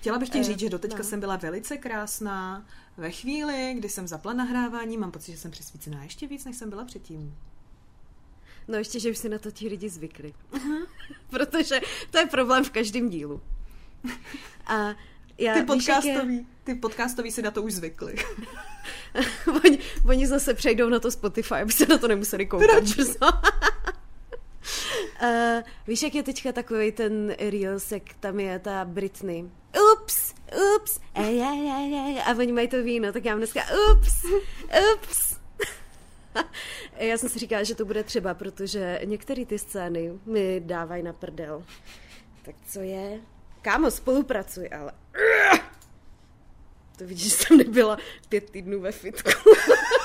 [0.00, 1.04] Chtěla bych ti Eh, říct, že doteďka no.
[1.04, 2.66] jsem byla velice krásná.
[2.96, 6.70] Ve chvíli, kdy jsem zapla nahrávání, mám pocit, že jsem přesvícená ještě víc, než jsem
[6.70, 7.34] byla předtím.
[8.68, 10.34] No ještě, že už si na to ti lidi zvykli.
[11.30, 13.40] Protože to je problém v každém dílu.
[14.66, 14.94] A já,
[15.36, 18.14] Ty jak je- podcastový, ty podcastový si na to už zvykli.
[19.64, 19.78] oni,
[20.08, 22.70] oni zase přejdou na to Spotify, aby se na to nemuseli koukat.
[22.70, 22.96] Proč?
[25.22, 29.44] Uh, víš, jak je teďka takový ten Reels, jak tam je ta Britney.
[29.92, 30.34] Ups,
[30.76, 32.22] ups, ej, ej, ej, ej.
[32.26, 33.60] a oni mají to víno, tak já mám dneska
[33.92, 34.24] ups,
[34.94, 35.36] ups.
[36.96, 41.12] já jsem si říkala, že to bude třeba, protože některé ty scény mi dávají na
[41.12, 41.64] prdel.
[42.42, 43.20] Tak co je?
[43.62, 44.92] Kámo, spolupracuj, ale...
[46.98, 47.98] To vidíš, že jsem nebyla
[48.28, 49.30] pět týdnů ve fitku.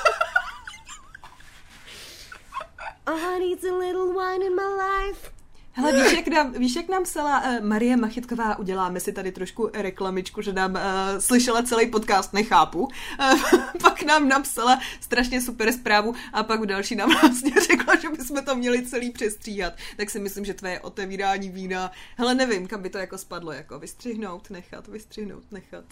[3.06, 5.36] oh, I need a little wine in my life.
[5.78, 9.70] Hele, víš, jak nám, víš, jak nám psala uh, Marie Machytková, uděláme si tady trošku
[9.74, 10.80] reklamičku, že nám uh,
[11.18, 12.80] slyšela celý podcast, nechápu.
[12.80, 13.40] Uh,
[13.82, 18.44] pak nám napsala strašně super zprávu a pak v další nám vlastně řekla, že bychom
[18.44, 19.72] to měli celý přestříhat.
[19.96, 23.78] Tak si myslím, že tvoje otevírání vína, hele, nevím, kam by to jako spadlo, jako
[23.78, 25.84] vystřihnout, nechat, vystřihnout, nechat.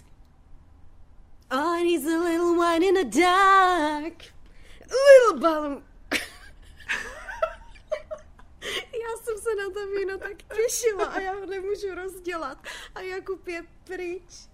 [1.52, 4.24] Oh, I need a little wine in the dark.
[4.82, 5.93] A little bottom.
[8.92, 12.58] Já jsem se na to víno tak těšila a já ho nemůžu rozdělat.
[12.94, 14.48] A Jakub je pryč.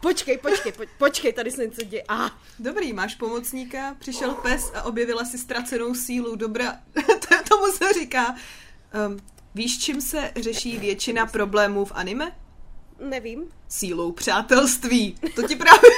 [0.00, 2.04] Počkej, počkej, po, počkej, tady se něco děje.
[2.08, 6.36] Ah, Dobrý, máš pomocníka, přišel pes a objevila si ztracenou sílu.
[6.36, 6.72] Dobrá,
[7.28, 8.34] to, tomu se říká.
[9.06, 9.20] Um,
[9.54, 12.39] víš, čím se řeší většina problémů v anime?
[13.00, 13.44] Nevím.
[13.68, 15.14] Sílou přátelství.
[15.34, 15.90] To ti právě,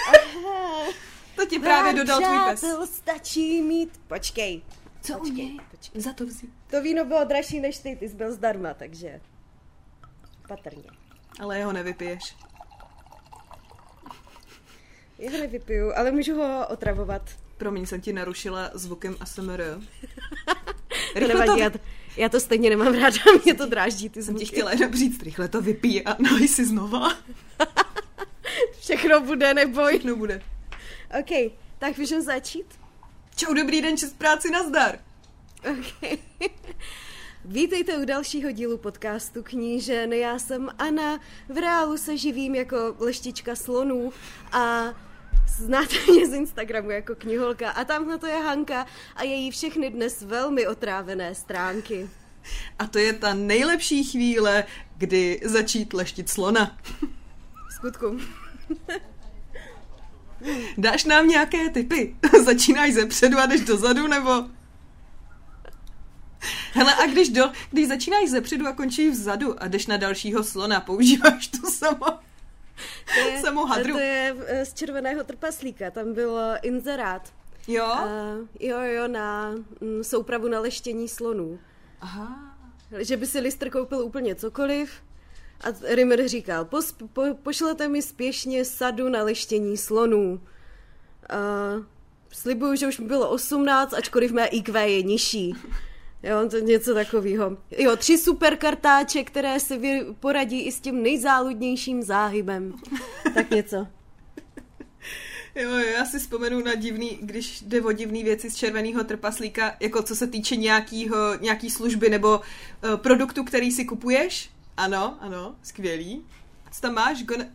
[1.37, 2.65] to ti právě dodal tvůj pes.
[2.85, 4.01] Stačí mít...
[4.09, 4.63] Počkej.
[5.03, 6.03] Co Počkej, počkej.
[6.03, 6.51] Za to vzít.
[6.71, 9.21] To víno bylo dražší než ty, ty jsi byl zdarma, takže
[10.49, 10.91] patrně.
[11.41, 12.37] Ale jeho nevypiješ.
[15.19, 17.23] Já ho nevypiju, ale můžu ho otravovat.
[17.57, 19.63] Promiň, jsem ti narušila zvukem ASMR.
[21.13, 21.79] To Rychle nevadí, to,
[22.17, 25.49] já, to stejně nemám ráda, mě to dráždí ty jsem ti chtěla jenom říct, rychle
[25.49, 27.13] to vypij a nalej si znova.
[28.81, 30.01] Všechno bude, neboj.
[30.05, 30.43] No bude.
[31.21, 32.67] OK, tak můžeme začít?
[33.37, 34.99] Čau, dobrý den, čest práci, nazdar.
[35.71, 36.19] OK.
[37.45, 40.13] Vítejte u dalšího dílu podcastu Knížen.
[40.13, 44.13] Já jsem Anna, v reálu se živím jako leštička slonů
[44.53, 44.95] a
[45.49, 48.87] znáte mě z Instagramu jako kniholka a tamhle to je Hanka
[49.17, 52.11] a její všechny dnes velmi otrávené stránky.
[52.79, 54.65] A to je ta nejlepší chvíle,
[54.97, 56.79] kdy začít leštit slona.
[57.71, 58.19] Skutku.
[60.79, 62.17] Dáš nám nějaké typy?
[62.45, 64.31] Začínáš ze předu a jdeš dozadu, nebo...
[66.73, 70.45] Hele, a když, do, když začínáš ze předu a končíš vzadu a jdeš na dalšího
[70.45, 72.07] slona, používáš tu samo,
[73.15, 73.93] To je, hadru.
[73.93, 77.33] to je eh, z červeného trpaslíka, tam byl eh, inzerát.
[77.69, 77.85] Jo?
[77.85, 81.59] Uh, jo, jo, na mm, soupravu na leštění slonů.
[82.01, 82.57] Aha.
[82.99, 84.93] Že by si Lister koupil úplně cokoliv.
[85.61, 86.81] A Rimmer říkal, po,
[87.43, 90.41] pošlete mi spěšně sadu na leštění slonů.
[91.33, 91.85] Uh,
[92.33, 95.55] slibuju, že už mi bylo 18, ačkoliv mé IQ je nižší.
[96.23, 97.57] Jo, to něco takového.
[97.71, 102.75] Jo, tři super kartáče, které vy poradí i s tím nejzáludnějším záhybem.
[103.35, 103.87] Tak něco.
[105.55, 110.03] Jo, já si vzpomenu na divný, když jde o divný věci z červeného trpaslíka, jako
[110.03, 114.51] co se týče nějakýho, nějaký služby nebo uh, produktu, který si kupuješ.
[114.77, 116.25] Ano, ano, skvělý.
[116.73, 117.23] Co tam máš?
[117.23, 117.53] Gone...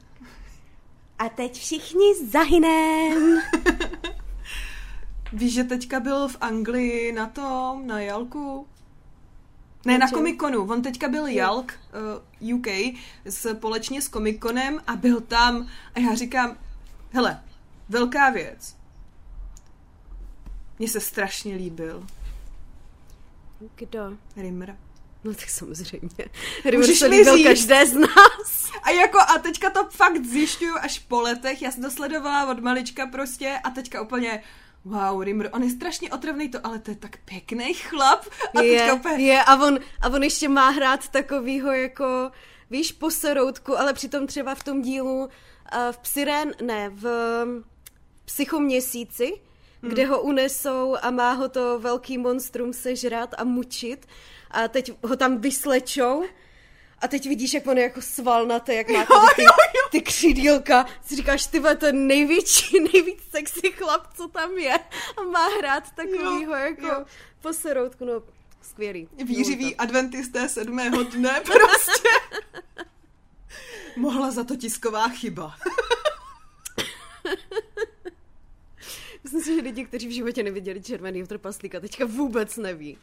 [1.20, 3.42] A teď všichni zahynem.
[5.34, 8.68] Víš, že teďka byl v Anglii na tom, na Jalku?
[9.86, 10.08] Ne, Na?
[10.08, 10.72] Comic-Conu.
[10.72, 11.80] On teďka byl Jalk
[12.42, 12.68] uh, UK
[13.30, 16.58] společně s Comic-Conem a byl tam a já říkám,
[17.12, 17.44] hele,
[17.90, 18.76] velká věc.
[20.80, 22.08] Mně se strašně líbil
[23.76, 24.18] Kdo?
[24.38, 24.78] Rimmer.
[25.24, 26.26] No tak samozřejmě.
[26.66, 27.48] Rimmer se líbil říct?
[27.48, 28.72] každé z nás.
[28.84, 32.60] A jako, a teďka to fakt zjišťuju až po letech, já jsem to sledovala od
[32.60, 34.44] malička prostě a teďka úplně,
[34.88, 38.26] wow, Rimmer, on je strašně otravný to, ale to je tak pěkný chlap.
[38.56, 42.32] A je, teďka úplně, je a on, a on ještě má hrát takovýho jako,
[42.70, 45.28] víš, poseroutku, ale přitom třeba v tom dílu uh,
[45.92, 47.06] v Psyren, ne, v
[47.46, 47.64] um,
[48.26, 49.34] Psychoměsíci,
[49.82, 49.92] hmm.
[49.92, 54.08] kde ho unesou a má ho to velký monstrum sežrat a mučit
[54.52, 56.24] a teď ho tam vyslečou
[57.02, 59.88] a teď vidíš, jak on je jako svalnaté, jak má jo, tady ty jo, jo.
[59.92, 64.80] ty křídílka, si říkáš, ty to je největší, nejvíc sexy chlap, co tam je.
[65.18, 67.06] A má hrát takovýho jo, jako jo.
[67.42, 68.22] poseroutku, no
[68.62, 69.10] skvělý.
[69.24, 72.10] Výřivý adventisté sedmého dne prostě.
[73.98, 75.56] Mohla za to tisková chyba.
[79.28, 82.98] Myslím si, že lidi, kteří v životě neviděli červený trpaslíka, teďka vůbec neví.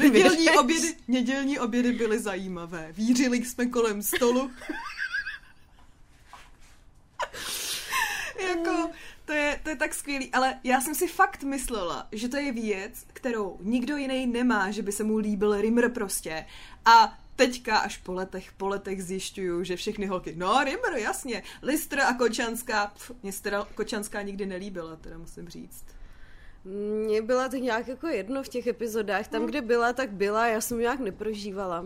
[0.00, 2.92] Nedělní obědy, nedělní obědy byly zajímavé.
[2.92, 4.50] Vířili jsme kolem stolu.
[8.48, 8.90] jako,
[9.24, 12.52] to je, to je tak skvělý, ale já jsem si fakt myslela, že to je
[12.52, 16.46] věc, kterou nikdo jiný nemá, že by se mu líbil Rimmer prostě.
[16.84, 22.00] A teďka až po letech, po letech zjišťuju, že všechny holky, no Rimmer, jasně, Lister
[22.00, 22.92] a Kočanská,
[23.22, 25.84] mě se teda Kočanská nikdy nelíbila, teda musím říct.
[26.64, 29.50] Mně byla to nějak jako jedno v těch epizodách, tam, hmm.
[29.50, 31.84] kde byla, tak byla, já jsem nějak neprožívala.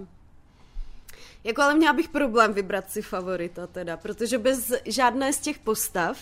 [1.44, 6.19] Jako ale měla bych problém vybrat si favorita teda, protože bez žádné z těch postav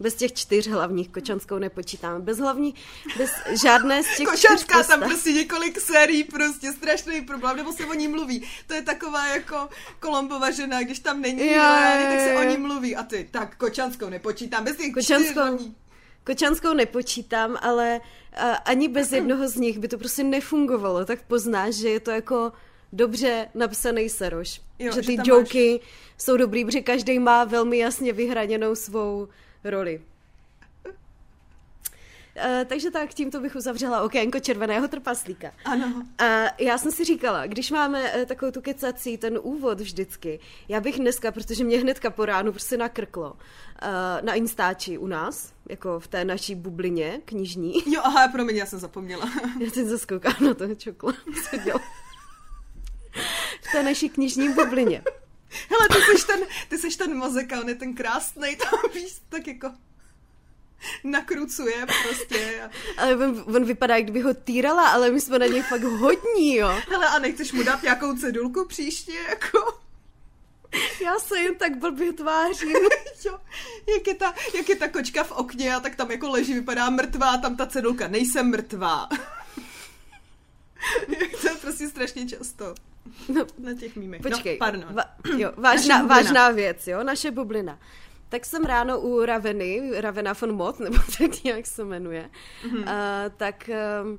[0.00, 2.74] bez těch čtyř hlavních, Kočanskou nepočítáme, bez hlavní,
[3.18, 3.30] bez
[3.62, 8.08] žádné z těch Kočanská tam prostě několik sérií, prostě strašný problém, nebo se o ní
[8.08, 8.42] mluví.
[8.66, 9.68] To je taková jako
[10.00, 12.96] Kolombova žena, když tam není, jo, jo, tak se o ní mluví.
[12.96, 15.76] A ty, tak Kočanskou nepočítám, bez těch Kočanskou, čtyř hlavní.
[16.24, 18.00] Kočanskou nepočítám, ale
[18.64, 22.52] ani bez jednoho z nich by to prostě nefungovalo, tak poznáš, že je to jako
[22.92, 24.60] dobře napsaný seroš.
[24.78, 25.90] Jo, že ty že joky máš...
[26.18, 29.28] jsou dobrý, protože každý má velmi jasně vyhraněnou svou
[29.64, 30.00] roli.
[32.36, 35.52] Uh, takže tak, tímto bych uzavřela okénko červeného trpaslíka.
[35.64, 36.06] Ano.
[36.18, 40.40] A uh, já jsem si říkala, když máme uh, takovou tu kecací, ten úvod vždycky,
[40.68, 43.38] já bych dneska, protože mě hnedka po ránu prostě nakrklo, uh,
[44.22, 47.74] na Instači u nás, jako v té naší bublině knižní.
[47.86, 49.30] Jo, aha, promiň, já jsem zapomněla.
[49.60, 51.12] já teď zaskoukám na to čokla,
[51.50, 51.56] co
[53.62, 55.02] v té naší knižní bublině.
[55.70, 59.16] Hele, ty jsi ten, ty jsi ten mozek a on je ten krásný, to víš,
[59.28, 59.72] tak jako
[61.04, 62.70] nakrucuje prostě.
[62.96, 66.54] Ale on, on vypadá, jak kdyby ho týrala, ale my jsme na něj fakt hodní,
[66.54, 66.80] jo.
[66.88, 69.82] Hele, a nechceš mu dát nějakou cedulku příště, jako?
[71.04, 72.72] Já se jen tak blbě tvářím.
[73.24, 73.38] jo,
[73.94, 76.90] jak je, ta, jak je ta kočka v okně a tak tam jako leží, vypadá
[76.90, 79.08] mrtvá, tam ta cedulka, nejsem mrtvá.
[81.40, 82.74] to je prostě strašně často.
[83.28, 84.22] No, na těch mýmech.
[84.22, 84.94] Počkej, no, pardon.
[84.94, 85.04] Va,
[85.38, 87.78] jo, vážná, vážná věc, jo, naše bublina.
[88.28, 92.30] Tak jsem ráno u Raveny, Ravena von Mott, nebo tak nějak se jmenuje,
[92.64, 92.80] mm-hmm.
[92.80, 94.18] uh, tak uh,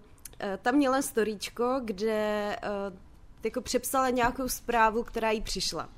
[0.61, 2.97] tam měla storíčko, kde uh,
[3.43, 5.89] jako přepsala nějakou zprávu, která jí přišla.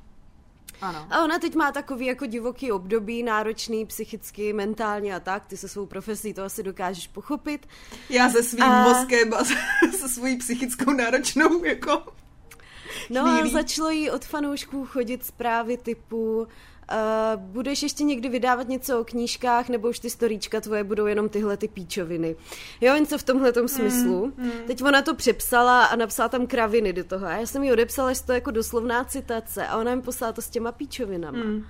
[0.81, 1.07] Ano.
[1.09, 5.67] A ona teď má takový jako divoký období, náročný psychicky, mentálně a tak, ty se
[5.67, 7.67] svou profesí to asi dokážeš pochopit.
[8.09, 8.83] Já se svým a...
[8.83, 9.43] mozkem a
[9.99, 12.03] se svojí psychickou náročnou jako
[13.09, 16.47] No a začalo jí od fanoušků chodit zprávy typu
[16.91, 21.29] Uh, budeš ještě někdy vydávat něco o knížkách, nebo už ty storíčka tvoje budou jenom
[21.29, 22.35] tyhle ty píčoviny.
[22.81, 24.33] Jo, něco v tomhle mm, smyslu.
[24.37, 24.51] Mm.
[24.67, 27.25] Teď ona to přepsala a napsala tam kraviny do toho.
[27.25, 30.33] A já jsem jí odepsala, že to je jako doslovná citace a ona mi poslala
[30.33, 31.43] to s těma píčovinama.
[31.43, 31.65] Mm.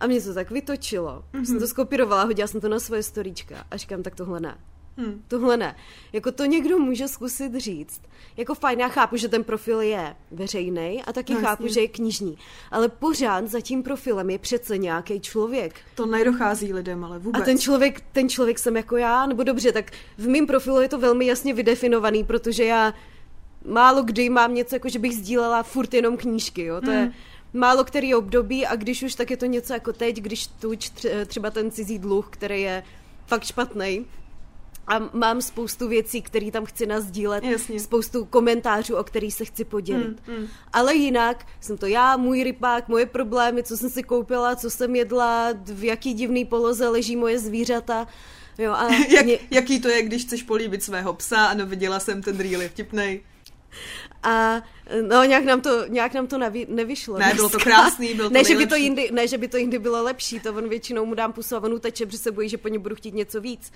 [0.00, 1.24] A mě to tak vytočilo.
[1.32, 1.44] Mm-hmm.
[1.44, 4.58] Jsem to skopírovala, hodila jsem to na svoje storíčka a říkám, tak tohle ne.
[4.96, 5.22] Hmm.
[5.28, 5.76] Tohle ne.
[6.12, 8.00] Jako to někdo může zkusit říct.
[8.36, 11.74] Jako fajn, já chápu, že ten profil je veřejný a taky no, chápu, jasně.
[11.74, 12.38] že je knižní.
[12.70, 15.74] Ale pořád za tím profilem je přece nějaký člověk.
[15.94, 17.42] To nedochází lidem, ale vůbec.
[17.42, 20.88] A ten člověk, ten člověk jsem jako já, nebo dobře, tak v mém profilu je
[20.88, 22.94] to velmi jasně vydefinovaný, protože já
[23.64, 26.80] málo kdy mám něco, jako že bych sdílela furt jenom knížky, jo.
[26.80, 27.00] To hmm.
[27.00, 27.12] je
[27.52, 30.72] málo který období a když už, tak je to něco jako teď, když tu
[31.26, 32.82] třeba ten cizí dluh, který je
[33.26, 34.06] fakt špatný,
[34.86, 37.80] a mám spoustu věcí, které tam chci nazdílet, Jasně.
[37.80, 40.22] spoustu komentářů, o kterých se chci podělit.
[40.28, 40.48] Mm, mm.
[40.72, 44.96] Ale jinak jsem to já, můj rypák, moje problémy, co jsem si koupila, co jsem
[44.96, 48.06] jedla, v jaký divný poloze leží moje zvířata.
[48.58, 49.38] Jo, a Jak, mě...
[49.50, 51.46] Jaký to je, když chceš políbit svého psa?
[51.46, 53.20] Ano, viděla jsem ten reel, je vtipnej.
[54.22, 54.62] A
[55.08, 57.18] no, nějak nám to, nějak nám to nevi, nevyšlo.
[57.18, 59.56] Ne, bylo to krásný, bylo to ne, že by to jindy, ne, že by to
[59.56, 62.48] jindy bylo lepší, to on většinou mu dám pusu a on uteče, protože se bojí,
[62.48, 63.72] že po něm budu chtít něco víc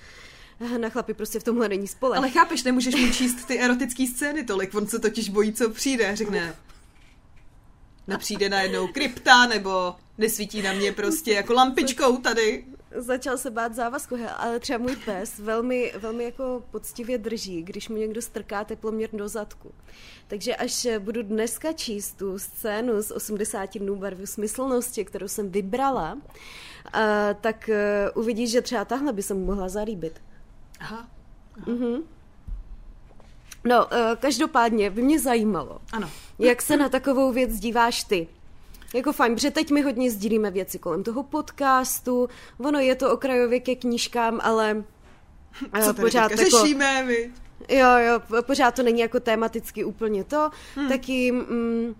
[0.78, 2.16] na chlapi prostě v tomhle není spole.
[2.16, 6.16] Ale chápeš, nemůžeš mu číst ty erotické scény tolik, on se totiž bojí, co přijde,
[6.16, 6.54] řekne,
[8.06, 12.64] nepřijde najednou krypta, nebo nesvítí na mě prostě jako lampičkou tady.
[12.96, 17.96] Začal se bát závazku, ale třeba můj pes velmi, velmi jako poctivě drží, když mu
[17.96, 19.72] někdo strká teploměr do zadku.
[20.28, 26.12] Takže až budu dneska číst tu scénu z 80 dnů barvy smyslnosti, kterou jsem vybrala,
[26.14, 26.20] uh,
[27.40, 27.70] tak
[28.14, 30.20] uh, uvidíš, že třeba tahle by se mu mohla zalíbit.
[30.80, 30.96] Aha.
[30.96, 31.08] Aha.
[31.66, 32.02] Mm-hmm.
[33.64, 36.10] No, uh, každopádně by mě zajímalo, ano.
[36.38, 38.28] jak se na takovou věc díváš ty.
[38.94, 43.60] Jako fajn, protože teď my hodně sdílíme věci kolem toho podcastu, ono je to okrajově
[43.60, 44.84] ke knížkám, ale
[45.80, 47.32] Co tady pořád jako, řešíme, my?
[47.68, 50.88] Jo, jo, pořád to není jako tematicky úplně to, hmm.
[50.88, 51.32] taky...
[51.32, 51.94] Mm,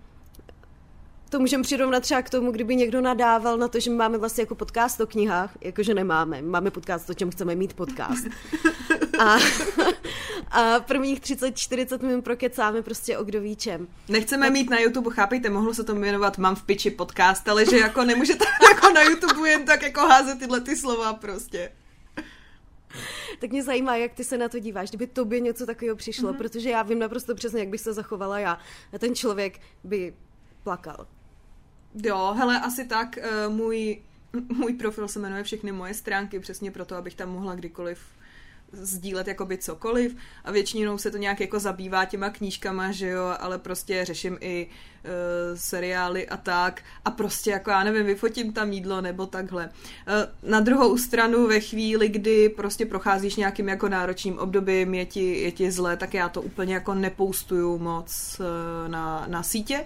[1.31, 4.55] to můžeme přirovnat třeba k tomu, kdyby někdo nadával na to, že máme vlastně jako
[4.55, 6.41] podcast o knihách, jakože nemáme.
[6.41, 8.27] Máme podcast o čem chceme mít podcast.
[9.19, 9.37] A,
[10.51, 13.87] a prvních 30-40 minut prokecáme prostě o kdo ví čem.
[14.09, 14.53] Nechceme tak...
[14.53, 18.03] mít na YouTube, chápejte, mohlo se to jmenovat Mám v piči podcast, ale že jako
[18.03, 21.71] nemůžete jako na YouTube jen tak jako házet tyhle ty slova prostě.
[23.39, 26.37] Tak mě zajímá, jak ty se na to díváš, kdyby tobě něco takového přišlo, mm-hmm.
[26.37, 28.59] protože já vím naprosto přesně, jak bych se zachovala já.
[28.93, 30.13] A ten člověk by
[30.63, 31.07] plakal.
[31.95, 33.19] Jo, hele, asi tak.
[33.47, 34.01] Uh, můj,
[34.57, 37.99] můj profil se jmenuje Všechny moje stránky, přesně proto, abych tam mohla kdykoliv
[38.73, 43.57] sdílet jakoby cokoliv a většinou se to nějak jako zabývá těma knížkama, že jo, ale
[43.57, 45.11] prostě řeším i uh,
[45.57, 49.65] seriály a tak a prostě jako já nevím, vyfotím tam jídlo nebo takhle.
[49.65, 55.41] Uh, na druhou stranu ve chvíli, kdy prostě procházíš nějakým jako náročným obdobím, je ti,
[55.41, 59.85] je ti zle, tak já to úplně jako nepoustuju moc uh, na, na sítě,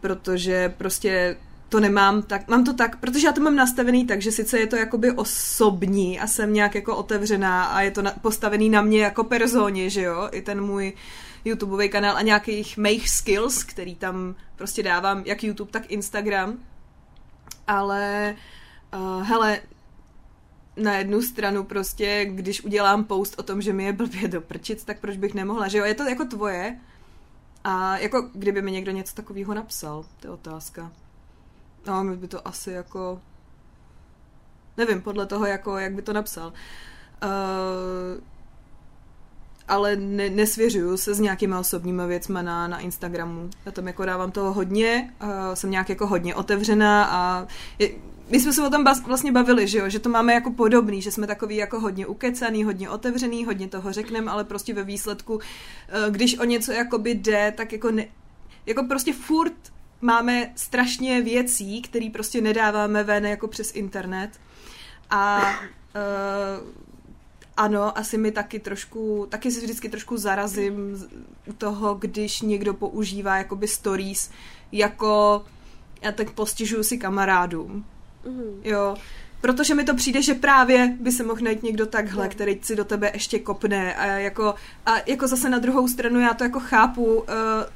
[0.00, 1.36] protože prostě
[1.68, 4.66] to nemám tak, mám to tak, protože já to mám nastavený tak, že sice je
[4.66, 9.02] to jakoby osobní a jsem nějak jako otevřená a je to na, postavený na mě
[9.02, 10.92] jako personě, že jo, i ten můj
[11.44, 16.54] YouTubeový kanál a nějakých mých skills, který tam prostě dávám, jak YouTube, tak Instagram,
[17.66, 18.36] ale
[18.94, 19.60] uh, hele,
[20.76, 24.84] na jednu stranu prostě, když udělám post o tom, že mi je blbě do prčic,
[24.84, 26.78] tak proč bych nemohla, že jo, je to jako tvoje
[27.68, 30.92] a jako kdyby mi někdo něco takového napsal, to je otázka.
[31.86, 33.20] No, mi by to asi jako...
[34.76, 36.46] Nevím, podle toho, jako, jak by to napsal.
[36.48, 38.22] Uh,
[39.68, 43.50] ale ne, nesvěřuju se s nějakýma osobníma věcmi na, na Instagramu.
[43.66, 47.46] Já tam jako dávám toho hodně, uh, jsem nějak jako hodně otevřená a
[47.78, 47.90] je,
[48.30, 51.02] my jsme se o tom bas, vlastně bavili, že jo, že to máme jako podobný,
[51.02, 55.34] že jsme takový jako hodně ukecaný, hodně otevřený, hodně toho řekneme, ale prostě ve výsledku,
[55.34, 55.40] uh,
[56.10, 58.06] když o něco jakoby jde, tak jako ne,
[58.66, 64.30] jako prostě furt máme strašně věcí, které prostě nedáváme ven jako přes internet.
[65.10, 66.68] A uh,
[67.56, 71.04] ano, asi mi taky trošku, taky si vždycky trošku zarazím
[71.46, 74.30] u toho, když někdo používá jakoby stories
[74.72, 75.44] jako
[76.02, 77.84] já tak postižuju si kamarádům.
[78.24, 78.60] Mm.
[78.64, 78.96] Jo,
[79.40, 82.30] Protože mi to přijde, že právě by se mohl najít někdo takhle, no.
[82.30, 84.54] který si do tebe ještě kopne a jako,
[84.86, 87.24] a jako zase na druhou stranu já to jako chápu uh,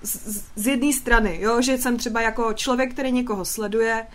[0.03, 4.07] z, z jedné strany, jo, že jsem třeba jako člověk, který někoho sleduje,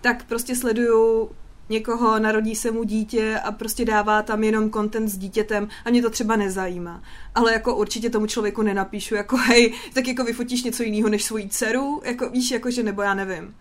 [0.00, 1.30] tak prostě sleduju
[1.68, 6.02] někoho, narodí se mu dítě a prostě dává tam jenom content s dítětem a mě
[6.02, 7.02] to třeba nezajímá.
[7.34, 11.48] Ale jako určitě tomu člověku nenapíšu, jako hej, tak jako vyfotíš něco jiného než svoji
[11.48, 13.54] dceru, jako víš, jako že nebo já nevím.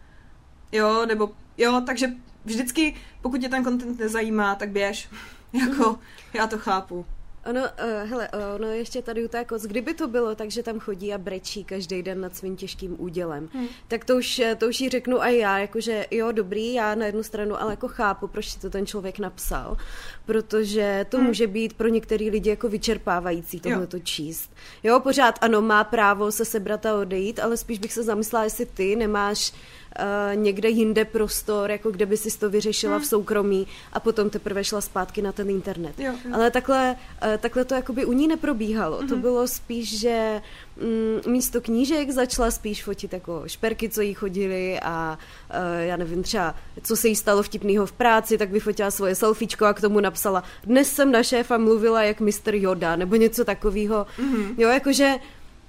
[0.72, 2.08] Jo, nebo jo, takže
[2.46, 5.10] vždycky, pokud tě ten content nezajímá, tak běž.
[5.54, 6.00] jako,
[6.34, 7.06] já to chápu.
[7.46, 10.80] Ono, uh, hele, ono ještě tady u té koc, kdyby to bylo tak, že tam
[10.80, 13.68] chodí a brečí každý den nad svým těžkým údělem, hmm.
[13.88, 17.24] tak to už, to už jí řeknu a já, jakože jo, dobrý, já na jednu
[17.24, 19.78] stranu, ale jako chápu, proč si to ten člověk napsal,
[20.26, 21.28] protože to hmm.
[21.28, 24.52] může být pro některý lidi jako vyčerpávající tohle to číst.
[24.84, 28.66] Jo, pořád ano, má právo se sebrat a odejít, ale spíš bych se zamyslela, jestli
[28.66, 29.54] ty nemáš
[30.00, 33.04] uh, někde jinde prostor, jako kde by si to vyřešila hmm.
[33.04, 35.94] v soukromí a potom teprve šla zpátky na ten internet.
[35.98, 36.32] Jo, jo.
[36.34, 38.98] Ale takhle, uh, takhle to jakoby u ní neprobíhalo.
[38.98, 39.08] Hmm.
[39.08, 40.42] To bylo spíš, že
[40.78, 45.18] mm, místo knížek začala spíš fotit jako šperky, co jí chodily a
[45.50, 49.66] uh, já nevím třeba, co se jí stalo vtipného v práci, tak vyfotila svoje selfiečko
[49.66, 52.54] a k tomu napsala, dnes jsem na šéfa mluvila jak Mr.
[52.54, 54.08] Yoda, nebo něco takového.
[54.20, 54.56] Mm-hmm.
[54.58, 55.16] Jo, jakože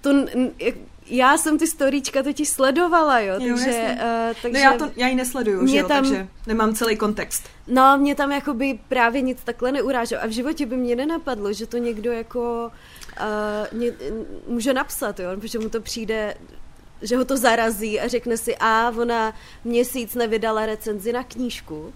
[0.00, 0.10] to,
[1.06, 3.96] já jsem ty storíčka totiž sledovala, jo, jo takže...
[3.96, 7.48] Uh, takže no já, to, já ji nesleduju, že jo, tam, takže nemám celý kontext.
[7.66, 11.66] No, mě tam jakoby právě nic takhle neuráželo a v životě by mě nenapadlo, že
[11.66, 12.70] to někdo jako
[13.20, 13.92] uh, mě,
[14.46, 16.34] může napsat, jo, protože mu to přijde
[17.02, 19.34] že ho to zarazí a řekne si, a ona
[19.64, 21.92] měsíc nevydala recenzi na knížku, uh,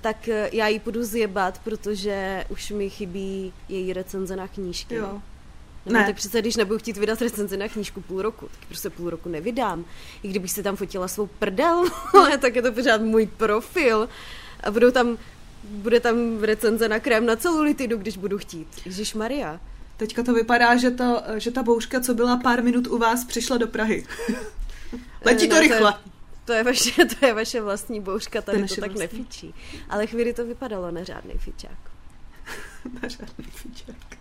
[0.00, 4.94] tak já ji půjdu zjebat, protože už mi chybí její recenze na knížky.
[4.94, 5.22] Jo.
[5.88, 6.06] No, ne.
[6.06, 9.28] tak přece, když nebudu chtít vydat recenzi na knížku půl roku, tak prostě půl roku
[9.28, 9.84] nevydám.
[10.22, 11.84] I kdybych si tam fotila svou prdel,
[12.40, 14.08] tak je to pořád můj profil.
[14.60, 15.18] A budou tam,
[15.64, 18.68] bude tam recenze na krém na celulitidu, když budu chtít.
[18.86, 19.60] Ježíš Maria.
[19.96, 23.58] Teďka to vypadá, že, to, že ta bouřka, co byla pár minut u vás, přišla
[23.58, 24.06] do Prahy.
[25.24, 25.94] Letí to no, rychle.
[26.44, 29.18] To je, vaše, to je vaše vlastní bouřka, tady to, to tak vlastní.
[29.18, 29.54] nefičí.
[29.88, 31.78] Ale chvíli to vypadalo na žádný fičák.
[33.02, 34.17] na žádný fičák.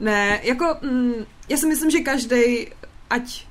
[0.00, 1.14] Ne, jako, mm,
[1.48, 2.68] já si myslím, že každý,
[3.10, 3.46] ať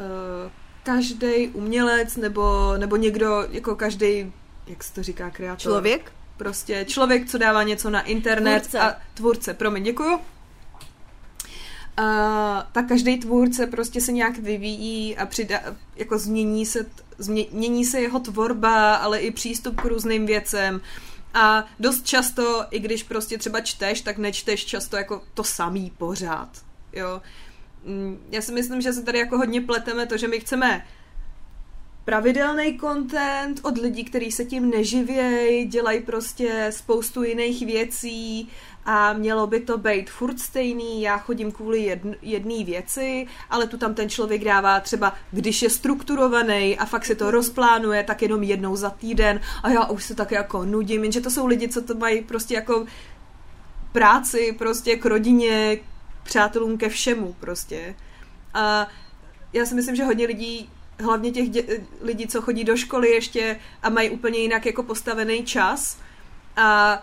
[0.00, 0.50] uh,
[0.82, 4.32] každý umělec nebo, nebo někdo, jako každý,
[4.66, 5.60] jak se to říká, kreator?
[5.60, 6.12] Člověk?
[6.36, 8.80] Prostě člověk, co dává něco na internet Tvůrce.
[8.80, 10.18] a tvůrce, promiň, děkuju.
[11.98, 15.60] Uh, tak každý tvůrce prostě se nějak vyvíjí a přidá,
[15.96, 16.86] jako změní se,
[17.18, 20.80] změ, mění se jeho tvorba, ale i přístup k různým věcem.
[21.34, 26.48] A dost často, i když prostě třeba čteš, tak nečteš často jako to samý pořád.
[26.92, 27.22] Jo.
[27.84, 30.86] Mm, Já si myslím, že se tady jako hodně pleteme to, že my chceme
[32.04, 38.48] pravidelný content od lidí, kteří se tím neživějí, dělají prostě spoustu jiných věcí
[38.86, 43.78] a mělo by to být furt stejný, já chodím kvůli jedn, jedné věci, ale tu
[43.78, 48.42] tam ten člověk dává třeba, když je strukturovaný a fakt si to rozplánuje, tak jenom
[48.42, 51.82] jednou za týden a já už se tak jako nudím, jenže to jsou lidi, co
[51.82, 52.86] to mají prostě jako
[53.92, 55.82] práci, prostě k rodině, k
[56.24, 57.94] přátelům, ke všemu prostě.
[58.54, 58.88] A
[59.52, 63.60] já si myslím, že hodně lidí hlavně těch dě- lidí, co chodí do školy ještě
[63.82, 65.98] a mají úplně jinak jako postavený čas.
[66.56, 67.02] A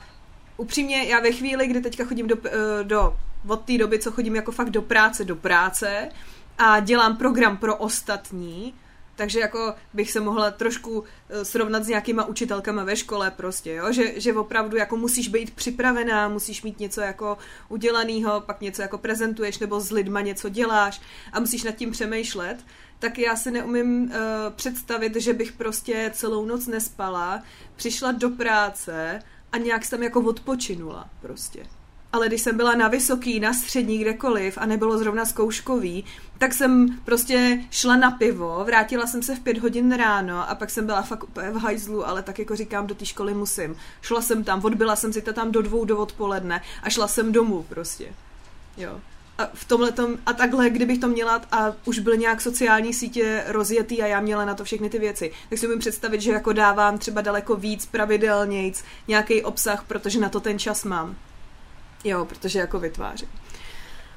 [0.62, 3.15] upřímně, já ve chvíli, kdy teďka chodím do, eh, do
[3.48, 6.10] od té doby, co chodím jako fakt do práce, do práce
[6.58, 8.74] a dělám program pro ostatní,
[9.15, 13.94] takže jako bych se mohla trošku eh, srovnat s nějakýma učitelkama ve škole prostě, jo?
[13.94, 17.38] Že, že opravdu jako musíš být připravená, musíš mít něco jako
[17.70, 21.01] udělanýho, pak něco jako prezentuješ nebo s lidma něco děláš
[21.34, 22.58] a musíš nad tím přemýšlet,
[23.00, 24.12] tak já si neumím uh,
[24.56, 27.44] představit, že bych prostě celou noc nespala,
[27.75, 29.20] přišla do práce
[29.51, 31.65] a nějak jsem jako odpočinula prostě.
[32.13, 36.05] Ale když jsem byla na vysoký, na střední, kdekoliv a nebylo zrovna zkouškový,
[36.38, 40.70] tak jsem prostě šla na pivo, vrátila jsem se v pět hodin ráno a pak
[40.70, 43.75] jsem byla fakt úplně v hajzlu, ale tak jako říkám, do té školy musím.
[44.01, 47.31] Šla jsem tam, odbyla jsem si to tam do dvou do odpoledne a šla jsem
[47.31, 48.13] domů prostě.
[48.77, 49.00] Jo.
[49.41, 49.93] A v tomhle
[50.25, 54.45] a takhle, kdybych to měla a už byly nějak sociální sítě rozjetý a já měla
[54.45, 57.86] na to všechny ty věci, tak si umím představit, že jako dávám třeba daleko víc
[57.86, 61.15] pravidelnějc nějaký obsah, protože na to ten čas mám.
[62.03, 63.29] Jo, protože jako vytvářím.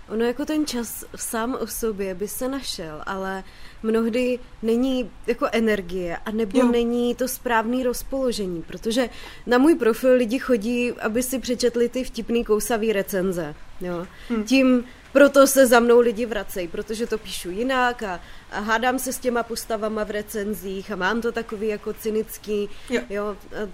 [0.09, 3.45] Ono jako ten čas sám o sobě by se našel, ale
[3.83, 6.69] mnohdy není jako energie a nebo Jo.
[6.73, 9.11] není to správný rozpoložení, protože
[9.47, 13.55] na můj profil lidi chodí, aby si přečetli ty vtipný kousavý recenze.
[13.81, 14.07] Jo.
[14.31, 14.45] Hm.
[14.45, 19.13] Tím proto se za mnou lidi vracejí, protože to píšu jinak a, a hádám se
[19.13, 23.01] s těma postavama v recenzích a mám to takový jako cynický, Jo.
[23.11, 23.69] jo a,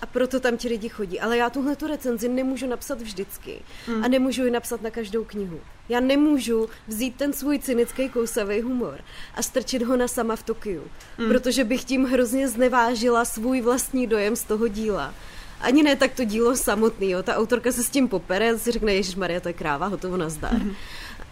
[0.00, 1.20] a proto tam ti lidi chodí.
[1.20, 3.62] Ale já tuhle tu recenzi nemůžu napsat vždycky.
[3.88, 4.04] Mm.
[4.04, 5.60] A nemůžu ji napsat na každou knihu.
[5.88, 9.00] Já nemůžu vzít ten svůj cynický kousavý humor
[9.34, 10.84] a strčit ho na sama v Tokiu.
[11.18, 11.28] Mm.
[11.28, 15.14] Protože bych tím hrozně znevážila svůj vlastní dojem z toho díla.
[15.62, 17.22] Ani ne tak to dílo samotný, jo.
[17.22, 20.52] Ta autorka se s tím popere, si řekne, Ježíš Maria, to je kráva, hotovo nazdar.
[20.54, 20.68] Mhm.
[20.68, 20.74] Mm.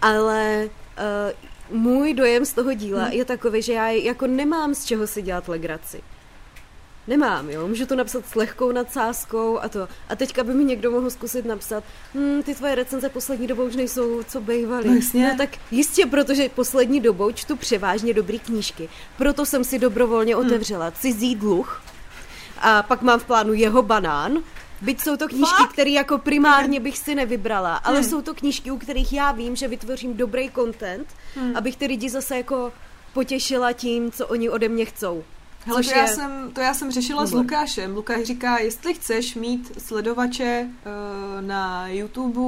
[0.03, 0.69] Ale
[1.71, 3.13] uh, můj dojem z toho díla Mhm.
[3.13, 6.01] je takový, že já jako nemám z čeho si dělat legraci.
[7.07, 7.69] Nemám, jo.
[7.69, 9.89] Můžu to napsat s lehkou nadsázkou a to.
[10.09, 13.77] A teďka by mi někdo mohl zkusit napsat, hm, ty tvoje recenze poslední dobou už
[13.77, 14.89] nejsou, co bývaly.
[14.89, 15.29] No jasně.
[15.29, 18.89] no tak jistě, protože poslední dobou čtu převážně dobrý knížky.
[19.19, 20.47] Proto jsem si dobrovolně Hmm.
[20.47, 21.83] otevřela cizí dluh
[22.61, 24.39] a pak mám v plánu jeho banán.
[24.83, 28.09] Byť jsou to knížky, které jako primárně bych si nevybrala, ale Hmm.
[28.11, 31.57] jsou to knížky, u kterých já vím, že vytvořím dobrý content, Hmm.
[31.57, 32.73] abych ty lidi zase jako
[33.13, 35.25] potěšila tím, co oni ode mě chcou.
[35.65, 37.45] Hele, to já, jsem, to já jsem řešila s humor.
[37.45, 37.95] Lukášem.
[37.97, 42.41] Lukáš říká, jestli chceš mít sledovače uh, na YouTube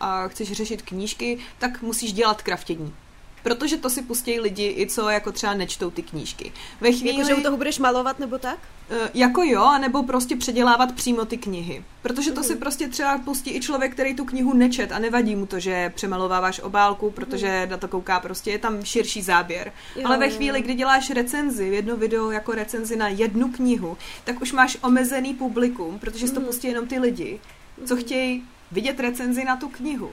[0.00, 2.94] a chceš řešit knížky, tak musíš dělat kraftění.
[3.42, 6.52] Protože to si pustí lidi, i co jako třeba nečtou ty knížky.
[6.80, 8.58] Ve chvíli, Jako, že u toho budeš malovat nebo tak?
[8.90, 11.84] Eh, Jako jo, anebo prostě předělávat přímo ty knihy.
[12.02, 12.48] Protože to Mhm.
[12.48, 15.92] si prostě třeba pustí i člověk, který tu knihu nečet a nevadí mu to, že
[15.94, 19.72] přemalováváš obálku, protože na to kouká prostě, je tam širší záběr.
[19.96, 20.64] Jo, Ale ve chvíli, jo.
[20.64, 25.98] kdy děláš recenzi, jedno video jako recenzi na jednu knihu, tak už máš omezený publikum,
[25.98, 26.46] protože si to Mhm.
[26.48, 27.40] pustí jenom ty lidi,
[27.86, 30.10] co chtějí vidět recenzi na tu knihu.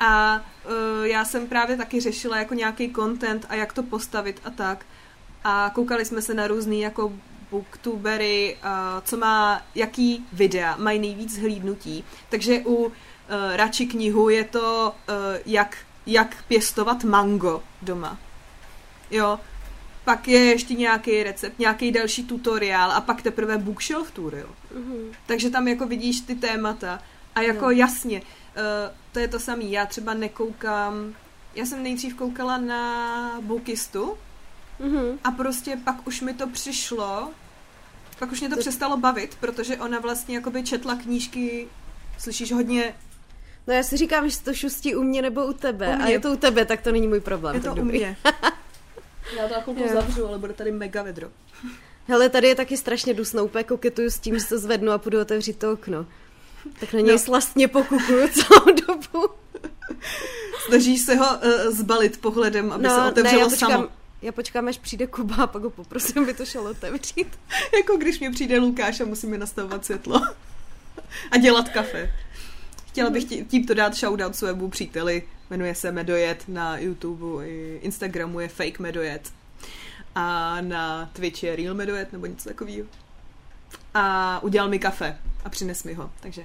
[0.00, 4.50] A uh, já jsem právě taky řešila jako nějaký content a jak to postavit a
[4.50, 4.86] tak.
[5.44, 7.12] A koukali jsme se na různý jako
[7.50, 8.70] booktubery, uh,
[9.04, 12.04] co má, jaký videa mají nejvíc hlídnutí.
[12.28, 12.92] Takže u uh,
[13.54, 15.14] radši knihu je to, uh,
[15.46, 15.76] jak,
[16.06, 18.18] jak pěstovat mango doma.
[19.10, 19.40] Jo.
[20.04, 24.48] Pak je ještě nějaký recept, nějaký další tutoriál a pak teprve bookshelf tour, jo.
[24.74, 25.12] Mhm.
[25.26, 26.98] Takže tam jako vidíš ty témata
[27.34, 27.70] a jako Jo.
[27.70, 28.22] jasně,
[28.56, 28.62] uh,
[29.12, 29.64] to je to samé.
[29.64, 31.14] Já třeba nekoukám,
[31.54, 34.16] já jsem nejdřív koukala na Bookistu
[34.78, 35.18] Mhm.
[35.24, 37.30] a prostě pak už mi to přišlo,
[38.18, 41.68] pak už mě to To- přestalo bavit, protože ona vlastně jakoby četla knížky,
[42.18, 42.94] slyšíš hodně,
[43.66, 45.88] No já si říkám, že to šustí u mě nebo u tebe.
[45.88, 46.12] U A mě.
[46.12, 47.54] je to u tebe, tak to není můj problém.
[47.54, 48.16] je tak to u mě.
[49.36, 51.28] Já to chvilku zavřu, ale bude tady mega vedro.
[52.08, 55.20] Hele, tady je taky strašně dusno, úplně koketuju s tím, že se zvednu a půjdu
[55.20, 56.06] otevřít to okno.
[56.80, 57.18] Tak na něj no.
[57.18, 59.28] slastně pokukuju celou dobu.
[60.66, 63.88] Snažíš se ho uh, zbalit pohledem, aby no, se otevřelo ne, já počkám, samo.
[64.22, 67.38] Já počkám, až přijde Kuba a pak ho poprosím, aby to šel otevřít.
[67.76, 70.20] jako když mě přijde Lukáš a musíme nastavovat světlo.
[71.30, 72.12] a dělat kafe.
[72.88, 78.48] Chtěla bych tímto dát shoutout svému příteli, jmenuje se Medojet na YouTube i Instagramu je
[78.48, 79.32] Fake Medojet
[80.14, 82.86] a na Twitchi je Real Medojet nebo něco takového.
[83.94, 86.44] A udělal mi kafe a přines mi ho, takže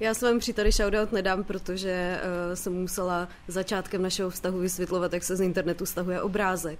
[0.00, 5.36] já svému příteli shoutout nedám, protože uh, jsem musela začátkem našeho vztahu vysvětlovat, jak se
[5.36, 6.78] z internetu stahuje obrázek.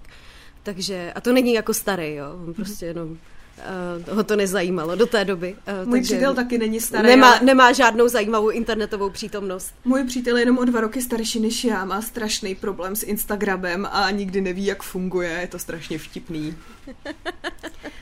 [0.63, 3.17] Takže, a to není jako starý, jo, on prostě jenom
[4.07, 5.55] Uh, ho to nezajímalo do té doby.
[5.81, 7.07] Uh, Můj přítel taky není starý.
[7.07, 7.39] Nemá, ale...
[7.45, 9.73] nemá žádnou zajímavou internetovou přítomnost.
[9.85, 13.87] Můj přítel je jenom o dva roky starší než já, má strašný problém s Instagramem
[13.91, 16.55] a nikdy neví, jak funguje, je to strašně vtipný.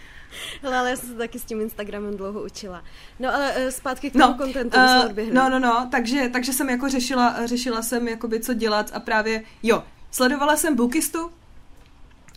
[0.61, 2.83] Hele, ale já jsem se taky s tím Instagramem dlouho učila.
[3.19, 6.69] No ale uh, zpátky k tomu no, kontentu, uh, No, no, no, takže, takže jsem
[6.69, 11.31] jako řešila, řešila jsem jakoby co dělat a právě, jo, sledovala jsem Bookistu,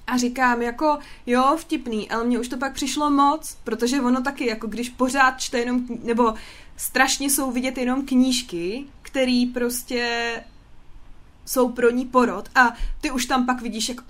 [0.09, 4.47] a říkám jako, jo, vtipný, ale mně už to pak přišlo moc, protože ono taky,
[4.47, 6.35] jako když pořád čte jenom, nebo
[6.77, 10.33] strašně jsou vidět jenom knížky, které prostě
[11.47, 14.03] jsou pro ní porod a ty už tam pak vidíš jako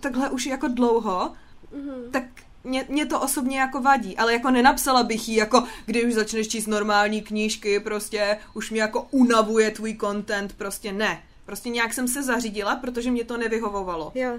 [0.00, 1.32] takhle už jako dlouho,
[1.72, 2.10] mm-hmm.
[2.10, 2.24] tak
[2.64, 6.48] mě, mě to osobně jako vadí, ale jako nenapsala bych jí, jako když už začneš
[6.48, 11.22] číst normální knížky, prostě už mě jako unavuje tvůj content, prostě ne.
[11.46, 14.12] Prostě nějak jsem se zařídila, protože mě to nevyhovovalo.
[14.14, 14.38] Jo.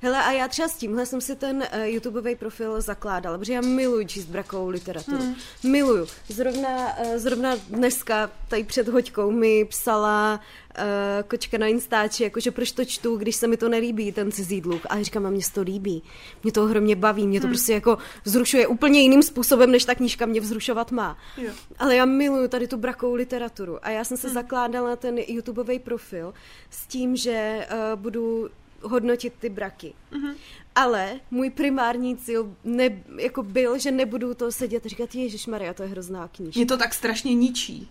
[0.00, 3.60] Hele, a já třeba s tímhle jsem si ten uh, YouTubeový profil zakládala, protože já
[3.60, 5.18] miluji číst brakovou literaturu.
[5.18, 5.34] Hmm.
[5.62, 6.06] Miluju.
[6.28, 10.40] Zrovna, uh, zrovna dneska, tady před hoďkou, mi psala
[10.78, 10.84] uh,
[11.28, 14.80] kočka na Instači, jakože proč to čtu, když se mi to nelíbí, ten cizí dluh.
[14.88, 16.02] A říkám, a mě to líbí.
[16.42, 17.52] Mě to ohromně baví, mě to hmm.
[17.52, 21.18] prostě jako vzrušuje úplně jiným způsobem, než ta knížka mě vzrušovat má.
[21.36, 21.52] Jo.
[21.78, 23.78] Ale já miluju tady tu brakovou literaturu.
[23.82, 24.34] A já jsem se hmm.
[24.34, 26.34] zakládala ten YouTubeový profil
[26.70, 28.48] s tím, že uh, budu
[28.84, 29.94] hodnotit ty braky.
[30.12, 30.34] Mm-hmm.
[30.74, 35.74] Ale můj primární cíl ne, jako byl, že nebudu to sedět a říkat, Ježíš Maria,
[35.74, 36.58] to je hrozná knížka.
[36.58, 37.88] Mě to tak strašně ničí.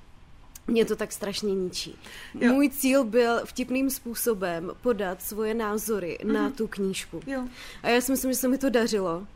[0.68, 1.96] Mě to tak strašně ničí.
[2.40, 2.54] Jo.
[2.54, 6.32] Můj cíl byl vtipným způsobem podat svoje názory mm-hmm.
[6.32, 6.52] na mhm.
[6.52, 7.22] tu knížku.
[7.28, 7.48] Jo.
[7.84, 9.28] A já si myslím, že se mi to dařilo.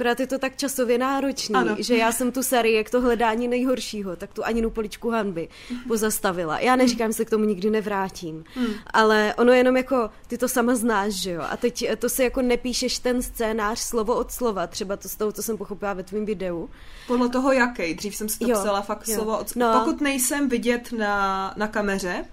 [0.00, 1.76] Akorát je to tak časově náročný, ano.
[1.78, 5.48] že já jsem tu sérii, jak to hledání nejhoršího, tak tu Aninu poličku hanby
[5.88, 6.58] pozastavila.
[6.58, 8.74] Já neříkám, že se k tomu nikdy nevrátím, hmm.
[8.86, 11.42] ale ono jenom jako, ty to sama znáš, že jo?
[11.50, 15.32] A teď to si jako nepíšeš ten scénář slovo od slova, třeba to z toho,
[15.32, 16.70] co jsem pochopila ve tvém videu.
[17.06, 19.14] Podle toho jaký, dřív jsem si to jo, psala fakt jo.
[19.14, 19.72] slovo od slova.
[19.72, 19.80] No.
[19.80, 22.24] Pokud nejsem vidět na, na kameře,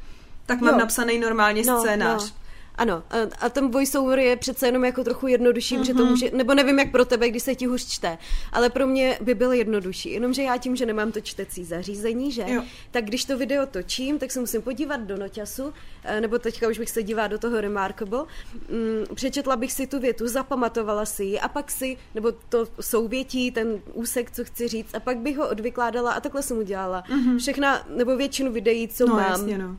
[0.45, 0.79] tak mám jo.
[0.79, 2.23] napsaný normálně no, scénář.
[2.31, 2.46] No.
[2.77, 3.03] Ano,
[3.39, 5.79] a ten voiceover je přece jenom jako trochu jednodušší, mm-hmm.
[5.79, 6.09] protože to mhm.
[6.09, 8.17] může, nebo nevím jak pro tebe, když se ti hůř čte,
[8.51, 12.45] ale pro mě by byl jednodušší, jenomže já tím, že nemám to čtecí zařízení, že,
[12.47, 12.63] jo.
[12.91, 16.79] tak když to video točím, tak se musím podívat do noťasu, eh, nebo teďka už
[16.79, 21.39] bych se dívala do toho Remarkable, mm, přečetla bych si tu větu, zapamatovala si ji
[21.39, 25.49] a pak si, nebo to souvětí, ten úsek, co chci říct, a pak bych ho
[25.49, 27.03] odvykládala a takhle jsem udělala.
[27.09, 27.37] Mm-hmm.
[27.37, 29.77] Všechna, nebo většinu videí, co no, mám, jasně, no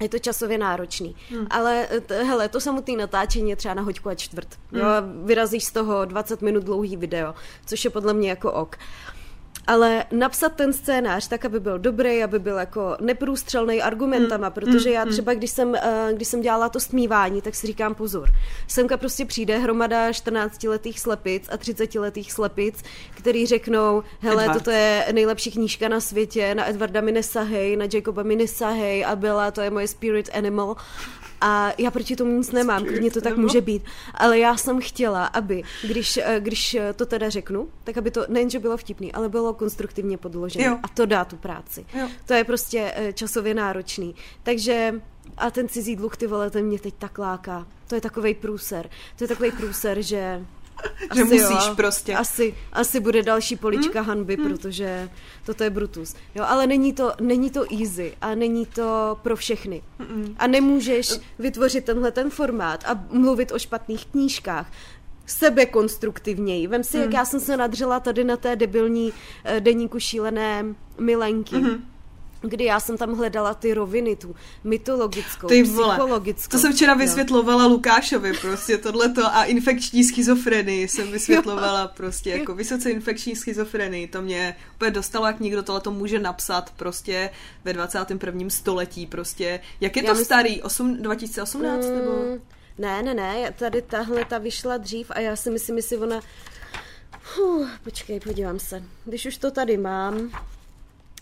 [0.00, 1.16] je to časově náročný.
[1.30, 1.46] Hmm.
[1.50, 4.48] Ale t- hele, to samotné natáčení je třeba na hoďku a čtvrt.
[4.72, 4.80] Hmm.
[4.80, 4.86] Jo,
[5.24, 7.34] vyrazíš z toho 20 minut dlouhý video,
[7.66, 8.76] což je podle mě jako ok.
[9.66, 14.90] Ale napsat ten scénář tak, aby byl dobrý, aby byl jako neprůstřelný argumentama, mm, protože
[14.90, 18.30] já mm, třeba, když jsem, eh, když jsem dělala to stmívání, tak si říkám pozor.
[18.68, 22.82] Semka prostě přijde hromada 14-letých slepic a 30-letých slepic,
[23.14, 24.58] který řeknou, hele, Edward.
[24.58, 29.16] toto je nejlepší knížka na světě, na Edwarda mi nesahej, na Jacoba mi nesahej a
[29.16, 30.76] byla, to je moje spirit animal
[31.44, 33.82] a já proti tomu nic nemám, klidně to tak může být.
[34.14, 38.58] Ale já jsem chtěla, aby, když, eh, když to teda řeknu, tak aby to nejenže
[38.58, 40.80] bylo vtipný, ale bylo konstruktivně podložené.
[40.82, 41.86] A to dá tu práci.
[41.94, 42.08] Jo.
[42.26, 44.14] To je prostě eh, časově náročný.
[44.42, 45.00] Takže
[45.36, 47.66] a ten cizí dluh, ty vole, ten mě teď tak láká.
[47.86, 48.90] To je takový průser.
[49.18, 50.46] To je takový průser, že
[51.14, 52.14] že asi musíš jo, prostě.
[52.14, 54.08] Asi, asi bude další polička hmm?
[54.08, 54.48] hanby, hmm.
[54.48, 55.10] protože
[55.46, 56.14] toto je Brutus.
[56.34, 59.82] Jo, ale není to, není to easy a není to pro všechny.
[59.98, 60.34] Hmm.
[60.38, 64.72] A nemůžeš vytvořit tenhle ten formát a mluvit o špatných knížkách
[65.26, 66.66] sebekonstruktivněji.
[66.66, 67.04] Vem si, hmm.
[67.04, 70.64] jak já jsem se nadřela tady na té debilní uh, deníku šílené
[70.98, 71.56] milenky.
[71.56, 71.93] Hmm
[72.48, 76.50] kdy já jsem tam hledala ty roviny, tu mytologickou, Ty vole, psychologickou.
[76.50, 76.98] To jsem včera No.
[77.00, 84.06] vysvětlovala Lukášovi prostě tohleto a infekční schizofrenii jsem vysvětlovala prostě jako vysoce infekční schizofrenii.
[84.08, 87.30] To mě úplně dostalo, jak někdo tohleto může napsat prostě
[87.64, 88.50] ve 21.
[88.50, 89.60] století prostě.
[89.80, 90.62] Jak je to Já mysl- starý?
[90.62, 92.10] 8, 2018 nebo?
[92.10, 92.40] Mm,
[92.78, 96.20] Ne, ne, ne, tady tahle ta vyšla dřív a já si myslím, jestli ona...
[97.36, 98.82] Huh, počkej, podívám se.
[99.04, 100.30] Když už to tady mám,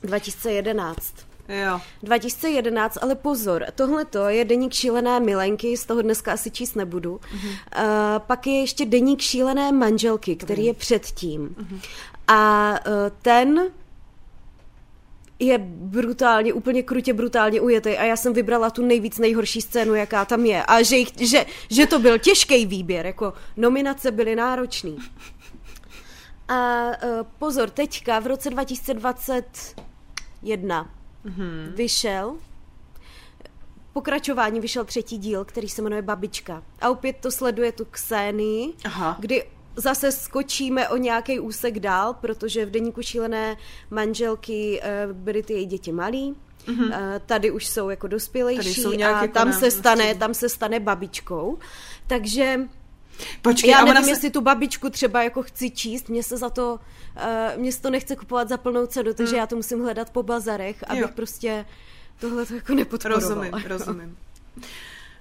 [0.03, 1.15] 2011.
[1.49, 1.81] Jo.
[2.03, 7.13] 2011, ale pozor, tohle to je deník šílené milenky, z toho dneska asi číst nebudu.
[7.13, 7.21] Uh,
[8.19, 11.57] pak je ještě deník šílené manželky, který je předtím.
[12.29, 13.61] A uh, ten
[15.39, 20.25] je brutálně, úplně krutě brutálně ujetý a já jsem vybrala tu nejvíc nejhorší scénu, jaká
[20.25, 20.65] tam je.
[20.65, 24.99] A že, jich, že, že to byl těžký výběr, jako nominace byly náročný.
[26.49, 28.51] A uh, pozor, teďka v roce
[30.43, 30.91] 2021
[31.25, 31.75] mm-hmm.
[31.75, 32.37] vyšel
[33.93, 36.63] pokračování vyšel třetí díl, který se jmenuje Babička.
[36.81, 39.17] A opět to sleduje tu Ksénii, Aha.
[39.21, 39.45] kdy
[39.77, 43.57] zase skočíme o nějaký úsek dál, protože v deníku šílené
[43.91, 46.37] manželky uh, byly ty její děti malí.
[46.67, 46.87] Mm-hmm.
[46.87, 50.49] Uh, tady už jsou jako dospělejší Tady jsou a jako tam se stane, tam se
[50.49, 51.59] stane babičkou.
[52.07, 52.61] Takže
[53.43, 54.11] Počkej, já nevím, se...
[54.11, 56.81] jestli tu babičku třeba jako chci číst, mě se za to,
[57.17, 60.23] uh, mě se to nechce kupovat za plnou cenu, takže já to musím hledat po
[60.23, 61.09] bazarech, abych Jo.
[61.15, 61.65] prostě
[62.21, 63.35] tohle to jako nepodporovala.
[63.35, 64.17] Rozumím, rozumím.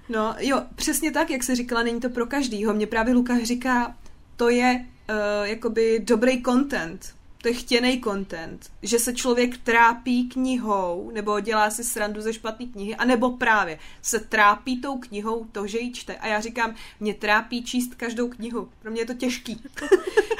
[0.08, 2.74] No jo, přesně tak, jak se říkala, není to pro každýho.
[2.74, 3.94] Mě právě Lukáš říká,
[4.36, 11.10] to je uh, jakoby dobrý content, to je chtěný content, že se člověk trápí knihou,
[11.14, 15.78] nebo dělá si srandu ze špatné knihy, anebo právě se trápí tou knihou to, že
[15.78, 16.16] ji čte.
[16.16, 18.68] A já říkám, mě trápí číst každou knihu.
[18.82, 19.62] Pro mě je to těžký.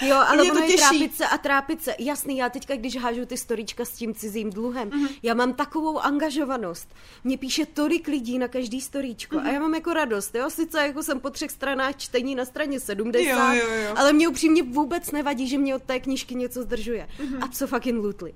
[0.07, 1.95] Jo, ale Mě to ono je trápit se a trápit se.
[1.99, 5.05] Jasný, já teďka, když hážu ty storíčka s tím cizím dluhem, Mhm.
[5.07, 5.17] mm-hmm.
[5.23, 6.89] já mám takovou angažovanost.
[7.25, 9.45] Mně píše tolik lidí na každý storíčko Mhm.
[9.45, 9.51] mm-hmm.
[9.51, 10.51] a já mám jako radost, jo.
[10.51, 13.95] Sice jako jsem po třech stranách čtení na straně 70, Jo, jo, jo.
[13.97, 16.92] ale mě upřímně vůbec nevadí, že mě od té knížky něco zdržuje.
[16.97, 17.09] Mhm.
[17.19, 17.45] Mm-hmm.
[17.45, 18.35] Absolutely.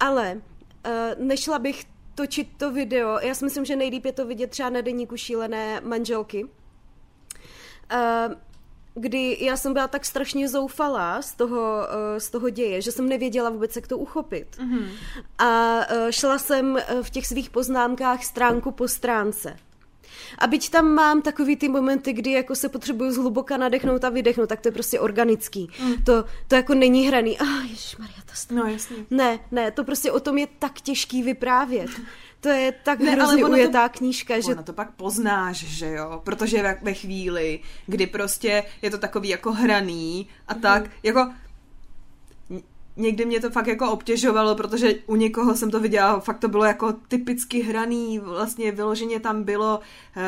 [0.00, 0.34] Ale
[0.86, 0.92] uh,
[1.24, 4.80] nešla bych točit to video, já si myslím, že nejlíp je to vidět třeba na
[4.80, 6.48] deníku šílené manželky,
[7.92, 8.34] Uh,
[8.94, 13.08] kdy já jsem byla tak strašně zoufalá z toho, uh, z toho děje, že jsem
[13.08, 14.56] nevěděla vůbec, jak to uchopit.
[14.56, 14.88] Mm-hmm.
[15.38, 15.80] A
[16.10, 19.56] šla jsem v těch svých poznámkách stránku po stránce.
[20.38, 24.48] A byť tam mám takový ty momenty, kdy jako se potřebuju zhluboka nadechnout a vydechnout,
[24.48, 25.70] tak to je prostě organický.
[25.82, 25.94] Mm.
[26.04, 27.38] To, to jako není hraný.
[27.38, 28.96] Ah, ježišmarja, to st- No jasně.
[29.10, 31.90] Ne, ne, to prostě o tom je tak těžký vyprávět.
[32.40, 34.90] To je tak Ne, ne, ale hrozně ono to- ujetá knížka, že Ono to pak
[34.90, 40.54] poznáš, že jo, protože ve, ve chvíli, kdy prostě je to takový jako hraný a
[40.54, 41.32] tak, jako
[42.96, 46.64] někdy mě to fakt jako obtěžovalo, protože u někoho jsem to viděla, fakt to bylo
[46.64, 50.22] jako typicky hraný, vlastně vyloženě tam bylo, uh,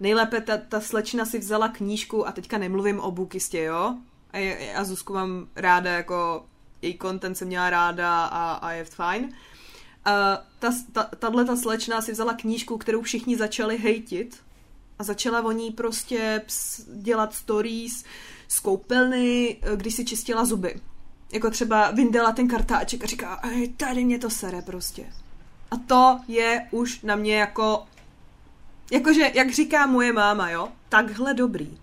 [0.00, 3.94] nejlépe ta, ta slečna si vzala knížku a teďka nemluvím o Bukistě, jo,
[4.32, 6.46] a, a Zuzku mám ráda, jako
[6.82, 9.24] její content jsem měla ráda a, a je fajn.
[9.24, 9.32] Uh,
[10.58, 14.36] ta, ta, tahle ta slečna si vzala knížku, kterou všichni začali hejtit
[14.98, 18.04] a začala o ní prostě ps, dělat stories
[18.48, 20.80] z koupelny, eh, když si čistila zuby.
[21.32, 25.06] Jako třeba vyndala ten kartáček a říká, "Ej, tady mě to sere prostě.
[25.70, 27.84] A to je už na mě jako,
[28.92, 31.78] jakože, jak říká moje máma, jo, takhle dobrý.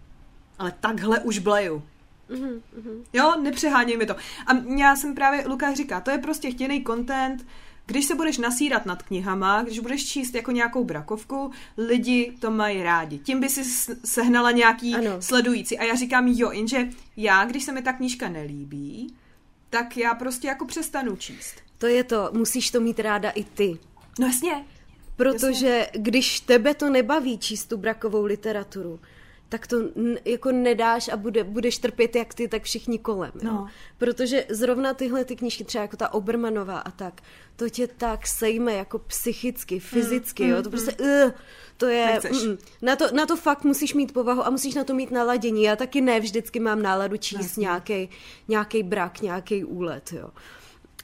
[0.59, 1.83] Ale takhle už bleju.
[2.29, 3.03] Mhm, mhm.
[3.13, 4.13] Jo, nepřeháněj mi to.
[4.47, 7.45] A já jsem právě, Lukáš říká, to je prostě chtěný content,
[7.85, 12.83] když se budeš nasírat nad knihama, když budeš číst jako nějakou brakovku, lidi to mají
[12.83, 13.17] rádi.
[13.17, 13.63] Tím by si
[14.05, 14.95] sehnala nějaký.
[14.95, 15.21] Ano.
[15.21, 15.79] sledující.
[15.79, 19.13] A já říkám, jo, jenže já, když se mi ta knížka nelíbí,
[19.75, 21.55] tak já prostě jako přestanu číst.
[21.77, 23.77] To je to, musíš to mít ráda i ty.
[24.19, 24.65] No jasně.
[25.15, 28.99] Protože když tebe to nebaví číst tu brakovou literaturu,
[29.49, 29.77] tak to
[30.25, 33.31] jako nedáš a bude, budeš trpět jak ty, tak všichni kolem.
[33.35, 33.51] Jo?
[33.51, 33.67] No.
[33.97, 37.21] Protože zrovna tyhle ty knížky, třeba jako ta Obermanová a tak,
[37.55, 40.63] to tě tak sejme jako psychicky, fyzicky, mm, jo?
[40.63, 41.31] To prostě, uh,
[41.77, 42.43] to je, Nechceš.
[42.43, 45.63] mm, na, to, na to fakt musíš mít povahu a musíš na to mít naladění.
[45.63, 48.09] Já taky ne vždycky mám náladu číst nějaký
[48.47, 50.29] nějaký brak, nějaký úlet, jo.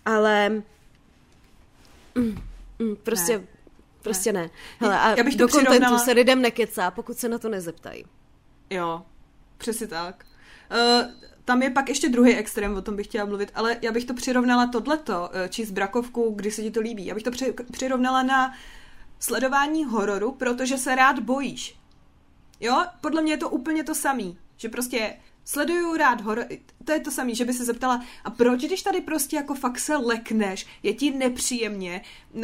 [0.06, 0.50] Ale
[2.16, 2.42] mm,
[2.80, 3.44] mm, prostě, Ne.
[4.02, 4.50] prostě ne.
[4.80, 8.06] Hele, a Já bych to do kontentu se lidem nekecá, pokud se na to nezeptají.
[8.72, 9.06] Jo,
[9.58, 10.26] přesně tak.
[10.72, 11.12] Uh,
[11.46, 14.14] tam je pak ještě druhý extrém, o tom bych chtěla mluvit, ale já bych to
[14.14, 17.06] přirovnala tohleto, uh, číst brakovku, kdy se ti to líbí.
[17.06, 18.54] Já bych to při, přirovnala na
[19.20, 21.76] sledování hororu, protože se rád bojíš.
[22.60, 25.18] Jo, podle mě je to úplně to samý, že prostě
[25.52, 26.46] Sleduju rád horor,
[26.86, 29.80] to je to samé, že by se zeptala, a proč, když tady prostě jako fakt
[29.80, 32.02] se lekneš, je ti nepříjemně,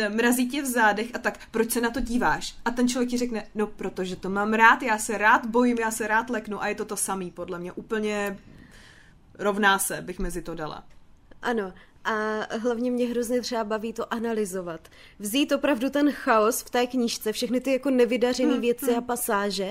[0.09, 2.55] mrazí tě v zádech a tak, proč se na to díváš?
[2.65, 5.91] A ten člověk ti řekne, no protože to mám rád, já se rád bojím, já
[5.91, 8.39] se rád leknu a je to to samý podle mě, úplně
[9.39, 10.83] rovná se, bych mezi to dala.
[11.41, 11.73] Ano,
[12.07, 14.87] a hlavně mě hrozně třeba baví to analyzovat.
[15.19, 18.97] Vzít opravdu ten chaos v té knížce, všechny ty jako nevydařené hmm, věci hmm.
[18.97, 19.69] a pasáže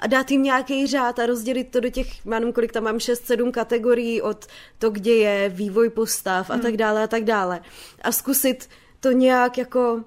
[0.00, 2.96] a dát jim nějaký řád a rozdělit to do těch, já nevím, kolik tam mám,
[2.96, 4.46] 6-7 kategorií od
[4.78, 6.60] to, kde je vývoj postav hmm.
[6.60, 7.60] a tak dále a tak dále.
[8.02, 8.68] A zkusit
[9.00, 10.04] to nějak jako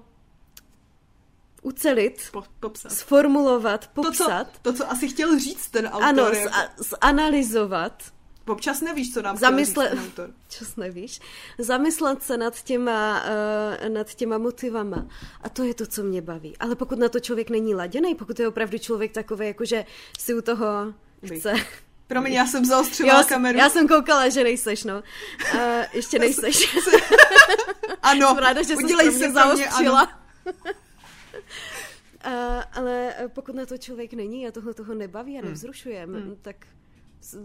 [1.62, 2.92] ucelit, po, popsat.
[2.92, 4.46] sformulovat, popsat.
[4.46, 6.02] To co, to, co asi chtěl říct ten autor.
[6.02, 6.50] Ano, jako...
[7.00, 8.02] zanalizovat
[8.46, 9.90] Občas nevíš, co nám Zamysle...
[9.90, 10.30] říct autor.
[10.44, 11.20] Občas nevíš.
[11.58, 13.24] Zamyslet se nad těma,
[13.82, 15.06] uh, nad těma motivama.
[15.40, 16.56] A to je to, co mě baví.
[16.56, 19.84] Ale pokud na to člověk není laděný, pokud je opravdu člověk takový, jakože
[20.18, 20.94] si u toho
[21.36, 21.54] chce...
[22.06, 23.58] Promiň, já jsem zaostřila kameru.
[23.58, 25.02] Já jsem koukala, že nejseš, no.
[25.54, 25.60] Uh,
[25.92, 26.76] ještě nejseš.
[28.02, 30.08] ano, jsem ráda, že udělej se zaostřila.
[32.26, 35.48] Uh, ale pokud na to člověk není a tohle toho nebaví a hmm.
[35.48, 36.36] nevzrušuje, hmm.
[36.42, 36.56] tak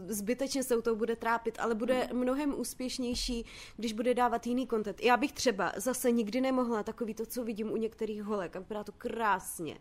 [0.07, 3.45] zbytečně se u toho bude trápit, ale bude mnohem úspěšnější,
[3.77, 5.03] když bude dávat jiný content.
[5.03, 8.83] Já bych třeba zase nikdy nemohla takový to, co vidím u některých holek, a vypadá
[8.83, 9.77] to krásně.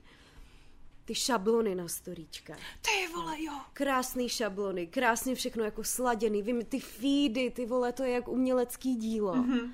[1.04, 2.56] Ty šablony na storíčka.
[2.80, 3.52] Ty vole, jo.
[3.72, 6.42] Krásný šablony, krásně všechno jako sladěný.
[6.42, 9.34] Vím, ty feedy, ty vole, to je jak umělecký dílo.
[9.34, 9.70] Mm-hmm.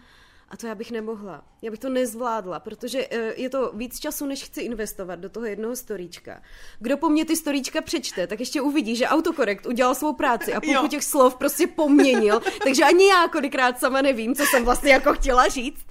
[0.51, 1.45] A to já bych nemohla.
[1.63, 5.47] Já bych to nezvládla, protože eh, je to víc času, než chci investovat do toho
[5.47, 6.43] jednoho storíčka.
[6.79, 10.61] Kdo po mně ty storíčka přečte, tak ještě uvidí, že autokorekt udělal svou práci a
[10.61, 15.15] půlku těch slov prostě poměnil, takže ani já kolikrát sama nevím, co jsem vlastně jako
[15.15, 15.87] chtěla říct.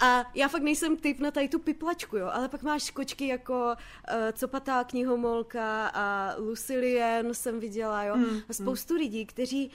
[0.00, 3.54] A já fakt nejsem typ na tady tu piplačku, jo, ale pak máš kočky jako
[3.54, 9.00] uh, Copatá knihomolka a Lucilien jsem viděla, jo, mm, a spoustu mm.
[9.00, 9.70] lidí, kteří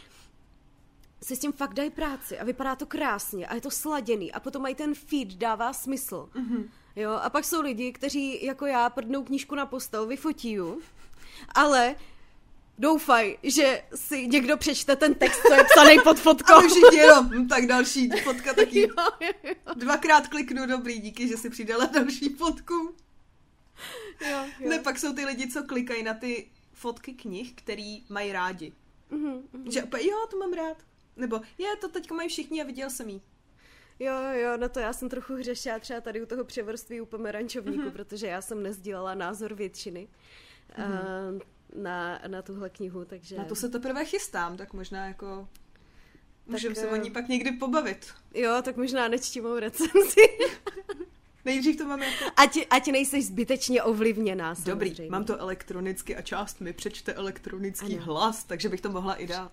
[1.24, 4.40] si s tím fakt dají práci a vypadá to krásně a je to sladěný a
[4.40, 6.30] potom mají ten feed, dává smysl.
[6.36, 6.70] Mm-hmm.
[6.96, 10.82] Jo, a pak jsou lidi, kteří jako já prdnou knížku na postel, vyfotí ju,
[11.56, 11.96] ale
[12.78, 16.54] doufaj, že si někdo přečte ten text, co je psaný pod fotkou.
[16.54, 18.82] A už jenom, hm, tak další fotka taky.
[18.88, 19.74] Jo, jo, jo.
[19.76, 22.96] Dvakrát kliknu, dobrý, díky, že si přidala další fotku.
[24.22, 24.70] Jo, jo.
[24.70, 28.74] Ne, pak jsou ty lidi, co klikají na ty fotky knih, který mají rádi.
[29.12, 29.72] Mm-hmm, mm-hmm.
[29.72, 30.78] Že jo, to mám rád.
[31.18, 33.22] Nebo je, to teďka mají všichni a viděl jsem jí.
[34.00, 37.84] Jo, jo, na to já jsem trochu hřešila třeba tady u toho převrství u pomerančovníku,
[37.84, 37.92] mm-hmm.
[37.92, 40.08] protože já jsem nezdílela názor většiny
[40.78, 41.42] mm-hmm.
[41.76, 43.38] na, na tuhle knihu, takže...
[43.38, 45.48] Na to se teprve chystám, tak možná jako...
[46.48, 48.14] Můžeme se o ní pak někdy pobavit.
[48.34, 50.22] Jo, tak možná nečtimou recenzi.
[51.46, 52.26] Nejdřív to mám jako...
[52.36, 54.56] Ať, ať nejseš zbytečně ovlivněná.
[54.66, 55.12] Dobrý, samozřejmě.
[55.12, 58.06] mám to elektronicky a část mi přečte elektronický ano.
[58.06, 59.52] hlas, takže bych to mohla i dát.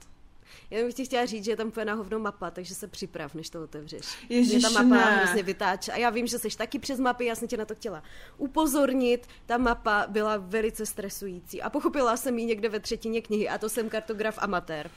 [0.71, 3.35] Já bych ti chtěla říct, že je tam úplně na hovno mapa, takže se připrav,
[3.35, 4.07] než to otevřeš.
[4.29, 5.17] Ježiš, ta mapa ne.
[5.17, 5.93] hrozně vytáče.
[5.93, 8.03] A já vím, že jsi taky přes mapy, já jsem tě na to chtěla
[8.39, 9.27] upozornit.
[9.47, 11.63] Ta mapa byla velice stresující.
[11.63, 14.91] A pochopila jsem ji někde ve třetině knihy, a to jsem kartograf amatér.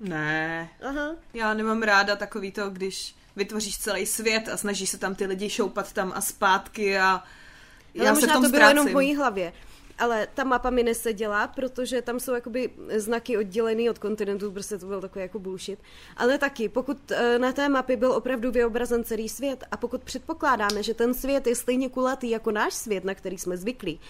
[0.00, 0.68] Ne.
[0.82, 1.16] Aha.
[1.34, 5.50] Já nemám ráda takový to, když vytvoříš celý svět a snaží se tam ty lidi
[5.50, 7.22] šoupat tam a zpátky a
[7.94, 9.52] já Ale se možná v tom to bylo jenom v mojí hlavě
[9.98, 14.86] ale ta mapa mi neseděla, protože tam jsou jakoby znaky oddělený od kontinentů, prostě to
[14.86, 15.78] byl takový jako bullshit.
[16.16, 20.82] Ale taky, pokud eh, na té mapě byl opravdu vyobrazen celý svět a pokud předpokládáme,
[20.82, 24.00] že ten svět je stejně kulatý jako náš svět, na který jsme zvyklí,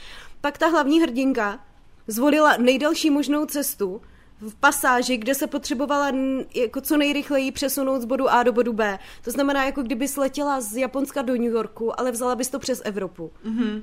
[0.40, 1.64] pak ta hlavní hrdinka
[2.06, 4.02] zvolila nejdelší možnou cestu,
[4.40, 6.12] v pasáži, kde se potřebovala
[6.54, 8.98] jako co nejrychleji přesunout z bodu A do bodu B.
[9.24, 12.82] To znamená, jako kdyby letěla z Japonska do New Yorku, ale vzala bys to přes
[12.84, 13.30] Evropu.
[13.46, 13.82] Mm-hmm.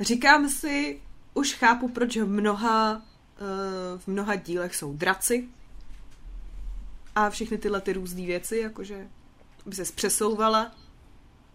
[0.00, 1.00] Říkám si,
[1.34, 5.48] už chápu, proč v mnoha, uh, v mnoha dílech jsou draci
[7.14, 9.08] a všechny tyhle ty různé věci, jakože
[9.66, 10.72] by se přesouvala,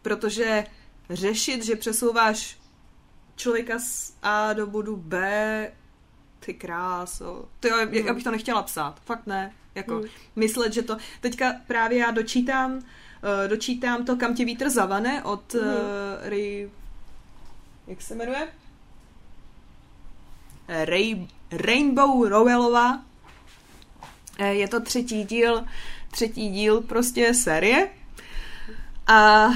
[0.01, 0.63] protože
[1.09, 2.59] řešit, že přesouváš
[3.35, 5.71] člověka z A do bodu B,
[6.39, 7.93] ty kráso, ty, mm.
[7.93, 10.03] já bych to nechtěla psát, fakt ne, jako mm.
[10.35, 12.81] myslet, že to, teďka právě já dočítám, uh,
[13.47, 15.61] dočítám to, kam tě vítr zavane od mm.
[15.61, 15.67] uh,
[16.21, 16.69] Ray
[17.89, 18.47] jak se jmenuje?
[20.67, 23.03] Ray, Rainbow Rowelová.
[24.39, 25.65] Eh, je to třetí díl,
[26.11, 27.89] třetí díl prostě série.
[29.07, 29.53] A uh,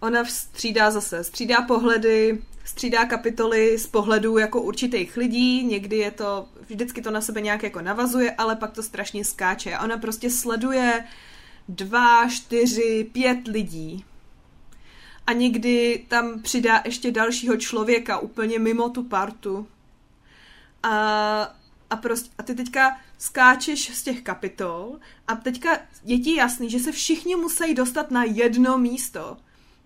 [0.00, 6.48] ona střídá zase, střídá pohledy, střídá kapitoly z pohledu jako určitých lidí, někdy je to,
[6.68, 9.74] vždycky to na sebe nějak jako navazuje, ale pak to strašně skáče.
[9.74, 11.04] A ona prostě sleduje
[11.68, 14.04] dva, čtyři, pět lidí
[15.26, 19.66] a někdy tam přidá ještě dalšího člověka úplně mimo tu partu.
[20.82, 21.54] A,
[21.90, 24.98] a, prostě, a ty teďka skáčeš z těch kapitol
[25.28, 29.36] a teďka je ti jasný, že se všichni musí dostat na jedno místo.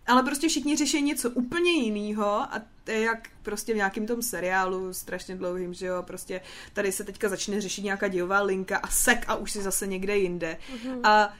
[0.06, 4.22] Ale prostě všichni řeší něco úplně jiného a to je jak prostě v nějakém tom
[4.22, 6.40] seriálu strašně dlouhým, že jo, prostě
[6.72, 10.16] tady se teďka začne řešit nějaká dějová linka a sek a už si zase někde
[10.16, 10.56] jinde.
[10.72, 11.00] Mm-hmm.
[11.02, 11.34] A,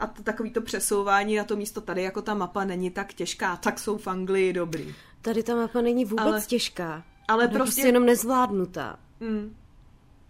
[0.00, 3.56] a to, takový to přesouvání na to místo tady, jako ta mapa není tak těžká,
[3.56, 4.94] tak jsou v Anglii dobrý.
[5.22, 7.02] Tady ta mapa není vůbec ale, těžká.
[7.28, 7.58] Ale prostě...
[7.58, 8.98] prostě jenom nezvládnutá.
[9.20, 9.56] Mm.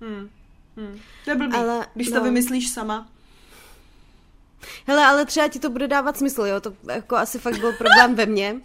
[0.01, 0.31] Mm.
[0.77, 0.99] Mm.
[1.25, 2.19] To je blbý, ale, když no.
[2.19, 3.09] to vymyslíš sama.
[4.87, 8.15] Hele, ale třeba ti to bude dávat smysl, jo, to jako asi fakt byl problém
[8.15, 8.61] ve mně.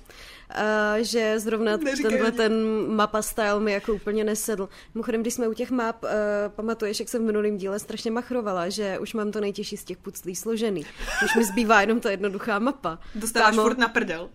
[0.55, 2.53] Uh, že zrovna Neříkaj tenhle ten
[2.95, 4.69] mapa style mi jako úplně nesedl.
[4.93, 6.09] Mimochodem, když jsme u těch map, uh,
[6.47, 9.97] pamatuješ, jak jsem v minulém díle strašně machrovala, že už mám to nejtěžší z těch
[9.97, 10.85] puclí složený.
[11.25, 12.99] Už mi zbývá jenom ta jednoduchá mapa.
[13.15, 14.29] Dostáváš Kámo, furt na prdel.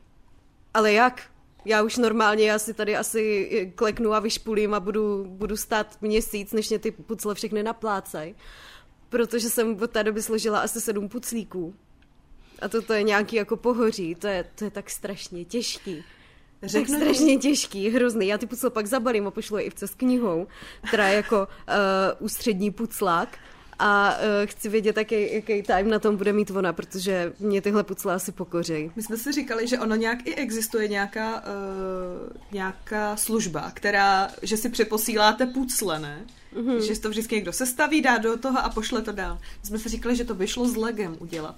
[0.75, 1.23] Ale jak?
[1.65, 6.53] Já už normálně, já si tady asi kleknu a vyšpulím a budu, budu stát měsíc,
[6.53, 8.35] než mě ty pucle všechny naplácají
[9.13, 11.75] protože jsem od té doby složila asi sedm puclíků.
[12.63, 16.05] A toto je nějaký jako pohoří, to je, to je tak strašně těžký.
[16.63, 18.27] Řeknu tak strašně těžký, hrozný.
[18.27, 20.47] Já ty pucle pak zabalím a pošlu je i s knihou,
[20.89, 21.47] která je jako uh,
[22.19, 23.39] ústřední puclák
[23.79, 27.85] a uh, chci vědět, jaký, jaký time na tom bude mít ona, protože mě tyhle
[27.85, 28.91] pucle asi pokořejí.
[28.97, 34.57] My jsme si říkali, že ono nějak i existuje nějaká, uh, nějaká služba, která, že
[34.57, 36.27] si přeposíláte pucle, ne?
[36.57, 36.79] Mm-hmm.
[36.79, 39.39] Že to vždycky někdo sestaví, dá do toho a pošle to dál.
[39.61, 41.57] My jsme si říkali, že to vyšlo s legem udělat.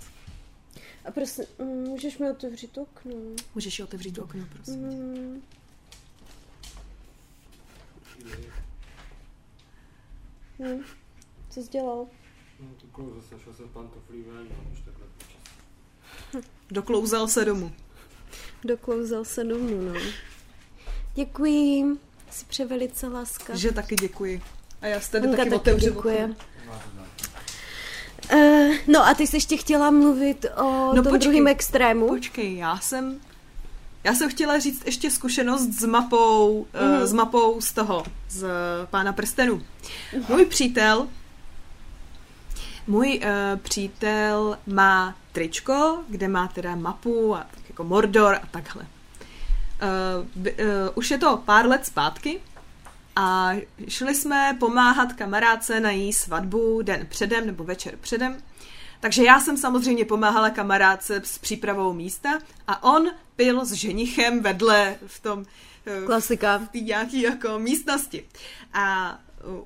[1.04, 3.12] A prosím, mm, můžeš mi otevřít okno?
[3.54, 4.80] Můžeš ji otevřít okno, prosím.
[4.80, 5.42] Mm.
[10.58, 10.82] Hm.
[11.50, 12.06] Co jsi dělal?
[12.60, 15.06] No, to klouze se, šel se pantoflí ven, no, už takhle
[16.70, 17.72] Doklouzal se domů.
[18.64, 20.00] Doklouzal se domů, no.
[21.14, 21.98] Děkuji,
[22.30, 23.56] jsi převelice láska.
[23.56, 24.42] Že taky děkuji.
[24.80, 26.34] A já jste taky, taky otevřu děkuje.
[28.32, 32.08] Uh, no a ty jsi ještě chtěla mluvit o no tom počkej, druhém extrému?
[32.08, 33.20] Počkej, já jsem
[34.04, 36.90] já jsem chtěla říct ještě zkušenost s mapou, mm.
[36.90, 38.46] uh, s mapou z toho, z
[38.90, 39.62] Pána prstenů.
[40.28, 41.08] Můj přítel
[42.86, 48.82] můj uh, přítel má tričko, kde má teda mapu a tak jako Mordor a takhle.
[48.82, 50.52] Uh, uh,
[50.94, 52.40] už je to pár let zpátky
[53.16, 53.50] a
[53.88, 58.36] šli jsme pomáhat kamarádce na její svatbu den předem nebo večer předem.
[59.00, 64.96] Takže já jsem samozřejmě pomáhala kamarádce s přípravou místa a on pil s ženichem vedle
[65.06, 65.44] v tom
[66.06, 66.58] Klasika.
[66.58, 68.26] v té nějaké jako místnosti.
[68.72, 69.18] A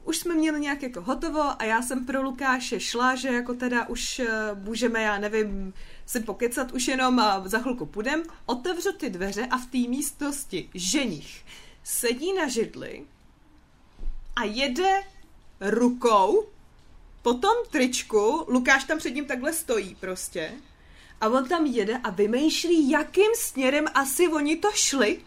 [0.05, 3.89] už jsme měli nějak jako hotovo a já jsem pro Lukáše šla, že jako teda
[3.89, 4.21] už
[4.55, 5.75] můžeme, já nevím,
[6.07, 8.23] si pokecat už jenom a za chvilku půjdem.
[8.47, 11.45] Otevřu ty dveře a v té místnosti ženich
[11.85, 13.05] sedí na židli
[14.39, 15.03] a jede
[15.61, 16.49] rukou
[17.23, 20.53] po tom tričku, Lukáš tam před ním takhle stojí prostě,
[21.21, 25.21] a on tam jede a vymýšlí, jakým směrem asi oni to šli,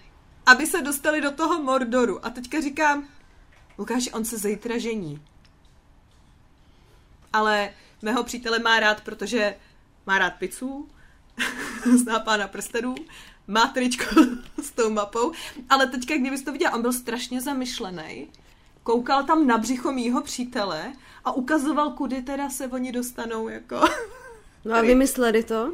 [0.46, 2.26] aby se dostali do toho Mordoru.
[2.26, 3.08] A teďka říkám,
[3.78, 5.22] Lukáš, on se zítra žení.
[7.34, 9.56] Ale mého přítele má rád, protože
[10.06, 10.90] má rád pizzu,
[11.98, 12.96] zná pána prstenů,
[13.48, 14.06] má tričko
[14.62, 15.32] s tou mapou,
[15.70, 18.28] ale teďka, kdybyste to viděl, on byl strašně zamyšlený
[18.84, 20.94] koukal tam na břicho mýho přítele
[21.26, 23.82] a ukazoval, kudy teda se oni dostanou, jako...
[24.66, 25.74] No a vymysleli to?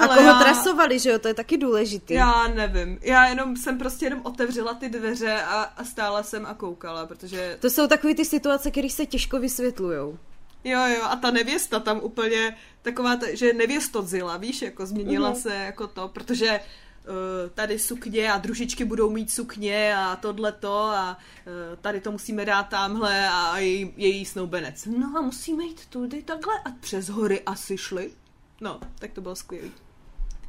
[0.00, 0.38] A koho já...
[0.38, 1.18] trasovali, že jo?
[1.18, 2.14] To je taky důležitý.
[2.14, 2.98] Já nevím.
[3.02, 7.58] Já jenom jsem prostě jenom otevřela ty dveře a, a stála jsem a koukala, protože...
[7.60, 10.18] To jsou takové ty situace, které se těžko vysvětlujou.
[10.64, 15.40] Jo, jo, a ta nevěsta tam úplně taková, ta, že nevěstodzila, víš, jako změnila mm-hmm.
[15.42, 16.60] se jako to, protože
[17.54, 22.62] tady sukně a družičky budou mít sukně a tohleto a eh, tady to musíme dát
[22.62, 24.86] tamhle a její, její snoubenec.
[24.86, 28.10] No a musíme jít tudy takhle a přes hory asi šli.
[28.60, 29.68] No, tak to bylo skvělé.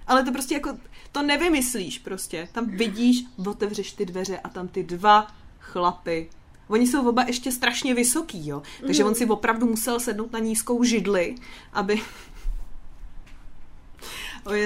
[0.07, 0.77] Ale to prostě jako,
[1.11, 2.49] to nevymyslíš prostě.
[2.51, 5.27] Tam vidíš, otevřeš ty dveře a tam ty dva
[5.59, 6.29] chlapy.
[6.67, 8.61] Oni jsou oba ještě strašně vysoký, jo.
[8.85, 9.09] Takže mm.
[9.09, 11.35] on si opravdu musel sednout na nízkou židli,
[11.73, 12.01] aby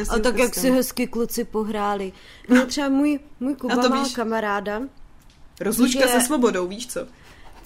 [0.10, 2.14] a tak jak si hezky kluci pohráli.
[2.50, 4.82] No třeba můj, můj Kuba má víš, kamaráda.
[5.62, 7.08] Rozlučka je, se svobodou, víš co?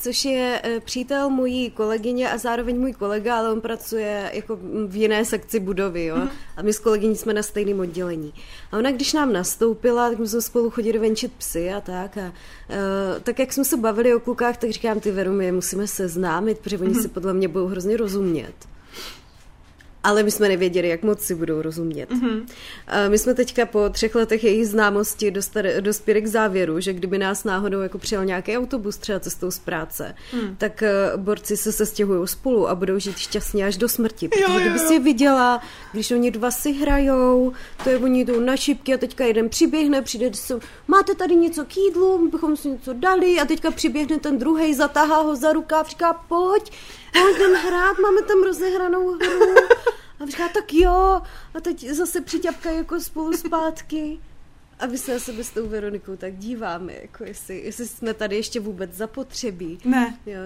[0.02, 4.96] Což je e, přítel mojí kolegyně a zároveň můj kolega, ale on pracuje jako v
[4.96, 6.16] jiné sekci budovy, jo.
[6.16, 6.30] Mm.
[6.58, 8.34] A my s kolegyní jsme na stejném oddělení.
[8.72, 12.18] A ona, když nám nastoupila, tak my jsme spolu chodili venčit psy a tak.
[12.18, 15.52] A, uh, tak jak jsme se bavili o klukách, tak říkám, ty Veru, my je
[15.52, 17.02] musíme seznámit, protože oni mm.
[17.02, 18.54] si podle mě budou hrozně rozumět.
[20.04, 22.10] Ale my jsme nevěděli, jak moc si budou rozumět.
[22.10, 22.46] Mm-hmm.
[23.10, 27.44] My jsme teďka po třech letech jejich známosti dostali, dospěli k závěru, že kdyby nás
[27.44, 30.56] náhodou jako přijel nějaký autobus třeba cestou z práce, mm.
[30.58, 34.28] tak eh, borci se sestěhují spolu a budou žít šťastně až do smrti.
[34.28, 34.62] Protože jo, jo, jo.
[34.62, 38.98] kdyby si viděla, když oni dva si hrajou, to je oni jdou na šipky a
[38.98, 43.46] teďka jeden přiběhne, přijde, jsou, máte tady něco k jídlu, bychom si něco dali a
[43.46, 46.72] teďka přiběhne ten druhý, zatáhá ho za rukáv, říká, pojď,
[47.12, 49.56] pojď jdem hrát, máme tam rozehranou hru.
[50.20, 51.22] A říká, tak jo.
[51.54, 54.20] A teď zase přiťapkají jako spolu zpátky.
[54.80, 58.36] A my se na sebe s tou Veronikou tak díváme, jako jestli, jestli jsme tady
[58.36, 59.80] ještě vůbec zapotřebí.
[59.86, 60.18] Ne.
[60.26, 60.40] Jo.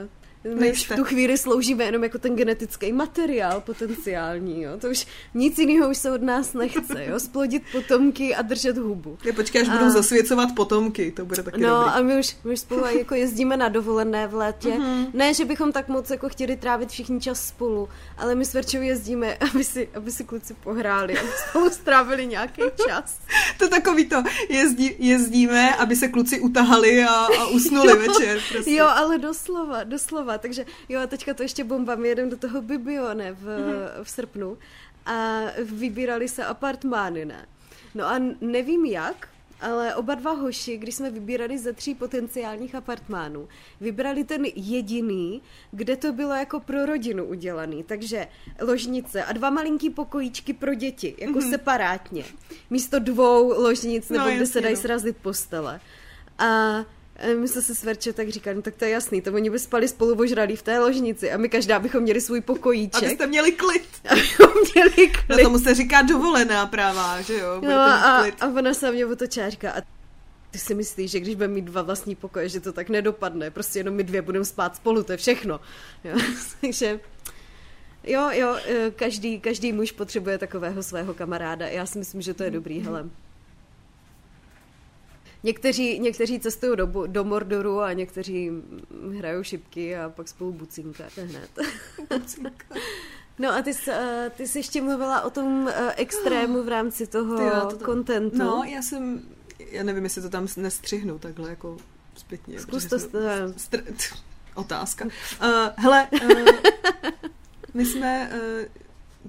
[0.54, 4.72] My už v tu chvíli sloužíme jenom jako ten genetický materiál potenciální, jo.
[4.78, 7.20] To už nic jiného už se od nás nechce, jo.
[7.20, 9.18] Splodit potomky a držet hubu.
[9.24, 9.72] Je, počkej, až a...
[9.72, 11.91] budou zasvěcovat potomky, to bude taky No dobrý.
[11.93, 14.70] a my už, my už spolu jako jezdíme na dovolené v létě.
[14.70, 15.08] Mm-hmm.
[15.14, 18.82] Ne, že bychom tak moc jako chtěli trávit všichni čas spolu, ale my s Verčou
[18.82, 23.18] jezdíme, aby si, aby si kluci pohráli a spolu strávili nějaký čas.
[23.60, 28.39] to takový to, jezdí, jezdíme, aby se kluci utahali a, a usnuli večer.
[28.52, 28.72] Prostě.
[28.72, 32.61] Jo, ale doslova, doslova takže jo, a teďka to ještě bomba, my jedeme do toho
[32.61, 34.03] Bibione v, mm-hmm.
[34.03, 34.57] v srpnu
[35.05, 37.45] a vybírali se apartmány, ne?
[37.95, 39.27] No a nevím jak,
[39.61, 43.47] ale oba dva hoši, když jsme vybírali ze tří potenciálních apartmánů,
[43.81, 47.83] vybrali ten jediný, kde to bylo jako pro rodinu udělaný.
[47.83, 48.27] Takže
[48.61, 51.49] ložnice a dva malinký pokojíčky pro děti, jako mm-hmm.
[51.49, 52.23] separátně.
[52.69, 54.81] Místo dvou ložnic, nebo no, kde se dají no.
[54.81, 55.79] srazit postele.
[56.38, 56.79] A
[57.39, 59.88] my jsme se s tak říkali, no tak to je jasný, to oni by spali
[59.88, 63.03] spolu ožralí v té ložnici a my každá bychom měli svůj pokojíček.
[63.03, 63.88] Abyste měli klid.
[64.09, 65.30] Abychom měli klid.
[65.30, 67.61] No tomu se říká dovolená práva, že jo?
[67.61, 68.36] no a, klid.
[68.39, 69.82] a ona se mě otočila a říká, a
[70.51, 73.80] ty si myslíš, že když budeme mít dva vlastní pokoje, že to tak nedopadne, prostě
[73.80, 75.59] jenom my dvě budeme spát spolu, to je všechno.
[76.03, 76.16] Jo?
[76.61, 76.99] Takže
[78.03, 81.68] jo, jo, eh, každý, každý muž potřebuje takového svého kamaráda.
[81.68, 83.09] Já si myslím, že to je dobrý, hele.
[85.46, 88.52] Někteří, někteří cestují do, do Mordoru a někteří
[89.18, 91.50] hrajou šipky a pak spolu bucinka hned.
[93.39, 97.08] No a ty jsi, eh, ty jsi ještě mluvila o tom eh, extrému v rámci
[97.08, 98.38] toho Tyjo, to, kontentu.
[98.38, 99.22] No, já jsem,
[99.72, 101.78] já nevím, jestli to tam nestřihnu takhle jako
[102.16, 102.60] zpětně.
[102.60, 102.98] Zkus to...
[102.98, 104.16] Str-
[104.56, 105.06] otázka.
[105.06, 105.12] Uh,
[105.76, 106.50] hele, uh,
[107.74, 108.32] my jsme...
[108.34, 108.84] Uh,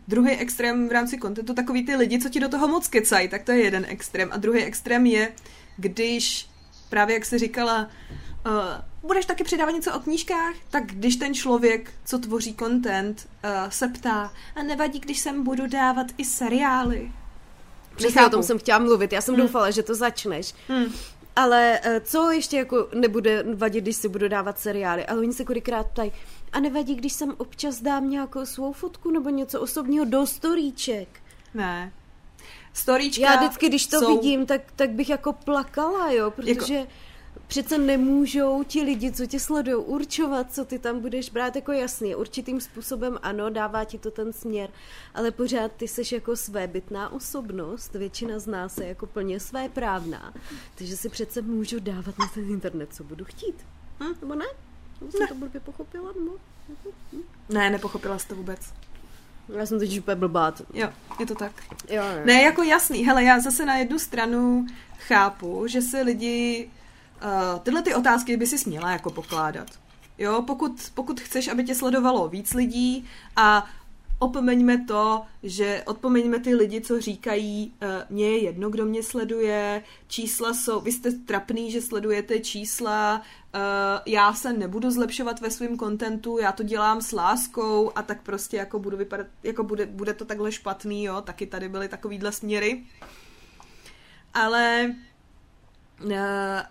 [0.09, 3.43] druhý extrém v rámci kontentu, takový ty lidi, co ti do toho moc kecají, tak
[3.43, 4.29] to je jeden extrém.
[4.33, 5.33] A druhý extrém je,
[5.77, 6.49] když
[6.89, 7.89] právě jak jsi říkala,
[8.47, 8.53] uh,
[9.03, 13.89] budeš taky přidávat něco o knížkách, tak když ten člověk, co tvoří content, uh, se
[13.89, 17.12] ptá, a nevadí, když sem budu dávat i seriály.
[17.97, 19.43] Přesně o tom jsem chtěla mluvit, já jsem hmm.
[19.43, 20.55] doufala, že to začneš.
[20.68, 20.87] Hmm.
[21.37, 25.07] Ale uh, co ještě jako nebude vadit, když si budu dávat seriály?
[25.07, 26.12] Ale oni se kolikrát ptají,
[26.53, 31.09] a nevadí, když sem občas dám nějakou svou fotku nebo něco osobního do storíček?
[31.55, 31.93] Ne,
[32.77, 34.16] storíčka Já vždycky, když to jsou...
[34.16, 36.74] vidím, tak, tak bych jako plakala, jo, protože...
[36.74, 36.91] Jako
[37.47, 42.14] přece nemůžou ti lidi, co tě sledují, určovat, co ty tam budeš brát jako jasný.
[42.14, 44.70] Určitým způsobem ano, dává ti to ten směr,
[45.14, 50.35] ale pořád ty seš jako svébytná osobnost, většina z nás je jako plně své právná,
[50.74, 53.66] takže si přece můžu dávat na ten internet, co budu chtít.
[54.01, 54.14] Hm?
[54.20, 54.47] Nebo ne?
[55.01, 55.27] Nebo ne.
[55.29, 56.12] to blbě pochopila?
[56.12, 56.39] Nebo?
[57.49, 58.61] Ne, nepochopila jsi to vůbec.
[59.49, 60.55] Já jsem teď úplně blbá.
[60.74, 60.88] Jo,
[61.20, 61.53] je to tak.
[61.88, 62.24] Jo, jo.
[62.24, 63.05] Ne, jako jasný.
[63.05, 64.66] Hele, já zase na jednu stranu
[64.99, 66.68] chápu, že se lidi
[67.24, 69.68] uh, tyhle ty otázky by si směla jako pokládat.
[70.18, 73.66] Jo, pokud, pokud chceš, aby tě sledovalo víc lidí a
[74.19, 79.83] opomeňme to, že odpomeňme ty lidi, co říkají, uh, mně je jedno, kdo mě sleduje,
[80.09, 83.23] čísla jsou, vy jste trapný, že sledujete čísla,
[83.55, 83.61] uh,
[84.07, 88.57] já se nebudu zlepšovat ve svém kontentu, já to dělám s láskou a tak prostě
[88.57, 92.85] jako budu vypadat, jako bude, bude to takhle špatný, jo, taky tady byly takovýhle směry.
[94.35, 94.95] Ale
[96.05, 96.12] uh,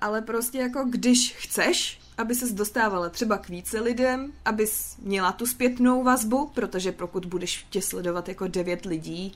[0.01, 5.45] ale prostě jako když chceš, aby ses dostávala třeba k více lidem, abys měla tu
[5.45, 9.31] zpětnou vazbu, protože pokud budeš tě sledovat jako devět lidí,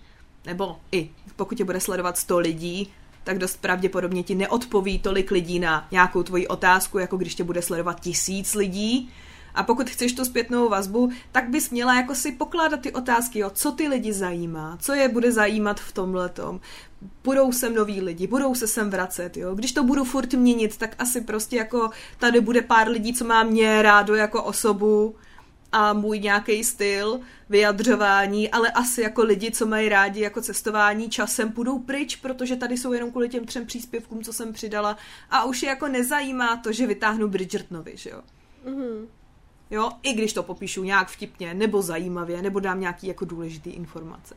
[0.45, 5.59] nebo i pokud tě bude sledovat sto lidí, tak dost pravděpodobně ti neodpoví tolik lidí
[5.59, 9.09] na nějakou tvoji otázku, jako když tě bude sledovat tisíc lidí.
[9.55, 13.49] A pokud chceš tu zpětnou vazbu, tak bys měla jako si pokládat ty otázky, jo,
[13.49, 16.59] co ty lidi zajímá, co je bude zajímat v tomhletom.
[17.23, 19.55] Budou sem noví lidi, budou se sem vracet, jo.
[19.55, 21.89] Když to budu furt měnit, tak asi prostě jako
[22.19, 25.15] tady bude pár lidí, co má mě rádo jako osobu
[25.71, 27.19] a můj nějaký styl
[27.49, 32.77] vyjadřování, ale asi jako lidi, co mají rádi jako cestování, časem půjdou pryč, protože tady
[32.77, 34.97] jsou jenom kvůli těm třem příspěvkům, co jsem přidala
[35.29, 38.21] a už je jako nezajímá to, že vytáhnu Bridgertonovi, že jo.
[38.65, 39.07] Mm-hmm.
[39.71, 44.35] Jo, i když to popíšu nějak vtipně, nebo zajímavě, nebo dám nějaký jako důležitý informace.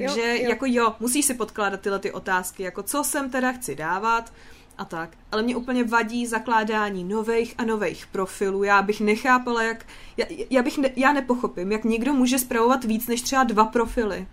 [0.00, 0.48] Takže Jo, jo.
[0.50, 4.32] jako jo, musíš si podkládat tyhle ty otázky, jako co sem teda chci dávat
[4.78, 5.10] a tak.
[5.32, 8.64] Ale mě úplně vadí zakládání nových a nových profilů.
[8.64, 9.86] Já bych nechápala, jak...
[10.16, 14.26] Já, já, bych ne, já nepochopím, jak někdo může spravovat víc než třeba dva profily.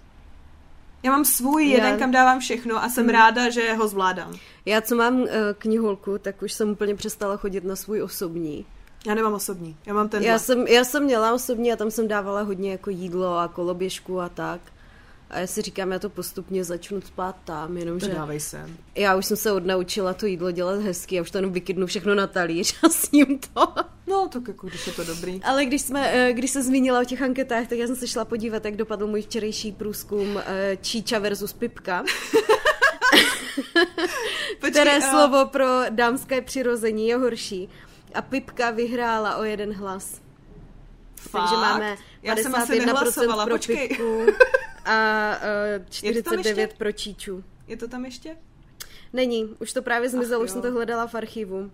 [1.03, 4.36] Já mám svůj Já- jeden, kam dávám všechno a jsem ráda, že ho zvládám.
[4.66, 8.66] Já, co mám uh, kniholku, tak už jsem úplně přestala chodit na svůj osobní.
[9.07, 12.07] Já nemám osobní, já mám ten Já jsem, já jsem měla osobní a tam jsem
[12.07, 14.61] dávala hodně jako jídlo a koloběžku a tak.
[15.30, 18.78] A já si říkám, já to postupně začnu spát tam, To jenomže dávej sem.
[18.95, 22.15] já už jsem se odnaučila to jídlo dělat hezky, já už to jenom vykydnu všechno
[22.15, 23.74] na talíř a s ním to.
[24.07, 25.41] No, tak jako, když je to dobrý.
[25.43, 28.26] Ale když, jsme, eh, když se zmínila o těch anketách, tak já jsem se šla
[28.26, 32.03] podívat, jak dopadl můj včerejší průzkum eh, Číča versus Pipka,
[34.59, 37.69] Počkej, které a- slovo pro dámské přirození je horší.
[38.13, 40.21] A Pipka vyhrála o jeden hlas.
[41.15, 41.51] Takže Fakt?
[41.51, 43.88] máme Já jsem asi 51% nehlasovala, pro počkej.
[43.88, 44.26] Pipku
[44.86, 45.38] a
[45.78, 46.78] uh, Je to tam 49 ještě?
[46.78, 47.44] pro Číču.
[47.68, 48.38] Je to tam ještě?
[49.14, 51.72] Není, už to právě zmizelo, Ach už jsem to hledala v archivu.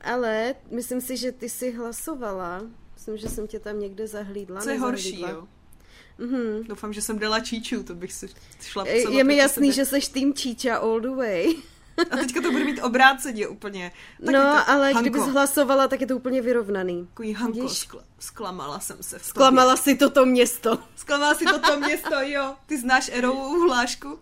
[0.00, 2.62] Ale myslím si, že ty jsi hlasovala.
[2.94, 4.60] Myslím, že jsem tě tam někde zahlídla.
[4.60, 5.46] Co je horší, jo?
[6.18, 6.64] Mhm.
[6.68, 8.28] Doufám, že jsem dala číču, to bych si
[8.60, 9.72] šla Je, mi jasný, sobě.
[9.72, 11.54] že seš tým Číča all the way.
[12.10, 13.92] A teďka to bude mít obráceně úplně.
[14.20, 17.06] Taky no, to, ale Hanko, kdybys hlasovala, tak je to úplně vyrovnaný.
[17.06, 17.78] Takový Hanko, Vidíš?
[17.78, 19.32] skla, zklamala jsem se v tobě.
[19.34, 20.78] Klamala si toto město.
[20.96, 22.54] Zklamala si toto město, jo.
[22.66, 24.18] Ty znáš Erovou hlášku?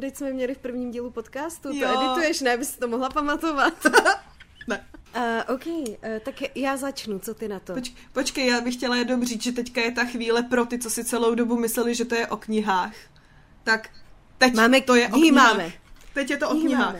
[0.00, 2.00] Teď jsme měli v prvním dílu podcastu, to Jo.
[2.02, 3.74] edituješ, ne, abys si to mohla pamatovat.
[4.68, 4.86] Ne.
[5.16, 5.84] Uh, OK, uh,
[6.24, 7.74] tak já začnu, co ty na to?
[7.74, 10.90] Poč, počkej, já bych chtěla jenom říct, že teďka je ta chvíle pro ty, co
[10.90, 12.94] si celou dobu mysleli, že to je o knihách.
[13.64, 13.88] Tak
[14.38, 15.52] teď Máme to je o knihách.
[15.52, 15.72] máme.
[16.14, 16.96] Teď je to o knihách.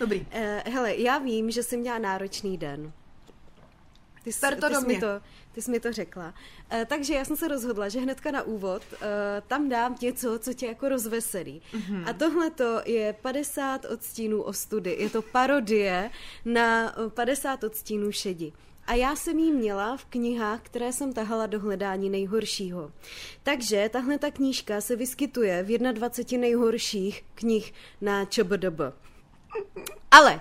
[0.00, 0.20] Dobrý.
[0.20, 2.92] Uh, hele, já vím, že jsi měla náročný den.
[4.24, 5.06] Ty, jsi- to ty, jsi mi to,
[5.52, 6.34] ty jsi mi to řekla.
[6.72, 8.98] Uh, takže já jsem se rozhodla, že hnedka na úvod uh,
[9.48, 11.62] tam dám něco, co tě jako rozveselí.
[11.72, 11.82] Mhm.
[11.82, 12.08] Mm-hmm.
[12.10, 14.96] A tohle to je 50 odstínů ostudy.
[14.98, 16.10] Je to parodie
[16.44, 18.52] na uh, 50 odstínů šedi.
[18.92, 22.92] A já jsem jí měla v knihách, které jsem tahala do hledání nejhoršího.
[23.42, 28.80] Takže tahle ta knížka se vyskytuje v 21 nejhorších knih na ČBDB.
[30.10, 30.40] Ale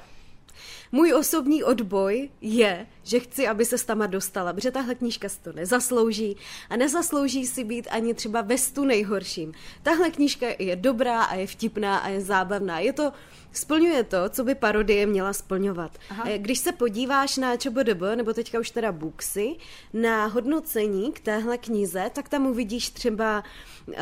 [0.91, 5.53] můj osobní odboj je, že chci, aby se tam dostala, protože tahle knížka si to
[5.53, 6.37] nezaslouží
[6.69, 9.53] a nezaslouží si být ani třeba ve stu nejhorším.
[9.83, 12.79] Tahle knížka je dobrá a je vtipná a je zábavná.
[12.79, 13.11] Je to,
[13.51, 15.91] splňuje to, co by parodie měla splňovat.
[16.09, 16.23] Aha.
[16.27, 19.55] Eh, Když se podíváš na ČBDB, nebo teďka už teda Booksy,
[19.93, 23.43] na hodnocení k téhle knize, tak tam uvidíš třeba
[23.87, 23.93] uh,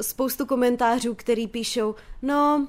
[0.00, 2.68] spoustu komentářů, který píšou, no,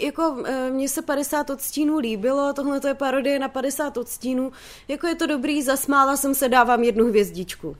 [0.00, 4.52] jako eh, mně se 50 odstínů líbilo, tohle to je parodie na 50 odstínů,
[4.88, 7.76] jako je to dobrý, zasmála jsem se, dávám jednu hvězdičku.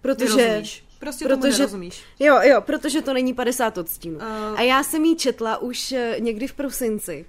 [0.00, 0.36] Protože...
[0.36, 0.84] Nerozumíš.
[1.00, 2.02] Prostě tomu protože, nerozumíš.
[2.18, 4.18] Jo, jo, protože to není 50 odstínů.
[4.20, 4.56] Eh.
[4.56, 7.26] A já jsem ji četla už eh, někdy v prosinci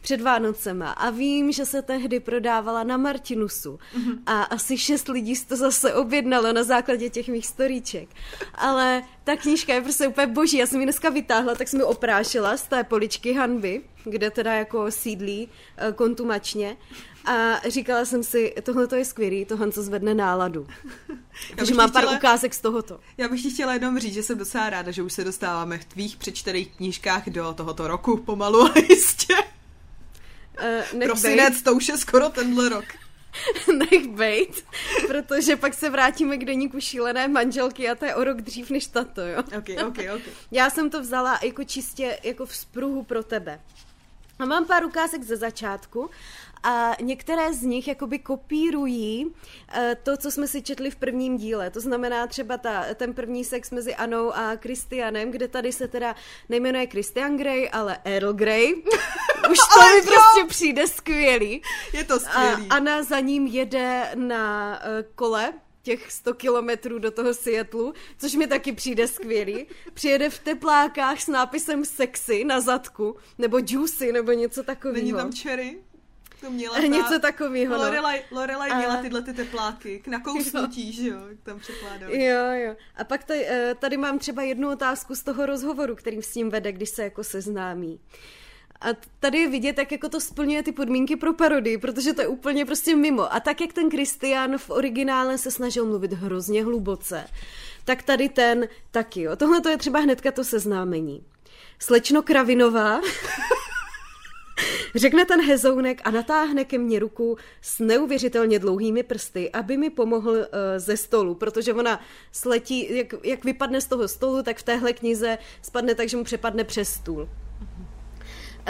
[0.00, 4.18] před Vánocema a vím, že se tehdy prodávala na Martinusu Mhm.
[4.26, 8.08] a asi šest lidí to zase objednalo na základě těch mých storíček.
[8.54, 10.56] Ale ta knížka je prostě úplně boží.
[10.56, 14.54] Já jsem ji dneska vytáhla, tak jsem ji oprášila z té poličky Hanby, kde teda
[14.54, 16.76] jako sídlí eh, kontumačně
[17.24, 20.66] a říkala jsem si, tohle to je skvělý, tohle co zvedne náladu.
[21.56, 23.00] Takže mám pár chtěla- ukázek z tohoto.
[23.16, 25.84] Já bych ti chtěla jenom říct, že jsem docela ráda, že už se dostáváme v
[25.84, 29.34] tvých přečtených knížkách do tohoto roku pomalu, ale jistě.
[30.58, 32.84] Uh, nech Prosinec, to už je skoro tenhle rok.
[33.78, 34.64] nech bejt,
[35.06, 38.86] protože pak se vrátíme k deníku šílené manželky a to je o rok dřív než
[38.86, 39.38] tato, jo.
[39.58, 40.22] Ok, ok, ok.
[40.50, 43.60] Já jsem to vzala jako čistě jako v spruhu pro tebe.
[44.38, 46.10] A mám pár ukázek ze začátku
[46.62, 49.26] a některé z nich jakoby kopírují
[49.72, 51.70] eh, to, co jsme si četli v prvním díle.
[51.70, 56.14] To znamená třeba ta, ten první sex mezi Anou a Christianem, kde tady se teda
[56.48, 58.74] nejmenuje Christian Grey, ale Earl Grey.
[59.50, 60.04] Už to Ale mi jo!
[60.04, 61.62] prostě přijde skvělý.
[61.92, 62.66] Je to A skvělý.
[62.70, 65.52] Anna za ním jede na uh, kole
[65.82, 69.66] těch 100 kilometrů do toho Seattlu, což mi taky přijde skvělý.
[69.94, 75.18] Přijede v teplákách s nápisem sexy na zadku, nebo juicy, nebo něco Není takového.
[75.18, 75.78] tam cherry?
[76.40, 76.86] To měla ta...
[76.86, 77.80] Něco takového, no.
[77.82, 82.24] Lorelai, Lorelai A- měla tyhle ty tepláky k nakousnutí, že jo, tam překládali.
[82.24, 82.76] Jo, jo.
[82.96, 86.50] A pak tady, eh, tady mám třeba jednu otázku z toho rozhovoru, kterým s ním
[86.50, 88.00] vede, když se jako seznámí.
[88.80, 88.86] A
[89.20, 92.64] tady je vidět, jak jako to splňuje ty podmínky pro parodii, protože to je úplně
[92.64, 93.34] prostě mimo.
[93.34, 97.24] A tak, jak ten Christian v originále se snažil mluvit hrozně hluboce,
[97.84, 99.36] tak tady ten taky, jo.
[99.36, 101.24] Tohle to je třeba hnedka to seznámení.
[101.78, 103.00] Slečno Kravinová
[104.94, 110.30] Řekne ten hezounek a natáhne ke mně ruku s neuvěřitelně dlouhými prsty, aby mi pomohl
[110.30, 110.44] uh,
[110.76, 112.00] ze stolu, protože ona
[112.32, 116.24] sletí, jak, jak vypadne z toho stolu, tak v téhle knize spadne tak, že mu
[116.24, 117.28] přepadne přes stůl.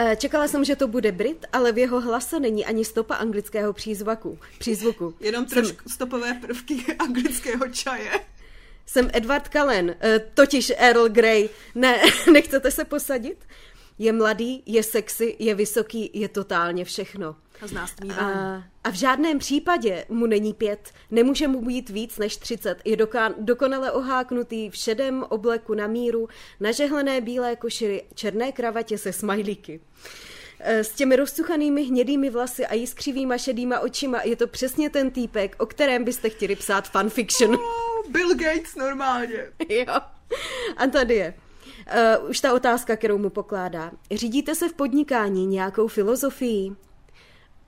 [0.01, 3.73] Eh, čekala jsem, že to bude Brit, ale v jeho hlase není ani stopa anglického
[3.73, 5.15] přízvaku, přízvuku.
[5.21, 5.95] Jenom trošku jsem...
[5.95, 8.11] stopové prvky anglického čaje.
[8.87, 11.49] Jsem Edward Cullen, eh, totiž Earl Grey.
[11.75, 13.45] Ne, nechcete se posadit?
[13.99, 17.37] Je mladý, je sexy, je vysoký, je totálně všechno.
[17.63, 22.19] A z nás a, a v žádném případě mu není pět, nemůže mu být víc
[22.19, 22.79] než třicet.
[22.85, 26.29] Je doká, dokonale oháknutý v šedém obleku na míru,
[26.61, 29.81] nažehlené bílé košily, černé kravatě se smajlíky.
[30.61, 35.57] E, s těmi rozsuchanými hnědými vlasy a jiskřivýma šedýma očima je to přesně ten týpek,
[35.59, 37.55] o kterém byste chtěli psát fanfiction.
[37.55, 39.47] Oh, Bill Gates normálně.
[39.69, 39.95] jo.
[40.77, 41.35] A tady je.
[42.21, 43.91] Uh, už ta otázka, kterou mu pokládá.
[44.11, 46.77] Řídíte se v podnikání nějakou filozofií?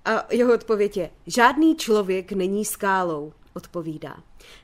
[0.04, 4.16] A jeho odpověď je, žádný člověk není skálou, odpovídá.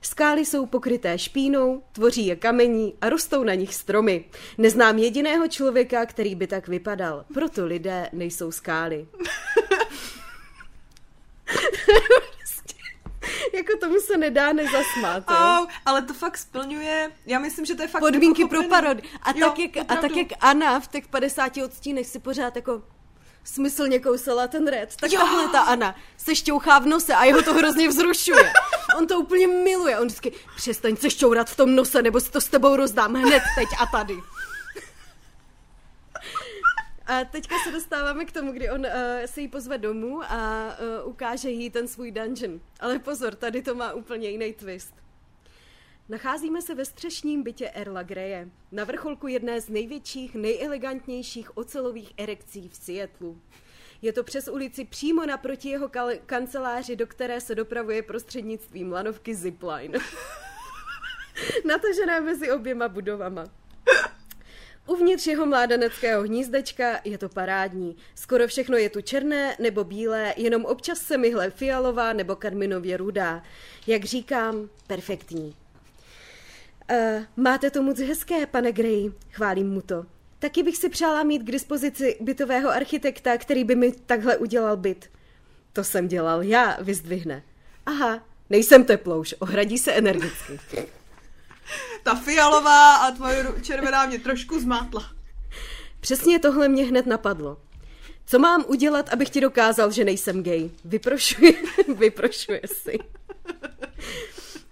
[0.02, 4.24] Skály jsou pokryté špínou, tvoří je kamení a rostou na nich stromy.
[4.58, 9.06] Neznám jediného člověka, který by tak vypadal, proto lidé nejsou skály.
[13.52, 15.24] jako tomu se nedá nezasmát.
[15.28, 19.02] Oh, ale to fakt splňuje, já myslím, že to je fakt Podmínky pro parody.
[19.22, 22.82] A, jo, tak jak, a tak jak Anna v těch 50 odstínech si pořád jako
[23.44, 25.20] smyslně kousala ten red, tak jo.
[25.20, 28.52] tahle ta Anna se šťouchá v nose a jeho to hrozně vzrušuje.
[28.98, 29.98] On to úplně miluje.
[29.98, 33.42] On vždycky, přestaň se šťourat v tom nose, nebo si to s tebou rozdám hned
[33.58, 34.14] teď a tady.
[37.06, 38.86] A teďka se dostáváme k tomu, kdy on uh,
[39.26, 40.70] se jí pozve domů a
[41.02, 42.60] uh, ukáže jí ten svůj dungeon.
[42.80, 44.94] Ale pozor, tady to má úplně jiný twist.
[46.08, 52.68] Nacházíme se ve střešním bytě Erla Greje, na vrcholku jedné z největších, nejelegantnějších ocelových erekcí
[52.68, 53.40] v Seattlu.
[54.02, 59.34] Je to přes ulici přímo naproti jeho kal- kanceláři, do které se dopravuje prostřednictvím lanovky
[59.34, 59.98] Zipline.
[61.64, 63.44] Natažené mezi oběma budovama.
[64.86, 67.96] Uvnitř jeho mládeneckého hnízdečka je to parádní.
[68.14, 73.42] Skoro všechno je tu černé nebo bílé, jenom občas se myhle fialová nebo kadminově rudá.
[73.86, 75.56] Jak říkám, perfektní.
[76.90, 80.06] Uh, máte to moc hezké, pane Gray, chválím mu to.
[80.38, 85.10] Taky bych si přála mít k dispozici bytového architekta, který by mi takhle udělal byt.
[85.72, 87.42] To jsem dělal já, vyzdvihne.
[87.86, 90.58] Aha, nejsem teplouš, ohradí se energicky.
[92.02, 95.10] Ta fialová a tvoje červená mě trošku zmátla.
[96.00, 97.56] Přesně tohle mě hned napadlo.
[98.26, 100.70] Co mám udělat, abych ti dokázal, že nejsem gay?
[100.84, 101.52] Vyprošuje,
[101.98, 102.98] vyprošuje si.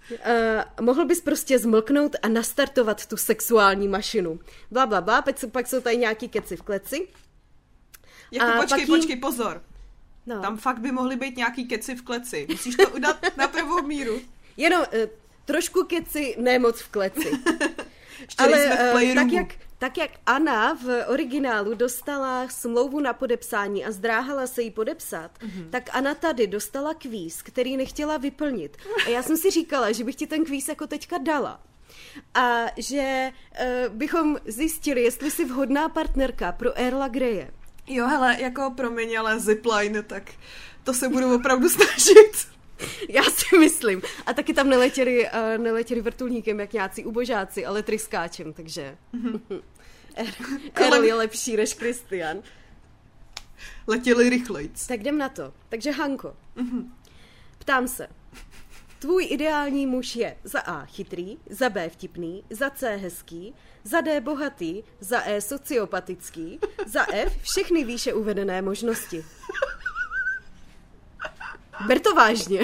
[0.09, 4.39] Uh, mohl bys prostě zmlknout a nastartovat tu sexuální mašinu.
[4.71, 7.07] Bla, bla, bla, pak, pak jsou tady nějaký keci v kleci.
[8.31, 8.87] Jako a počkej, jí...
[8.87, 9.61] počkej, pozor.
[10.25, 10.41] No.
[10.41, 12.47] Tam fakt by mohly být nějaký keci v kleci.
[12.49, 14.21] Musíš to udat na pravou míru.
[14.57, 15.09] Jenom uh,
[15.45, 17.31] trošku keci, ne moc v kleci.
[18.37, 24.47] Ale uh, tak jak, tak jak Anna v originálu dostala smlouvu na podepsání a zdráhala
[24.47, 25.69] se jí podepsat, mm-hmm.
[25.69, 28.77] tak Anna tady dostala kvíz, který nechtěla vyplnit.
[29.05, 31.61] A já jsem si říkala, že bych ti ten kvíz jako teďka dala.
[32.33, 37.51] A že uh, bychom zjistili, jestli jsi vhodná partnerka pro Erla Greje.
[37.87, 40.31] Jo, hele, jako promiň, ale zipline, tak
[40.83, 42.54] to se budu opravdu snažit.
[43.09, 44.01] Já si myslím.
[44.25, 48.97] A taky tam neletěli, uh, neletěli vrtulníkem jak nějací ubožáci, ale tryskáčem, takže...
[49.13, 49.61] Mm-hmm.
[50.75, 52.43] Erl je lepší než Kristian.
[53.87, 54.87] Letěli rychlejc.
[54.87, 55.53] Tak jdem na to.
[55.69, 56.89] Takže Hanko, mm-hmm.
[57.57, 58.07] ptám se.
[58.99, 63.53] Tvůj ideální muž je za A chytrý, za B vtipný, za C hezký,
[63.83, 69.25] za D bohatý, za E sociopatický, za F všechny výše uvedené možnosti.
[71.87, 72.59] Ber to vážně.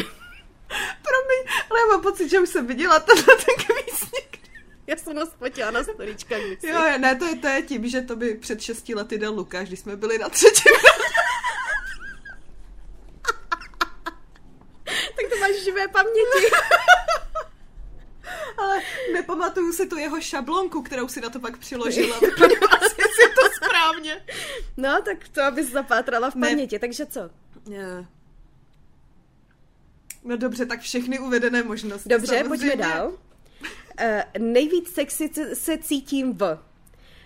[1.02, 4.12] Promiň, ale já mám pocit, že už jsem viděla tenhle ten kvíz
[4.88, 6.42] Já jsem nás spotila na storičkách.
[6.64, 9.68] Jo, ne, to je, to je tím, že to by před šesti lety dal Lukáš,
[9.68, 10.72] když jsme byli na třetím.
[14.86, 16.52] tak to máš živé paměti.
[18.58, 18.82] Ale
[19.14, 22.20] nepamatuju si tu jeho šablonku, kterou si na to pak přiložila.
[22.22, 24.26] Vypadala si to správně.
[24.78, 26.76] No, tak to abys zapátrala v paměti.
[26.76, 26.80] Ne.
[26.80, 27.30] Takže co?
[27.70, 28.06] Yeah.
[30.24, 32.10] No dobře, tak všechny uvedené možnosti.
[32.10, 32.50] Dobře, samozřejmě.
[32.50, 33.08] pojďme dál.
[33.08, 33.18] Uh,
[34.38, 36.58] nejvíc sexy se cítím v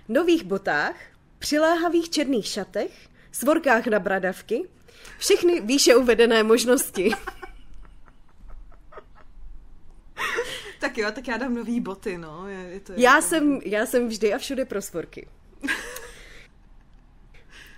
[0.10, 0.96] nových botách,
[1.40, 2.92] přiléhavých černých šatech,
[3.32, 4.70] svorkách na bradavky,
[5.18, 7.12] všechny výše uvedené možnosti.
[10.80, 12.48] tak jo, tak já dám nový boty, no.
[12.48, 13.28] Je, je to já, jako...
[13.28, 15.28] jsem, já jsem vždy a všude pro svorky.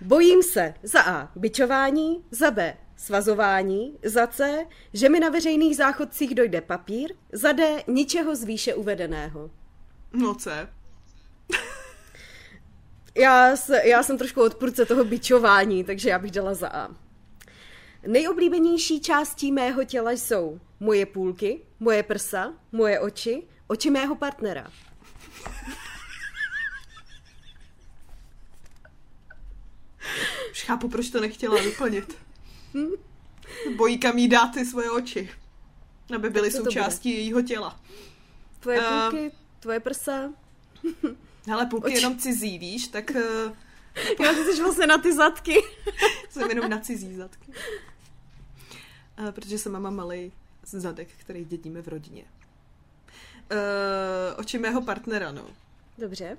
[0.01, 1.31] Bojím se za A.
[1.35, 2.77] Bičování, za B.
[2.97, 4.65] Svazování, za C.
[4.93, 7.83] Že mi na veřejných záchodcích dojde papír, za D.
[7.87, 9.51] Ničeho z výše uvedeného.
[10.13, 10.69] No C.
[13.15, 16.89] Já, se, já jsem trošku odpůrce toho bičování, takže já bych dala za A.
[18.07, 24.71] Nejoblíbenější částí mého těla jsou moje půlky, moje prsa, moje oči, oči mého partnera.
[30.51, 32.26] Už chápu, proč to nechtěla vyplnit.
[33.75, 35.29] Bojí, kam jí dát ty svoje oči.
[36.15, 37.79] Aby byly součástí jejího těla.
[38.59, 39.09] Tvoje Eh.
[39.09, 40.33] půlky, tvoje prsa.
[41.47, 41.95] Hele, půlky Oči.
[41.95, 43.51] jenom cizí, víš, tak uh,
[44.25, 45.55] Já ty jsi vlastně na ty zadky.
[46.29, 47.51] jsem jenom na cizí zadky.
[49.19, 50.31] Uh, protože jsem mama malý
[50.63, 52.23] zadek, který dědíme v rodině.
[53.51, 55.45] Uh, oči mého partnera, no.
[55.97, 56.37] Dobře.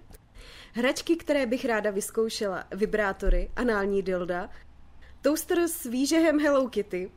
[0.72, 4.50] Hračky, které bych ráda vyzkoušela, vibrátory, anální dilda,
[5.22, 7.10] toaster s výžehem Hello Kitty,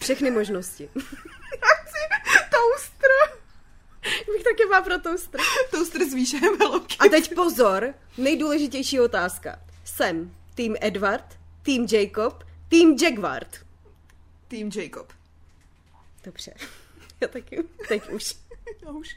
[0.00, 0.90] všechny možnosti.
[2.50, 3.38] Toaster!
[4.32, 5.40] bych taky má pro toaster.
[5.70, 7.06] Toaster s výšem Hello Kitty.
[7.06, 9.60] A teď pozor, nejdůležitější otázka.
[9.84, 13.68] Jsem tým Edward, tým Jacob, tým Jaguard.
[14.48, 15.12] Team Jacob.
[16.24, 16.54] Dobře.
[17.20, 18.34] Já taky, teď už.
[18.84, 19.16] Já už.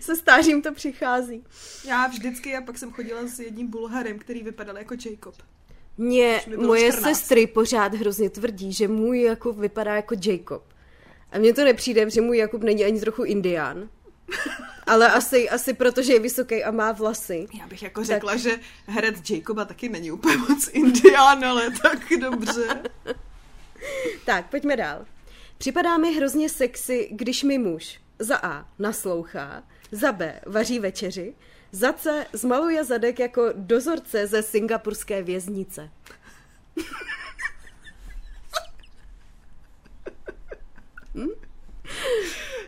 [0.00, 1.44] Se stářím to přichází.
[1.84, 5.42] Já vždycky, a pak jsem chodila s jedním bulharem, který vypadal jako Jacob.
[5.98, 7.16] Mě, moje 14.
[7.16, 10.62] sestry pořád hrozně tvrdí, že můj Jakub vypadá jako Jacob.
[11.32, 13.88] A mně to nepřijde, že můj Jakub není ani trochu indián.
[14.86, 17.46] Ale asi, asi protože je vysoký a má vlasy.
[17.60, 22.82] Já bych jako řekla, že herec Jacoba taky není úplně moc indián, ale tak dobře.
[24.24, 25.06] Tak, pojďme dál.
[25.58, 29.62] Připadá mi hrozně sexy, když mi muž za A naslouchá,
[29.92, 31.34] za B vaří večeři,
[31.72, 35.90] za C zmaluje zadek jako dozorce ze singapurské věznice.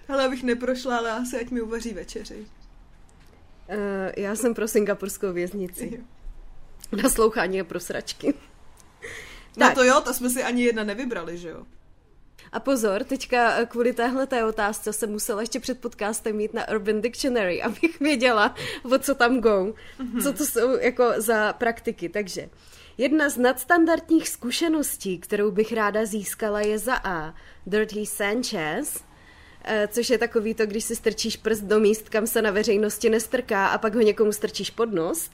[0.09, 2.46] Hele, abych neprošla, ale asi ať mi uvaří večeři.
[3.68, 3.76] Uh,
[4.16, 6.05] já jsem pro singapurskou věznici.
[7.02, 8.34] Naslouchání je pro sračky.
[9.57, 9.74] No Tak.
[9.74, 11.66] to jo, to jsme si ani jedna nevybrali, že jo?
[12.55, 16.68] A pozor, teďka eh, kvůli téhle té otázce jsem musela ještě před podcastem mít na
[16.68, 18.55] Urban Dictionary, abych věděla,
[18.94, 19.74] o co tam go,
[20.22, 22.09] co to jsou jako za praktiky.
[22.09, 22.48] Takže
[22.98, 27.34] jedna z nadstandardních zkušeností, kterou bych ráda získala, je za A.
[27.66, 29.05] Dirty Sanchez,
[29.64, 33.11] eh, což je takový to, když si strčíš prst do míst, kam se na veřejnosti
[33.11, 35.30] nestrká a pak ho někomu strčíš pod nos.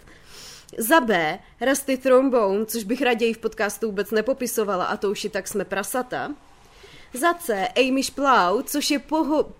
[0.78, 5.28] Za B, Rusty Trombone, což bych raději v podcastu vůbec nepopisovala a to už i
[5.28, 6.34] tak jsme prasata.
[7.14, 9.52] Za C, Amy Šplau, což je poho-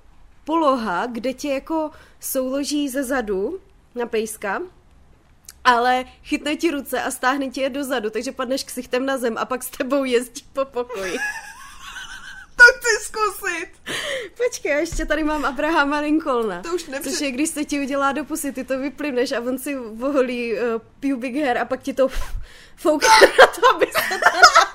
[0.45, 1.91] poloha, kde tě jako
[2.21, 3.61] souloží ze zadu
[3.95, 4.61] na pejska,
[5.65, 9.45] ale chytne ti ruce a stáhne ti je dozadu, takže padneš ksichtem na zem a
[9.45, 11.17] pak s tebou jezdí po pokoji.
[12.61, 13.69] To chci zkusit!
[14.37, 16.63] Počkej, já ještě tady mám Abrahama Lincolna.
[16.63, 19.41] To už nepře- Což je, když se ti udělá do pusy, ty to vyplivneš a
[19.41, 20.59] on si voholí uh,
[21.01, 22.09] pubic hair a pak ti to
[22.77, 23.09] foukne
[23.41, 24.70] na to, aby se to.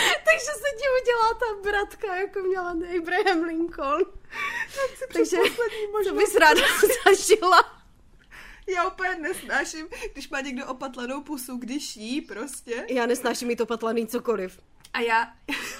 [0.24, 4.02] Takže se ti udělá ta bratka, jako měla Abraham Lincoln.
[5.12, 5.36] Takže
[6.04, 6.62] to bys ráda
[7.04, 7.80] zažila.
[8.66, 12.86] Já úplně nesnáším, když má někdo opatlanou pusu, když jí prostě.
[12.88, 14.60] Já nesnáším mít opatlaný cokoliv.
[14.92, 15.32] A já...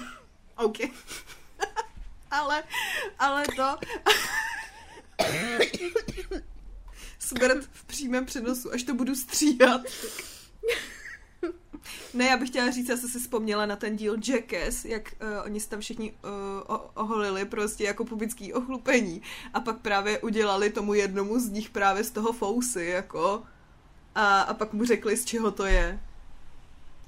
[0.56, 0.78] OK.
[2.30, 2.64] ale,
[3.18, 3.78] ale to...
[7.18, 9.80] Smrt v přímém přenosu, až to budu stříhat.
[12.14, 15.28] Ne, já bych chtěla říct, já jsem si vzpomněla na ten díl Jackass, jak uh,
[15.44, 16.12] oni se tam všichni
[16.68, 19.22] uh, oholili prostě jako pubický ochlupení
[19.54, 23.42] a pak právě udělali tomu jednomu z nich právě z toho fousy, jako
[24.14, 26.00] a, a pak mu řekli, z čeho to je.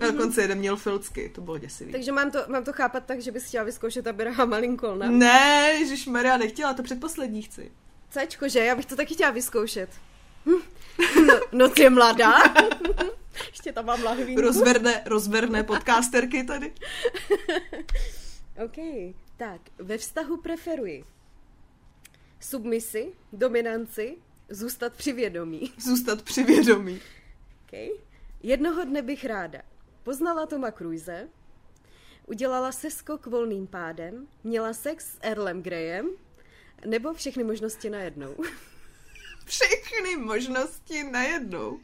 [0.01, 1.93] A dokonce jeden měl filcky, to bylo děsivý.
[1.93, 5.11] Takže mám to, mám to chápat tak, že bys chtěla vyzkoušet Abrahama Lincolna.
[5.11, 7.73] Ne, Ježíš Maria, nechtěla, to předposlední chci.
[8.11, 8.59] Cčko, že?
[8.59, 9.91] Já bych to taky chtěla vyzkoušet.
[10.47, 10.63] Hm.
[11.27, 12.33] No, noc je mladá.
[13.51, 14.41] Ještě tam mám lahvínku.
[14.41, 16.73] Rozverné, rozverné podcasterky tady.
[18.65, 18.77] OK,
[19.37, 21.05] tak ve vztahu preferuji
[22.41, 24.17] submisi, dominanci,
[24.49, 25.73] zůstat při vědomí.
[25.79, 27.01] Zůstat při vědomí.
[27.67, 27.89] Okay.
[28.43, 29.63] Jednoho dne bych ráda
[30.03, 31.29] poznala Toma Cruise,
[32.27, 36.11] udělala se skok volným pádem, měla sex s Erlem Grayem,
[36.87, 38.37] nebo všechny možnosti najednou.
[39.47, 41.81] Všechny možnosti najednou.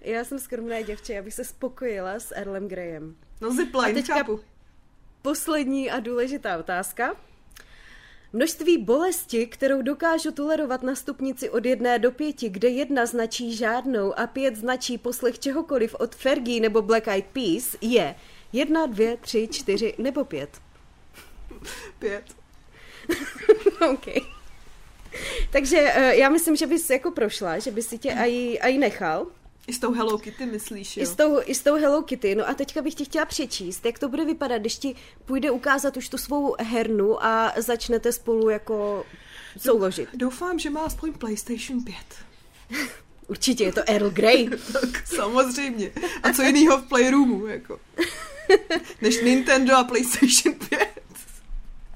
[0.00, 3.16] Já jsem skromné děvče, já bych se spokojila s Erlem Grayem.
[3.40, 4.40] No zipline, A teďka- chápu.
[5.22, 7.16] Poslední a důležitá otázka.
[8.32, 14.18] Množství bolesti, kterou dokážu tolerovat na stupnici od jedné do pěti, kde jedna značí žádnou
[14.18, 18.14] a pět značí poslech čehokoliv od Fergie nebo Black Eyed Peas, je
[18.52, 20.50] jedna, dvě, tři, čtyři nebo pět.
[21.98, 22.24] Pět.
[23.92, 24.06] OK.
[25.52, 29.26] Takže uh, já myslím, že bys jako prošla, že by si tě aj, aj nechal.
[29.66, 31.02] I s tou Hello Kitty myslíš, jo?
[31.02, 32.34] I s, tou, I s tou Hello Kitty.
[32.34, 34.94] No a teďka bych ti chtěla přečíst, jak to bude vypadat, když ti
[35.24, 39.06] půjde ukázat už tu svou hernu a začnete spolu jako
[39.58, 40.08] souložit.
[40.14, 41.96] Doufám, že má aspoň PlayStation 5.
[43.28, 44.48] Určitě je to Earl Grey.
[44.72, 45.92] tak samozřejmě.
[46.22, 47.80] A co jiného v Playroomu, jako.
[49.00, 51.01] Než Nintendo a PlayStation 5.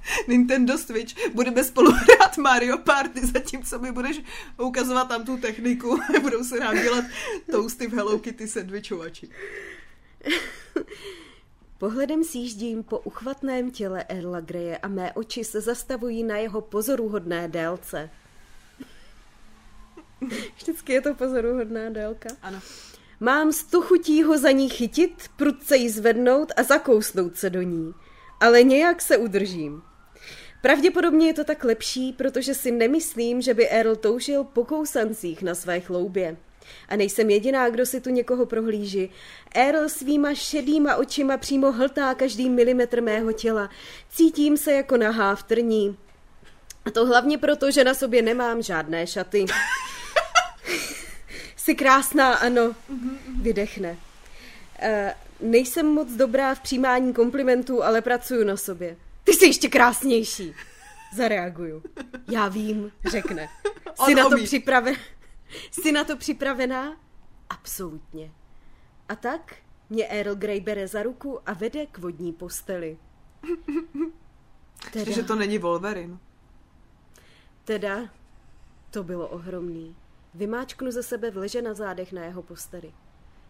[0.29, 4.21] Nintendo Switch, budeme spolu hrát Mario Party, zatímco mi budeš
[4.59, 7.05] ukazovat tam tu techniku a budou se nám dělat
[7.51, 9.29] toasty v Hello Kitty sandvičovači.
[11.79, 17.49] Pohledem sjíždím po uchvatném těle Erla Greje a mé oči se zastavují na jeho pozoruhodné
[17.49, 18.11] délce.
[20.57, 22.29] Vždycky je to pozoruhodná délka.
[22.43, 22.61] Ano.
[23.21, 27.95] Mám sto chutí ho za ní chytit, prudce ji zvednout a zakousnout se do ní.
[28.41, 29.83] Ale nějak se udržím.
[30.63, 35.55] Pravděpodobně je to tak lepší, protože si nemyslím, že by Earl toužil po kousancích na
[35.55, 36.37] své chloubě.
[36.89, 39.11] A nejsem jediná, kdo si tu někoho prohlíží.
[39.55, 43.71] Earl svýma šedýma očima přímo hltá každý milimetr mého těla.
[44.11, 45.97] Cítím se jako nahá v trní.
[46.85, 49.47] A to hlavně proto, že na sobě nemám žádné šaty.
[51.57, 52.75] Jsi krásná, ano,
[53.41, 53.97] vydechne.
[54.83, 58.97] Uh, nejsem moc dobrá v přijímání komplimentů, ale pracuju na sobě.
[59.27, 60.55] Ty jsi ještě krásnější.
[61.15, 61.83] Zareaguju.
[62.31, 63.49] Já vím, řekne.
[64.05, 64.95] Jsi na to připraven...
[65.71, 66.97] Jsi na to připravená?
[67.51, 68.33] Absolutně.
[69.09, 69.57] A tak
[69.91, 72.99] mě Earl Grey bere za ruku a vede k vodní posteli.
[74.93, 76.19] Teda, že to není Wolverine.
[77.65, 78.11] Teda,
[78.91, 79.97] to bylo ohromný.
[80.35, 82.93] Vymáčknu ze sebe vleže na zádech na jeho posteli.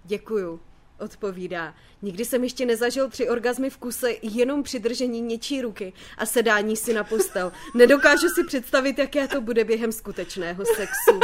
[0.05, 0.61] Děkuju,
[1.01, 1.75] odpovídá.
[2.03, 6.77] Nikdy jsem ještě nezažil tři orgazmy v kuse jenom při držení něčí ruky a sedání
[6.77, 7.53] si na postel.
[7.75, 11.21] Nedokážu si představit, jaké to bude během skutečného sexu.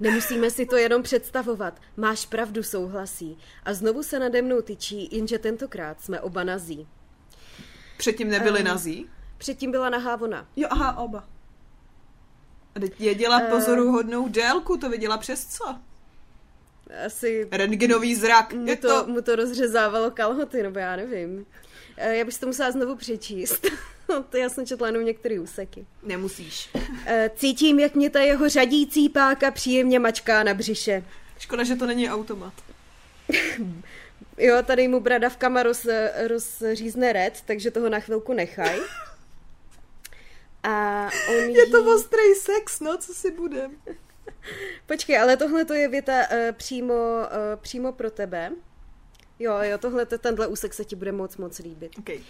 [0.00, 1.80] Nemusíme si to jenom představovat.
[1.96, 3.38] Máš pravdu, souhlasí.
[3.64, 6.88] A znovu se nade mnou tyčí, jenže tentokrát jsme oba nazí.
[7.96, 9.10] Předtím nebyli uh, nazí?
[9.38, 10.48] Předtím byla nahá ona.
[10.56, 11.28] Jo, aha, oba.
[12.74, 15.64] A teď je dělat uh, pozoruhodnou délku, to viděla přes co?
[17.06, 17.48] Asi...
[17.50, 18.52] Rentgenový zrak.
[18.52, 19.12] Mu je to, to...
[19.12, 21.46] mu to rozřezávalo kalhoty, nebo já nevím.
[21.96, 23.66] Já bych to musela znovu přečíst.
[24.30, 25.86] to já jsem četla jenom některé úseky.
[26.02, 26.70] Nemusíš.
[27.36, 31.04] Cítím, jak mě ta jeho řadící páka příjemně mačká na břiše.
[31.38, 32.52] Škoda, že to není automat.
[34.38, 35.86] jo, tady mu bradavkama roz,
[36.26, 38.80] rozřízne red, takže toho na chvilku nechaj.
[40.62, 43.76] A on je to ostrý sex, no, co si budem.
[44.86, 48.52] Počkej, ale tohle to je věta uh, přímo, uh, přímo pro tebe.
[49.38, 51.98] Jo, jo, tohle, tenhle úsek se ti bude moc, moc líbit.
[51.98, 52.16] Okay.
[52.16, 52.22] Uh,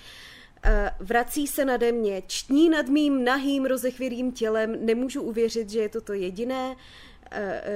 [1.00, 6.00] vrací se nade mě, čtní nad mým nahým rozechvěrým tělem, nemůžu uvěřit, že je to
[6.00, 6.76] to jediné, uh,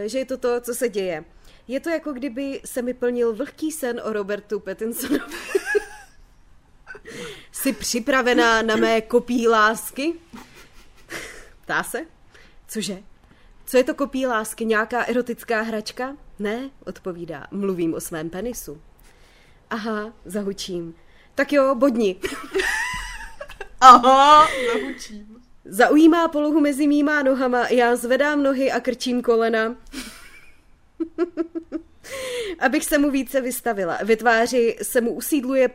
[0.06, 1.24] že je to to, co se děje.
[1.68, 5.34] Je to jako kdyby se mi plnil vlhký sen o Robertu Pattinsonovi.
[7.52, 10.14] Jsi připravená na mé kopí lásky?
[11.62, 12.06] Ptá se?
[12.68, 13.02] Cože?
[13.70, 14.64] Co je to kopí lásky?
[14.64, 16.16] Nějaká erotická hračka?
[16.38, 17.46] Ne, odpovídá.
[17.50, 18.82] Mluvím o svém penisu.
[19.70, 20.94] Aha, zahučím.
[21.34, 22.16] Tak jo, bodni.
[23.80, 25.42] Aha, zahučím.
[25.64, 29.76] Zaujímá polohu mezi mýma nohama, já zvedám nohy a krčím kolena.
[32.58, 33.98] Abych se mu více vystavila.
[34.04, 35.70] Ve tváři se mu usídluje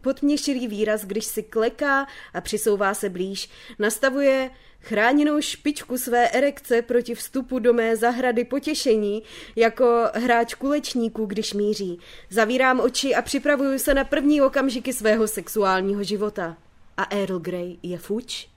[0.00, 3.50] potměšilý výraz, když si kleká a přisouvá se blíž.
[3.78, 9.22] Nastavuje chráněnou špičku své erekce proti vstupu do mé zahrady potěšení,
[9.56, 12.00] jako hráč kulečníků, když míří.
[12.30, 16.56] Zavírám oči a připravuju se na první okamžiky svého sexuálního života.
[16.96, 18.48] A Earl Grey je fuč?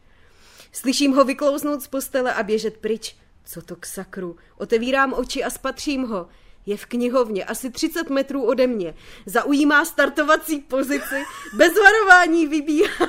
[0.72, 3.16] Slyším ho vyklouznout z postele a běžet pryč.
[3.46, 4.36] Co to k sakru?
[4.58, 6.28] Otevírám oči a spatřím ho.
[6.66, 8.94] Je v knihovně, asi 30 metrů ode mě.
[9.26, 13.08] Zaujímá startovací pozici, bez varování vybíhá.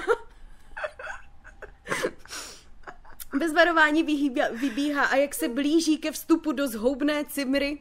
[3.39, 7.79] Bez varování vyhýbá, vybíhá a jak se blíží ke vstupu do zhoubné cimry,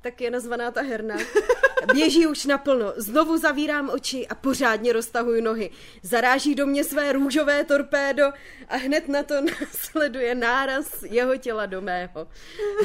[0.00, 1.16] tak je nazvaná ta herna.
[1.92, 5.70] Běží už naplno, znovu zavírám oči a pořádně roztahuji nohy.
[6.02, 8.32] Zaráží do mě své růžové torpédo
[8.68, 12.28] a hned na to následuje náraz jeho těla do mého.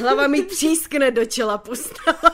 [0.00, 2.30] Hlava mi třískne do čela postava.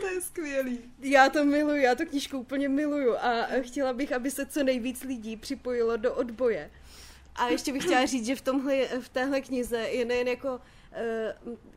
[0.00, 0.31] to je skvělé.
[0.42, 0.78] Skvělý.
[1.00, 5.02] Já to miluju, já to knížku úplně miluju a chtěla bych, aby se co nejvíc
[5.02, 6.70] lidí připojilo do odboje.
[7.34, 10.60] A ještě bych chtěla říct, že v, tomhle, v téhle knize je nejen jako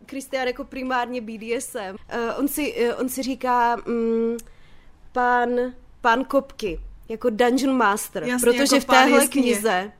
[0.06, 1.80] Kristián uh, jako primárně BDSM.
[1.90, 4.38] Uh, on, si, uh, on si říká um,
[5.12, 5.50] pán,
[6.02, 9.92] pán Kopky, jako Dungeon Master, Jasně, protože jako v téhle knize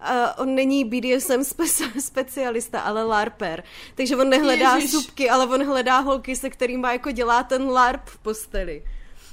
[0.00, 3.62] Uh, on není BDSM spe- specialista, ale LARPer.
[3.94, 4.90] Takže on nehledá Ježiš.
[4.90, 8.82] supky, ale on hledá holky, se kterými jako dělá ten LARP v posteli.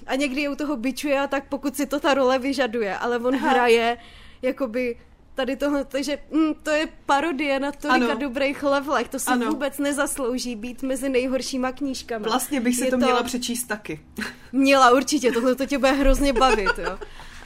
[0.07, 3.18] A někdy je u toho bičuje a tak pokud si to ta role vyžaduje, ale
[3.18, 3.49] on Aha.
[3.49, 3.97] hraje
[4.41, 4.97] jakoby
[5.36, 8.16] tady tohle, takže mm, to je parodie na tolika Ano.
[8.20, 9.45] dobrých levelech, to se Ano.
[9.51, 12.24] vůbec nezaslouží být mezi nejhoršíma knížkami.
[12.24, 13.99] Vlastně bych si Je to měla přečíst taky.
[14.51, 16.97] Měla určitě, tohle to tě bude hrozně bavit, jo.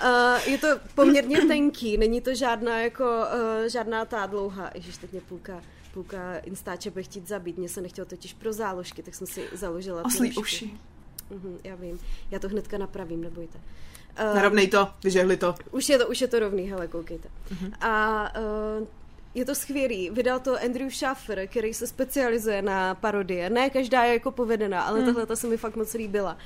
[0.04, 5.12] Uh, je to poměrně tenký, není to žádná jako, uh, žádná ta dlouhá, ježiš, teď
[5.12, 5.62] mě půlka,
[5.94, 10.06] půlka instáče bude chtít zabít, mě se nechtělo totiž pro záložky, tak jsem si založila
[10.06, 10.78] Oslí uši.
[11.30, 12.00] Mhm, já vím,
[12.32, 13.58] já to hnedka napravím, nebojte.
[14.30, 15.56] Uh, Narovnej to, vyžehli to.
[15.72, 17.30] už je to, už je to rovný, hele, koukejte.
[17.52, 17.74] Mhm.
[17.82, 18.24] A
[18.80, 18.88] uh,
[19.36, 20.10] je to skvělý.
[20.10, 23.50] Vydal to Andrew Schaffer, který se specializuje na parodie.
[23.50, 25.08] Ne každá je jako povedená, ale Hmm.
[25.08, 26.38] tahle ta se mi fakt moc líbila.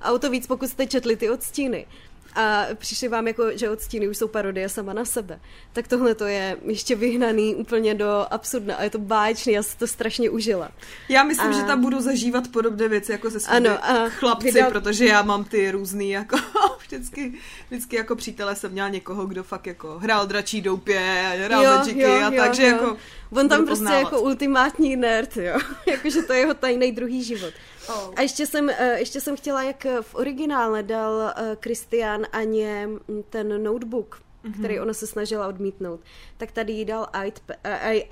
[0.00, 1.86] A o to víc, pokud jste četli ty odstíny
[2.34, 5.40] a přišli vám jako, že odstíny už jsou parodie sama na sebe,
[5.72, 9.76] tak tohle to je ještě vyhnaný úplně do absurdna a je to báječný, já si
[9.76, 10.68] to strašně užila.
[11.08, 14.50] Já myslím, A- že tam budu zažívat podobné věci jako se svými Ano, a chlapci,
[14.50, 16.36] vydal- protože já mám ty různý jako
[16.86, 17.32] vždycky,
[17.70, 21.00] vždycky jako přítele jsem měla někoho, kdo fakt jako hrál dračí doupě,
[21.44, 22.96] hrál magicy a takže jako
[23.30, 24.02] On tam prostě poznávat.
[24.02, 25.58] jako ultimátní nerd, jo.
[25.86, 27.54] Jakože to je jeho tajný druhý život.
[27.94, 28.12] Oh.
[28.16, 33.62] A ještě jsem, eh, ještě jsem chtěla, jak v originále dal Kristián Aně mm, ten
[33.62, 34.52] notebook, Mhm.
[34.54, 36.00] který ona se snažila odmítnout,
[36.36, 37.56] tak tady jí dal iPad.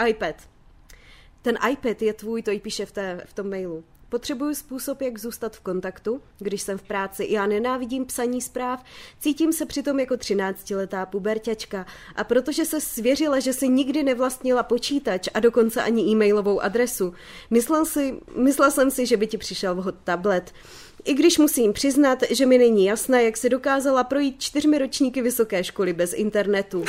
[0.06, 0.34] IPad.
[1.42, 3.84] Ten iPad je tvůj, to jí píše v, té, v tom mailu.
[4.08, 7.26] Potřebuju způsob, jak zůstat v kontaktu, když jsem v práci.
[7.30, 8.84] Já nenávidím psaní zpráv,
[9.20, 11.86] cítím se přitom jako 13-letá puberťačka
[12.16, 17.14] a protože se svěřila, že si nikdy nevlastnila počítač a dokonce ani e-mailovou adresu,
[17.50, 20.52] myslel, si, myslel jsem si, že by ti přišel vhod tablet.
[21.04, 25.64] I když musím přiznat, že mi není jasné, jak si dokázala projít čtyřmi ročníky vysoké
[25.64, 26.84] školy bez internetu.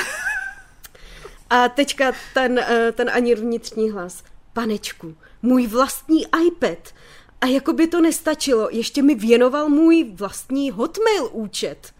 [1.49, 4.23] A teďka ten, eh, ten ani vnitřní hlas.
[4.53, 6.93] Panečku, můj vlastní iPad.
[7.41, 11.93] A jako by to nestačilo, ještě mi věnoval můj vlastní Hotmail účet.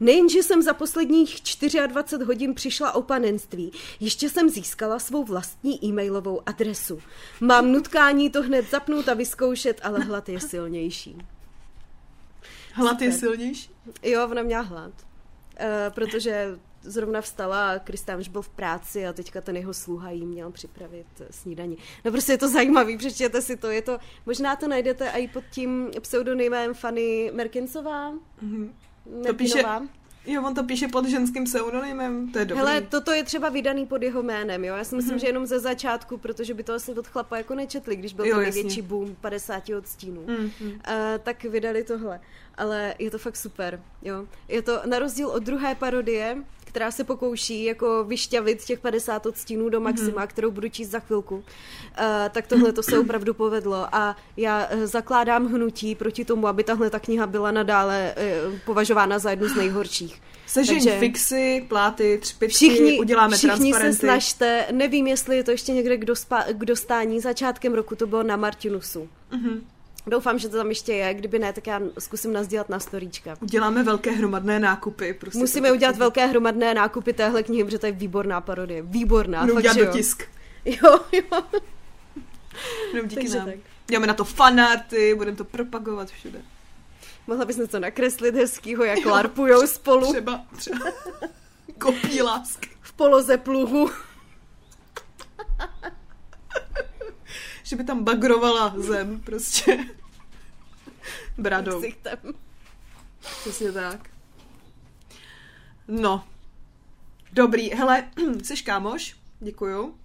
[0.00, 1.36] Nejenže jsem za posledních
[1.86, 7.02] 24 hodin přišla o panenství, ještě jsem získala svou vlastní e-mailovou adresu.
[7.40, 11.18] Mám nutkání to hned zapnout a vyzkoušet, ale hlad je silnější.
[12.72, 13.28] hlad je super.
[13.28, 13.70] silnější.
[14.02, 14.92] Jo, ona měla hlad.
[14.92, 16.58] Uh, protože
[16.88, 20.50] zrovna vstala a Kristán už byl v práci a teďka ten jeho sluha jí měl
[20.50, 21.78] připravit snídaní.
[22.04, 23.70] No prostě je to zajímavý, přečtěte si to.
[23.70, 28.12] Je to, možná to najdete i pod tím pseudonymem Fanny Merkinsová.
[28.42, 28.72] Mhm.
[29.26, 29.62] To píše-
[30.26, 32.58] Jo, on to píše pod ženským pseudonymem, to je dobrý.
[32.64, 34.74] Hele, toto je třeba vydaný pod jeho jménem, jo?
[34.76, 35.20] Já si myslím, Mhm.
[35.20, 38.34] že jenom ze začátku, protože by to asi od chlapa jako nečetli, když byl Jo,
[38.36, 40.24] ten největší boom 50 odstínů.
[40.26, 40.68] Mm, mm.
[40.70, 40.78] Uh,
[41.22, 42.20] tak vydali tohle.
[42.54, 44.26] Ale je to fakt super, jo.
[44.48, 46.36] Je to na rozdíl od druhé parodie,
[46.68, 50.26] která se pokouší jako vyšťavit těch 50 odstínů do maxima, mm-hmm.
[50.26, 51.42] kterou budu číst za chvilku, uh,
[52.30, 56.90] tak tohle to se opravdu povedlo a já uh, zakládám hnutí proti tomu, aby tahle
[56.90, 58.14] ta kniha byla nadále
[58.48, 60.22] uh, považována za jednu z nejhorších.
[60.46, 63.98] Sežeň Takže- fixy, pláty, třpičky, Všichni, uděláme všichni se transparenty.
[63.98, 68.22] snažte, nevím, jestli je to ještě někde k, dospa, k dostání, začátkem roku to bylo
[68.22, 69.08] na Martinusu.
[69.30, 69.64] Mhm.
[70.06, 73.36] Doufám, že to tam ještě je, kdyby ne, tak já zkusím nazdělat na storíčka.
[73.40, 75.14] Uděláme velké hromadné nákupy.
[75.14, 78.82] Prostě Musíme udělat velké hromadné nákupy téhle knihy, protože to je výborná parodie.
[78.82, 79.84] Výborná, fakt, udělat jo.
[79.86, 80.22] dotisk.
[80.64, 81.42] Jo, jo.
[82.94, 83.46] Jenom díky Takže nám.
[83.46, 83.54] tak.
[83.86, 86.38] Děláme na to fanarty, budeme to propagovat všude.
[87.26, 90.84] Mohla bys něco nakreslit hezkýho, jak larpujou spolu Třeba, třeba
[91.78, 92.68] kopí lásky.
[92.80, 93.90] v poloze pluhu.
[97.68, 99.86] Že by tam bagrovala zem prostě.
[101.38, 101.80] Bradou.
[101.80, 102.18] Ksichtem.
[103.40, 104.10] Přesně tak.
[105.88, 106.24] No.
[107.32, 107.70] Dobrý.
[107.70, 108.10] Hele,
[108.42, 109.16] jsi kámoš?
[109.40, 109.98] Děkuju.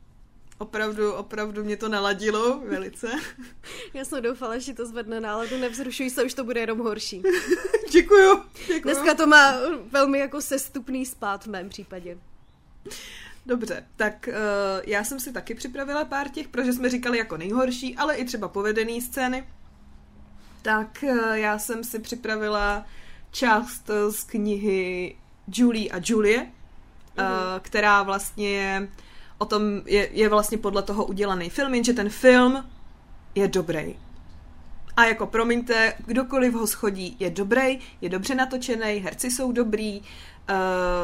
[0.57, 3.11] Opravdu, opravdu mě to naladilo velice.
[3.93, 7.24] Já jsem doufala, že to zvedne náladu, nevzrušuj se, už to bude jenom horší.
[7.92, 8.43] Děkuju.
[8.67, 8.82] Děkuju.
[8.82, 9.54] Dneska to má
[9.92, 12.17] velmi jako sestupný spát v mém případě.
[13.45, 14.36] Dobře, tak uh,
[14.86, 18.47] já jsem si taky připravila pár těch, protože jsme říkali jako nejhorší, ale i třeba
[18.47, 19.47] povedený scény.
[20.61, 22.86] Tak uh, já jsem si připravila
[23.32, 25.15] část eh, z knihy
[25.47, 26.49] Julie a Julie, uh,
[27.59, 28.87] která vlastně je
[29.37, 32.70] o tom, je, je vlastně podle toho udělaný film, jenže ten film
[33.36, 33.95] je dobrý.
[34.95, 40.05] A jako promiňte, kdokoliv ho schodí, je dobrý, je dobře natočený, herci jsou dobrý, uh,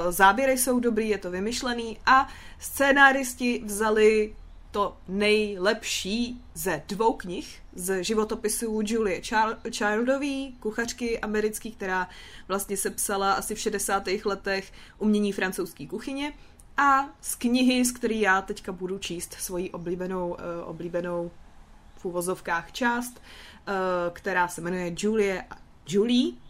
[0.09, 2.27] záběry jsou dobrý, je to vymyšlený a
[2.59, 4.35] scénáristi vzali
[4.71, 9.21] to nejlepší ze dvou knih z životopisů Julie
[9.71, 12.09] Childové, kuchařky americký, která
[12.47, 14.03] vlastně se psala asi v 60.
[14.25, 16.33] letech umění francouzské kuchyně
[16.77, 20.35] a z knihy, z které já teďka budu číst svoji oblíbenou, uh,
[20.65, 21.31] oblíbenou
[21.97, 23.21] v uvozovkách část,
[23.67, 23.73] uh,
[24.13, 25.45] která se jmenuje Julie,
[25.87, 26.48] Julie Eh,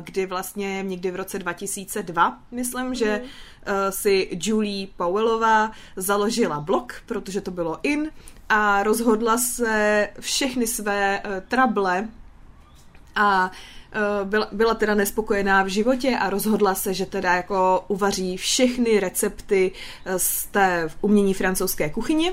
[0.00, 2.94] kdy vlastně někdy v roce 2002, myslím, mm.
[2.94, 8.10] že uh, si Julie Powellová založila blog, protože to bylo in
[8.48, 12.08] a rozhodla se všechny své uh, trable
[13.14, 13.50] a
[14.24, 19.72] byla, byla teda nespokojená v životě a rozhodla se, že teda jako uvaří všechny recepty
[20.16, 22.32] z té umění francouzské kuchyně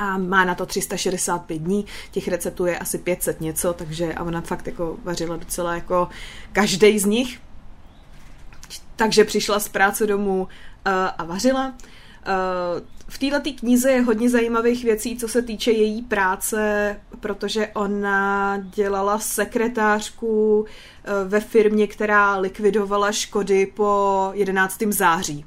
[0.00, 4.40] a má na to 365 dní, těch receptů je asi 500 něco, takže a ona
[4.40, 6.08] fakt jako vařila docela jako
[6.52, 7.40] každý z nich.
[8.96, 10.48] Takže přišla z práce domů uh,
[11.18, 11.66] a vařila.
[11.66, 11.74] Uh,
[13.08, 19.18] v této knize je hodně zajímavých věcí, co se týče její práce, protože ona dělala
[19.18, 20.66] sekretářku uh,
[21.28, 24.82] ve firmě, která likvidovala škody po 11.
[24.88, 25.44] září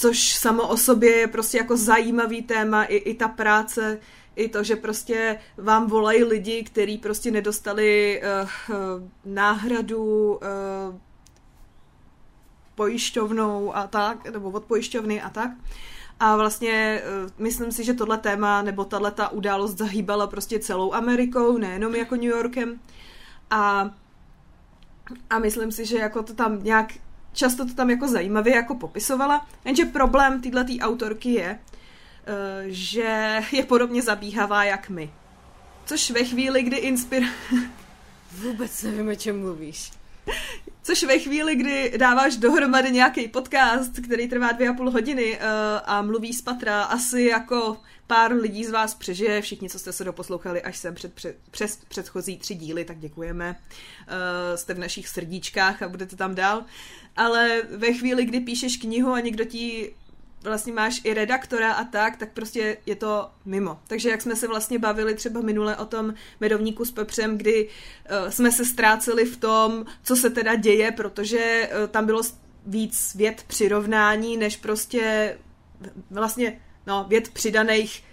[0.00, 3.98] což samo o sobě je prostě jako zajímavý téma, i, i ta práce,
[4.36, 8.72] i to, že prostě vám volají lidi, kteří prostě nedostali uh,
[9.24, 10.40] náhradu uh,
[12.74, 15.50] pojišťovnou a tak, nebo od pojišťovny a tak.
[16.20, 20.94] A vlastně uh, myslím si, že tohle téma nebo tahle ta událost zahýbala prostě celou
[20.94, 22.80] Amerikou, nejenom jako New Yorkem.
[23.50, 23.90] A,
[25.30, 26.92] a myslím si, že jako to tam nějak
[27.32, 33.64] často to tam jako zajímavě jako popisovala, jenže problém této autorky je, eh, že je
[33.64, 35.10] podobně zabíhavá jak my.
[35.84, 37.22] Což ve chvíli, kdy inspir...
[38.32, 39.99] Vůbec nevím, o čem mluvíš.
[40.82, 45.40] Což ve chvíli, kdy dáváš dohromady nějaký podcast, který trvá dvě a půl hodiny uh,
[45.84, 47.76] a mluví z patra, asi jako
[48.06, 51.76] pár lidí z vás přežije, všichni, co jste se doposlouchali až sem před, před, přes
[51.88, 53.56] předchozí tři díly, tak děkujeme.
[53.60, 56.64] Uh, jste v našich srdíčkách a budete tam dál.
[57.16, 59.92] Ale ve chvíli, kdy píšeš knihu a někdo ti
[60.42, 63.80] vlastně máš i redaktora a tak, tak prostě je to mimo.
[63.86, 68.28] Takže jak jsme se vlastně bavili třeba minule o tom medovníku s pepřem, kdy uh,
[68.28, 72.22] jsme se ztráceli v tom, co se teda děje, protože uh, tam bylo
[72.66, 75.36] víc věd přirovnání, než prostě
[76.10, 78.04] vlastně no, věd přidaných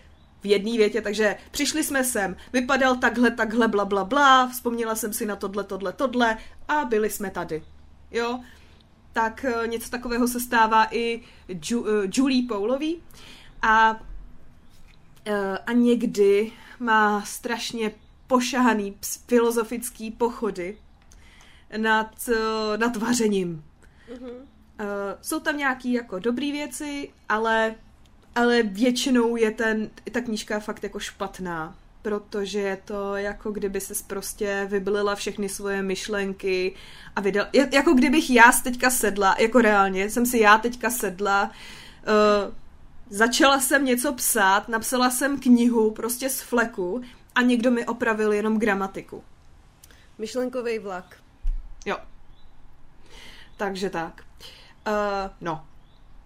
[0.42, 5.14] v jedné větě, takže přišli jsme sem, vypadal takhle, takhle, bla, bla, bla, vzpomněla jsem
[5.14, 6.38] si na tohle, tohle, tohle
[6.68, 7.64] a byli jsme tady.
[8.12, 8.40] Jo,
[9.14, 11.22] tak eh, něco takového se stává i
[11.70, 13.04] Ju, uh, Julie Poulový
[13.62, 17.92] a, uh, a někdy má strašně
[18.28, 18.96] pošahaný
[19.28, 20.78] filozofický pochody
[21.78, 22.30] nad,
[22.78, 23.64] nad vařením.
[24.14, 24.46] Mm-hmm.
[25.22, 27.76] Jsou tam nějaký jako dobrý věci, ale,
[28.36, 31.76] ale většinou je ten, ta knížka fakt jako špatná
[32.08, 36.76] protože je to jako kdyby se prostě vyblila všechny svoje myšlenky
[37.16, 42.54] a vydal, jako kdybych já teďka sedla, jako reálně jsem si já teďka sedla, uh,
[43.10, 47.02] začala jsem něco psát, napsala jsem knihu prostě z fleku
[47.36, 49.24] a někdo mi opravil jenom gramatiku.
[50.18, 51.18] Myšlenkový vlak.
[51.86, 51.98] Jo.
[53.58, 54.24] Takže tak.
[54.88, 54.94] Uh,
[55.42, 55.66] no.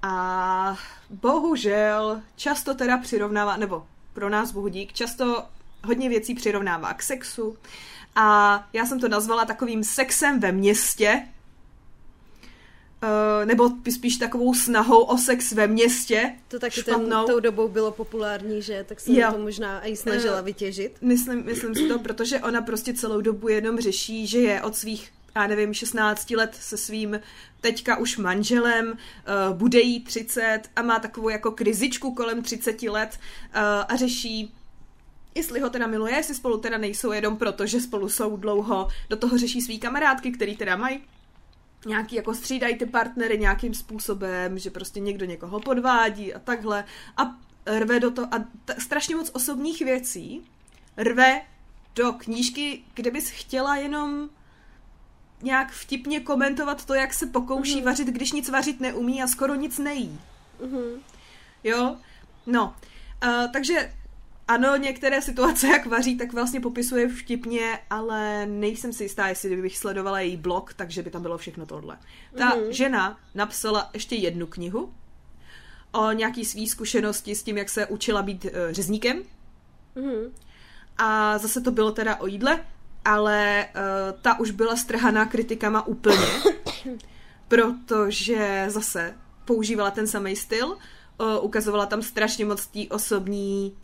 [0.01, 0.77] A
[1.09, 5.45] bohužel často teda přirovnává, nebo pro nás bohu dík, často
[5.83, 7.57] hodně věcí přirovnává k sexu
[8.15, 11.21] a já jsem to nazvala takovým sexem ve městě,
[13.03, 16.35] Uh, nebo spíš takovou snahou o sex ve městě.
[16.47, 18.85] To taky ten, tou dobou bylo populární, že?
[18.87, 20.97] Tak jsem to možná i snažila uh, vytěžit.
[21.01, 25.11] Myslím, myslím si to, protože ona prostě celou dobu jenom řeší, že je od svých,
[25.35, 27.19] já nevím, 16 let se svým
[27.61, 33.19] teďka už manželem, uh, bude jí 30 a má takovou jako krizičku kolem 30 let
[33.19, 34.53] uh, a řeší
[35.35, 39.17] jestli ho teda miluje, jestli spolu teda nejsou jenom proto, že spolu jsou dlouho, do
[39.17, 41.03] toho řeší svý kamarádky, který teda mají
[41.85, 46.85] nějaký jako střídají ty partnery nějakým způsobem, že prostě někdo někoho podvádí a takhle
[47.17, 47.35] a
[47.65, 50.41] rve do toho a t- strašně moc osobních věcí
[50.97, 51.41] rve
[51.95, 54.29] do knížky, kde bys chtěla jenom
[55.43, 57.85] nějak vtipně komentovat to, jak se pokouší mm-hmm.
[57.85, 60.19] vařit, když nic vařit neumí a skoro nic nejí.
[60.61, 60.99] Mm-hmm.
[61.63, 61.95] Jo?
[62.45, 62.75] No.
[63.23, 63.93] Uh, takže
[64.51, 69.77] ano, některé situace, jak vaří, tak vlastně popisuje vtipně, ale nejsem si jistá, jestli bych
[69.77, 71.97] sledovala její blog, takže by tam bylo všechno tohle.
[72.37, 72.69] Ta mm-hmm.
[72.69, 74.93] žena napsala ještě jednu knihu
[75.91, 79.23] o nějaký svý zkušenosti s tím, jak se učila být uh, řezníkem.
[79.95, 80.31] Mm-hmm.
[80.97, 82.65] a zase to bylo teda o jídle,
[83.05, 86.27] ale uh, ta už byla strhaná kritikama úplně,
[87.47, 89.13] protože zase
[89.45, 90.77] používala ten samý styl, uh,
[91.41, 93.77] ukazovala tam strašně moc té osobní,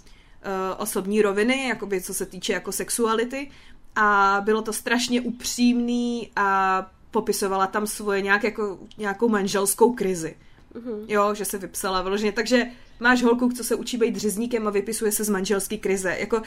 [0.77, 3.51] osobní roviny, jakoby co se týče jako sexuality
[3.95, 10.35] a bylo to strašně upřímný a popisovala tam svoje nějak jako, nějakou manželskou krizi.
[10.75, 11.05] Mm-hmm.
[11.07, 12.31] Jo, že se vypsala vyloženě.
[12.31, 12.67] Takže
[12.99, 16.15] máš holku, co se učí být řezníkem a vypisuje se z manželský krize.
[16.19, 16.41] Jako,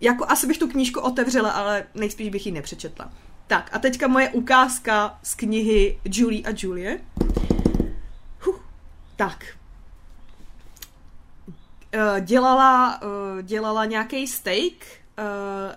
[0.00, 3.12] jako asi bych tu knížku otevřela, ale nejspíš bych ji nepřečetla.
[3.46, 7.00] Tak a teďka moje ukázka z knihy Julie a Julie.
[8.40, 8.56] Huh.
[9.16, 9.44] Tak.
[11.96, 14.72] Eh, dělala, eh, dělala nějaký steak
[15.18, 15.22] eh,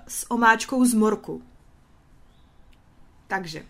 [0.08, 1.42] s omáčkou z morku.
[3.28, 3.66] Takže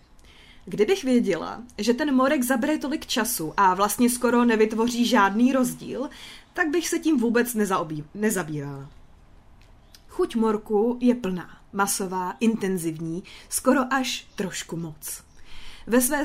[0.64, 6.10] Kdybych věděla, že ten morek zabere tolik času a vlastně skoro nevytvoří žádný rozdíl,
[6.52, 8.90] tak bych se tím vůbec nezaobí- nezabývala.
[10.08, 15.22] Chuť morku je plná, masová, intenzivní, skoro až trošku moc.
[15.86, 16.24] Ve své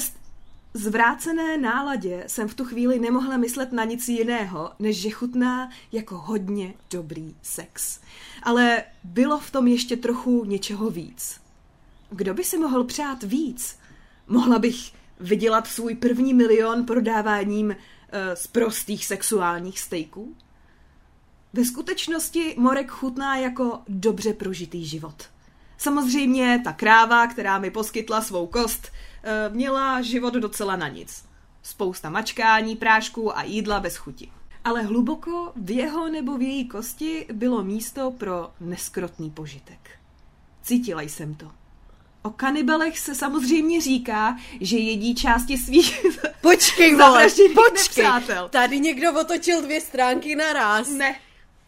[0.73, 6.17] zvrácené náladě jsem v tu chvíli nemohla myslet na nic jiného, než že chutná jako
[6.17, 7.99] hodně dobrý sex.
[8.43, 11.41] Ale bylo v tom ještě trochu něčeho víc.
[12.09, 13.79] Kdo by si mohl přát víc?
[14.27, 17.75] Mohla bych vydělat svůj první milion prodáváním uh,
[18.33, 20.35] z prostých sexuálních stejků?
[21.53, 25.23] Ve skutečnosti Morek chutná jako dobře prožitý život.
[25.77, 28.91] Samozřejmě ta kráva, která mi poskytla svou kost,
[29.49, 31.25] měla život docela na nic.
[31.63, 34.31] Spousta mačkání, prášků a jídla bez chuti.
[34.63, 39.89] Ale hluboko v jeho nebo v její kosti bylo místo pro neskrotný požitek.
[40.61, 41.51] Cítila jsem to.
[42.21, 46.05] O kanibalech se samozřejmě říká, že jedí části svých
[46.41, 48.03] Počkej, vole, počkej.
[48.05, 48.49] nepřátel.
[48.49, 50.89] Tady někdo otočil dvě stránky naraz.
[50.89, 51.15] Ne,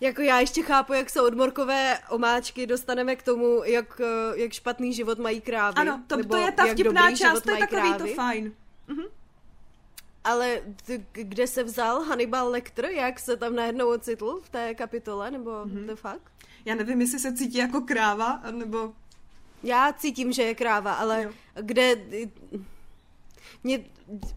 [0.06, 4.54] Jako já ještě chápu, jak se od morkové omáčky dostaneme k tomu, jak, eh, jak
[4.54, 5.76] špatný život mají krávy.
[5.78, 8.10] ano, to, to je ta vtipná část, to je takový krávy.
[8.10, 8.54] to fajn.
[10.24, 15.32] Ale t- kde se vzal Hannibal Lecter, jak se tam najednou ocitl v té kapitole,
[15.32, 15.76] nebo Mhm.
[15.78, 15.88] mm-hmm.
[15.88, 16.22] to fakt?
[16.66, 18.94] Já nevím, jestli se cítí jako kráva, nebo...
[19.64, 21.30] Já cítím, že je kráva, ale Jo.
[21.62, 21.96] kde...
[23.64, 23.86] Mě,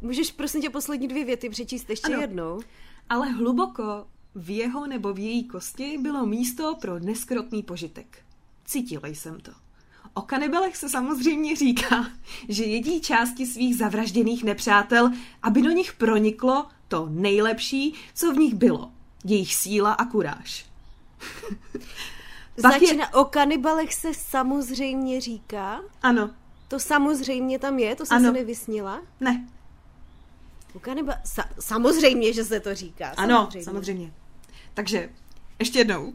[0.01, 2.21] můžeš prosím tě poslední dvě věty přečíst ještě ano.
[2.21, 2.61] jednou?
[3.09, 4.07] Ale hluboko
[4.39, 8.19] v jeho nebo v její kosti bylo místo pro neskrotný požitek.
[8.65, 9.53] Cítila jsem to.
[10.15, 12.07] O kanibelech se samozřejmě říká,
[12.49, 15.11] že jedí části svých zavražděných nepřátel,
[15.43, 18.93] aby do nich proniklo to nejlepší, co v nich bylo.
[19.25, 20.67] Jejich síla a kuráž.
[22.63, 25.81] Pak je- Začíná, o kanibalech se samozřejmě říká.
[26.03, 26.31] Ano,
[26.69, 28.27] To samozřejmě tam je, to jsem Ano.
[28.29, 29.01] se nevysnila.
[29.21, 29.49] ne,
[30.75, 31.15] U kaniba...
[31.25, 33.09] Sa- samozřejmě, že se to říká.
[33.17, 33.65] ano, samozřejmě.
[33.65, 34.13] samozřejmě.
[34.79, 35.11] Takže,
[35.59, 36.15] ještě jednou.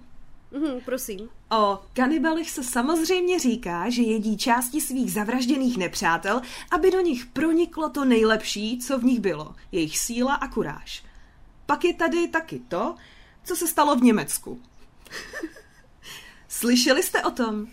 [0.52, 1.30] Mhm, prosím.
[1.52, 6.42] O kanibalech se samozřejmě říká, že jedí části svých zavražděných nepřátel,
[6.72, 11.04] aby do nich proniklo to nejlepší, co v nich bylo, jejich síla a kuráž.
[11.66, 12.96] Pak je tady taky to,
[13.44, 14.62] co se stalo v Německu.
[16.48, 17.68] Slyšeli jste o tom?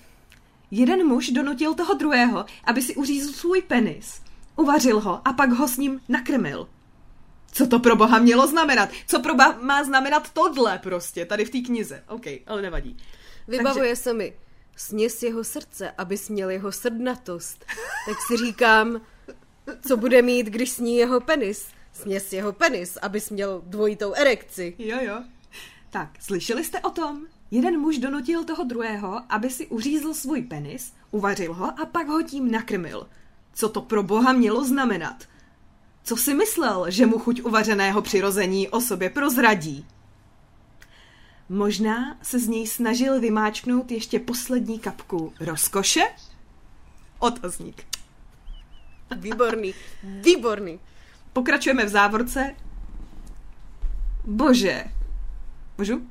[0.71, 4.23] Jeden muž donutil toho druhého, aby si uřízl svůj penis,
[4.57, 6.69] uvařil ho a pak ho s ním nakrmil.
[7.53, 8.89] Co to pro boha mělo znamenat?
[9.07, 12.03] Co pro boha má znamenat tohle prostě, tady v té knize?
[12.09, 12.97] OK, ale nevadí.
[13.49, 14.37] Vybavuje se mi.
[14.77, 17.65] Sněs jeho srdce, abys měl jeho srdnatost.
[18.09, 19.01] Tak si říkám,
[19.89, 21.69] co bude mít, když sní jeho penis.
[21.93, 24.75] Sněs jeho penis, abys měl dvojitou erekci.
[24.79, 25.23] Jo, jo.
[25.91, 27.27] Tak, slyšeli jste o tom?
[27.51, 32.23] Jeden muž donutil toho druhého, aby si uřízl svůj penis, uvařil ho a pak ho
[32.23, 33.09] tím nakrmil.
[33.55, 35.25] Co to pro boha mělo znamenat?
[36.11, 39.87] Co si myslel, že mu chuť uvařeného přirození o sobě prozradí?
[41.49, 46.01] Možná se z něj snažil vymáčknout ještě poslední kapku rozkoše?
[47.19, 47.87] Otazník.
[49.17, 50.81] Výborný, výborný.
[51.33, 52.55] Pokračujeme v závorce.
[54.25, 54.85] Bože.
[55.79, 56.03] Můžu?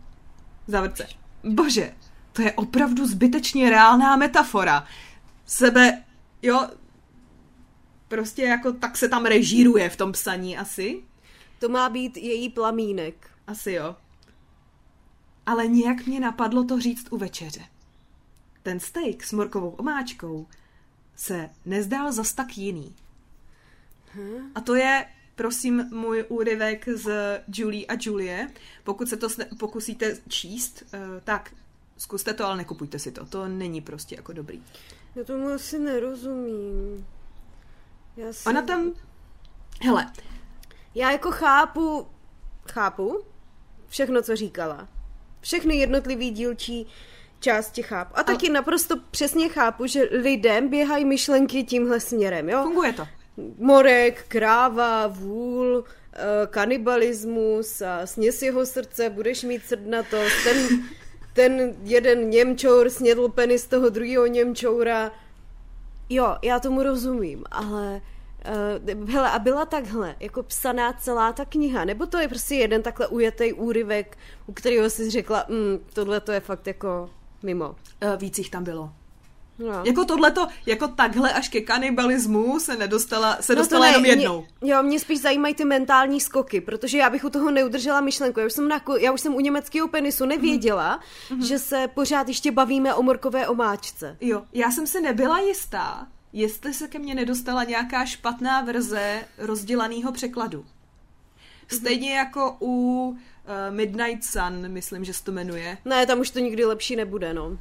[0.68, 1.08] Závorce.
[1.44, 1.94] Bože,
[2.34, 4.88] to je opravdu zbytečně reálná metafora.
[5.46, 6.04] Sebe,
[6.42, 6.68] jo,
[8.10, 11.04] prostě jako tak se tam režíruje v tom psaní asi.
[11.60, 13.28] To má být její plamínek.
[13.48, 13.96] Asi jo.
[15.46, 17.62] Ale nějak mě napadlo to říct u večeře.
[18.64, 20.48] Ten steak s morkovou omáčkou
[21.16, 22.96] se nezdál zas tak jiný.
[24.56, 25.06] A to je,
[25.36, 27.12] prosím, můj úryvek z
[27.56, 28.50] Julie a Julie.
[28.84, 31.56] Pokud se to sne- pokusíte číst, eh, tak
[31.98, 33.26] zkuste to, ale nekupujte si to.
[33.26, 34.64] To není prostě jako dobrý.
[35.16, 37.06] Já tomu asi nerozumím.
[38.20, 38.28] Já.
[38.48, 38.94] Ona tam...
[39.82, 40.12] Hele,
[40.96, 42.08] Já jako chápu,
[42.70, 43.24] chápu
[43.88, 44.88] všechno, co říkala.
[45.42, 46.88] Všechny jednotlivý dílčí
[47.40, 48.20] části chápu.
[48.20, 52.64] A taky naprosto přesně chápu, že lidem běhají myšlenky tímhle směrem, jo?
[52.64, 53.08] Funguje to.
[53.58, 55.84] Morek, kráva, vůl,
[56.14, 60.58] eh, kanibalismus a sněs jeho srdce, budeš mít srdnatost, ten,
[61.34, 65.12] ten jeden Němčour snědl penis toho druhého Němčoura.
[66.10, 68.02] Jo, já tomu rozumím, ale
[68.94, 72.84] Uh, hele, a byla takhle, jako psaná celá ta kniha, nebo to je prostě jeden
[72.84, 74.18] takhle ujetý úryvek,
[74.48, 77.10] u kterého jsi řekla, mm, tohle to je fakt jako
[77.44, 77.70] mimo.
[77.70, 77.76] Uh,
[78.18, 78.92] víc jich tam bylo.
[79.60, 79.84] No.
[79.86, 84.46] Jako tohleto, jako takhle až ke kanibalismu se nedostala, se No dostala ne, jenom jednou.
[84.62, 88.40] Mě, jo, mě spíš zajímají ty mentální skoky, protože já bych u toho neudržela myšlenku.
[88.40, 91.00] Já už jsem, na, já už jsem u německého penisu nevěděla,
[91.30, 91.46] mm-hmm.
[91.46, 94.18] že se pořád ještě bavíme o morkové omáčce.
[94.22, 100.12] Jo, já jsem si nebyla jistá, jestli se ke mně nedostala nějaká špatná verze rozdělaného
[100.12, 100.66] překladu.
[101.68, 103.18] Stejně jako u
[103.50, 105.78] uh, Midnight Sun, myslím, že se to jmenuje.
[105.86, 107.48] Ne, tam už to nikdy lepší nebude, no.
[107.48, 107.58] Uh,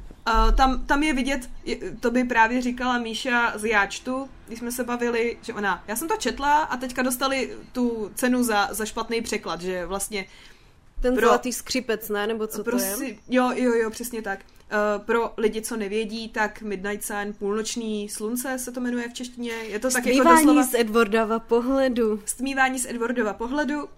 [0.57, 1.49] tam, tam je vidět,
[1.99, 6.07] to by právě říkala Míša z Jáčtu, když jsme se bavili, že ona, já jsem
[6.07, 10.25] to četla a teďka dostali tu cenu za, za špatný překlad, že vlastně
[11.01, 12.27] Ten Pro- zlatý skřipec, ne?
[12.27, 13.15] Nebo co to prostě, je?
[13.29, 14.39] jo, jo, jo, přesně tak.
[14.39, 19.51] Uh, pro lidi, co nevědí, tak Midnight Sun, půlnoční slunce se to jmenuje v češtině.
[19.51, 20.63] Je to tak jako Stmívání doslova...
[20.63, 22.21] z Edwardova pohledu.
[22.25, 23.89] Stmívání z Edwardova pohledu.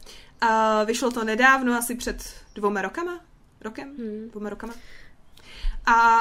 [0.42, 3.20] A vyšlo to nedávno, asi před dvoma rokama.
[3.62, 3.90] Rokem?
[3.98, 4.30] Hmm.
[4.32, 4.74] Dvoma rokama.
[5.86, 6.20] A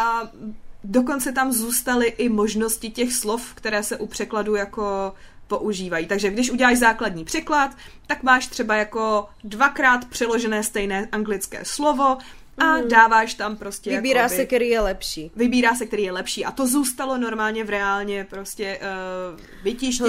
[0.85, 5.15] dokonce tam zůstaly i možnosti těch slov, které se u překladu jako
[5.47, 6.07] používají.
[6.07, 7.77] Takže když uděláš základní překlad,
[8.07, 12.19] tak máš třeba jako dvakrát přeložené stejné anglické slovo
[12.59, 15.31] a dáváš tam prostě Vybírá jakoby- se, který je lepší.
[15.37, 16.45] vybírá se, který je lepší.
[16.45, 19.39] A to zůstalo normálně v reálně prostě uh,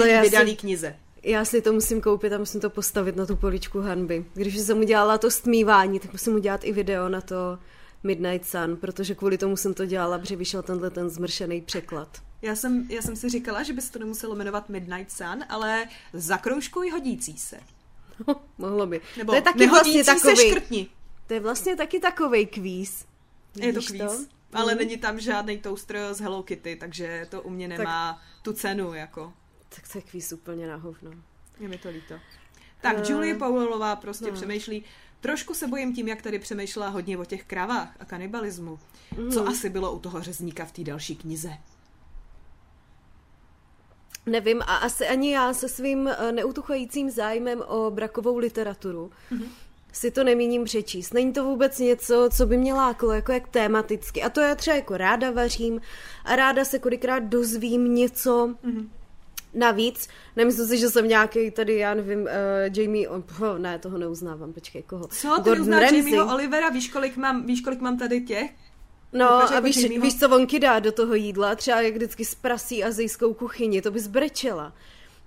[0.06, 0.96] já si- vydaný knize.
[1.22, 4.24] Já si to musím koupit a musím to postavit na tu poličku hanby.
[4.34, 7.58] Když jsem udělala to stmívání, tak musím udělat i video na to
[8.02, 12.22] Midnight Sun, protože kvůli tomu jsem to dělala, protože vyšel tenhle ten zmršený překlad.
[12.42, 15.86] Já jsem, já jsem si říkala, že by se to nemuselo jmenovat Midnight Sun, ale
[16.12, 17.60] zakroužkuj hodící se.
[18.58, 19.00] Mohlo by.
[19.16, 20.88] Nebo to je taky vlastně se takový, škrtni.
[21.26, 23.04] to je vlastně taky takovej kvíz.
[23.56, 24.28] Je to kvíz.
[24.52, 28.94] Ale není tam žádný toaster z Hello Kitty, takže to u mě nemá tu cenu,
[28.94, 29.32] jako.
[29.74, 31.10] Tak to je kvíz úplně na hovno.
[31.60, 32.14] Je mi to líto.
[32.80, 34.32] Tak, Eh, Julie Powellová prostě no.
[34.32, 34.84] přemýšlí,
[35.20, 38.78] trošku se bojím tím, jak tady přemýšlela hodně o těch kravách a kanibalismu.
[39.18, 39.30] Mm.
[39.32, 41.50] Co asi bylo u toho řezníka v té další knize?
[44.26, 49.44] Nevím a asi ani já se svým eh, neutuchajícím zájmem o brakovou literaturu Mhm.
[49.92, 51.14] si to nemíním přečíst.
[51.14, 54.22] Není to vůbec něco, co by mě láklo, jako jak tematicky.
[54.22, 55.80] A to já třeba jako ráda vařím
[56.24, 58.90] a ráda se kolikrát dozvím něco Mhm.
[59.54, 60.08] Navíc.
[60.36, 62.28] Nemyslím si, že jsem nějaký tady, já nevím, uh,
[62.76, 63.22] Jamie, oh,
[63.58, 65.08] ne, toho neuznávám, počkej, koho?
[65.08, 65.92] Co, ty Gordon uznáš.
[65.92, 66.68] Jamieho Olivera?
[66.68, 68.50] Víš kolik, mám, víš, kolik mám tady těch?
[69.12, 70.02] No Ukaž a jako víš, Jamieho.
[70.02, 71.54] víš, co on kydá do toho jídla?
[71.54, 74.72] Třeba jak vždycky zprasí azijskou kuchyni, to bys brečela.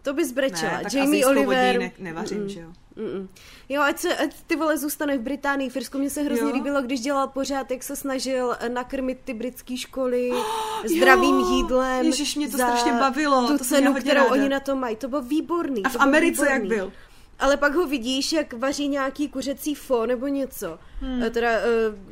[0.06, 0.72] To bys brečela.
[0.82, 1.80] Ne, Jamie Oliver...
[1.80, 2.68] ne, nevařím, že jo?
[2.98, 3.28] Mm-mm.
[3.70, 5.70] Jo, ať, se, ať ty vole zůstane v Británii.
[5.70, 6.54] V Irsku mě se hrozně Jo.
[6.56, 10.32] líbilo, když dělal pořád, jak se snažil eh, nakrmit ty britské školy
[10.98, 12.06] zdravým Jo, jídlem.
[12.06, 14.32] Ježiš, mě to strašně bavilo, Tu to cenu, kterou ráda.
[14.32, 14.96] oni na to mají.
[14.96, 15.84] To bylo výborný.
[15.84, 16.78] A v Americe jak výborný.
[16.78, 16.94] byl?
[17.40, 20.80] Ale pak ho vidíš, jak vaří nějaký kuřecí fo nebo něco.
[21.00, 21.32] Hmm.
[21.32, 21.64] Teda, eh,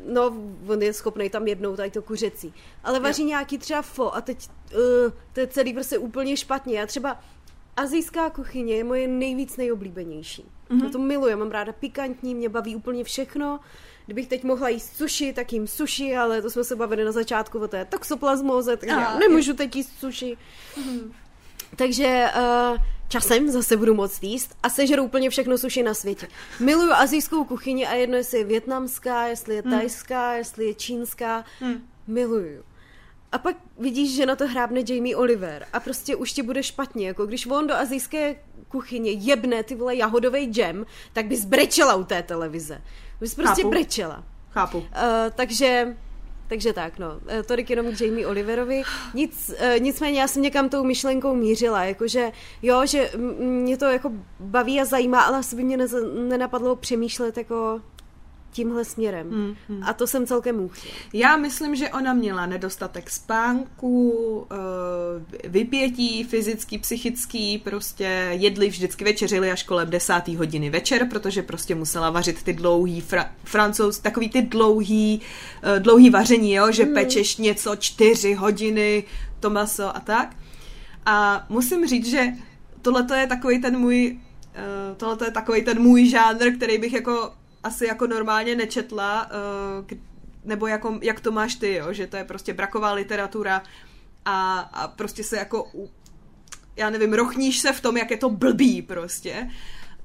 [0.07, 0.33] no,
[0.67, 2.53] on je schopný tam jednou tady to kuřecí.
[2.83, 6.79] Ale vaří nějaký třeba fo a teď uh, to je celý prostě úplně špatně.
[6.79, 7.19] Já třeba
[7.77, 10.45] azijská kuchyně je moje nejvíc nejoblíbenější.
[10.69, 10.83] Mm-hmm.
[10.83, 13.59] Já to miluji, mám ráda pikantní, mě baví úplně všechno.
[14.05, 17.59] Kdybych teď mohla jíst sushi, tak jím sushi, ale to jsme se bavili na začátku
[17.59, 20.37] o té toxoplasmóze, takže já nemůžu teď jíst sushi.
[21.75, 22.77] Takže uh,
[23.07, 26.27] časem zase budu moct jíst a sežeru úplně všechno suši na světě.
[26.59, 31.45] Miluju azijskou kuchyni a jedno, jestli je větnamská, jestli je tajská, jestli je čínská.
[31.59, 31.87] Hmm.
[32.07, 32.63] Miluju.
[33.33, 37.07] A pak vidíš, že na to hrábne Jamie Oliver a prostě už ti bude špatně,
[37.07, 38.35] jako když on do azijské
[38.67, 42.81] kuchyně jebne ty vole jahodový džem, tak bys brečela u té televize.
[43.19, 43.69] Bys prostě Chápu.
[43.69, 44.23] brečela.
[44.49, 44.77] Chápu.
[44.77, 44.85] Uh,
[45.35, 45.97] takže
[46.47, 47.19] takže tak, no.
[47.27, 48.83] Eh, Tolik jenom k Jamie Oliverovi.
[49.13, 52.31] Nic, uh, nicméně já jsem někam tou myšlenkou mířila, jakože
[52.61, 57.37] jo, že mě to jako baví a zajímá, ale asi by mě nez- nenapadlo přemýšlet
[57.37, 57.81] jako
[58.53, 59.29] tímhle směrem.
[59.29, 59.83] Hmm, hmm.
[59.83, 60.91] A to jsem celkem úchtěl.
[61.13, 69.51] Já myslím, že ona měla nedostatek spánku, eh, vypětí fyzický, psychický, prostě jedli vždycky večeřili
[69.51, 74.41] až kolem desátý hodiny večer, protože prostě musela vařit ty dlouhý fra- francouz, takový ty
[74.41, 75.21] dlouhý,
[75.63, 79.03] eh, dlouhý vaření, jo, že pečeš něco čtyři hodiny,
[79.39, 80.35] to maso a tak.
[81.05, 82.27] A musím říct, že
[82.81, 84.19] tohle je takový ten můj,
[84.91, 87.33] uh, tohle je takový ten můj žánr, který bych jako
[87.63, 89.25] asi jako normálně nečetla,
[89.79, 89.97] uh, k-
[90.45, 93.63] nebo jako, jak to máš ty, jo, že to je prostě braková literatura
[94.25, 95.71] a, a prostě se jako,
[96.75, 99.49] já nevím, rochníš se v tom, jak je to blbý prostě,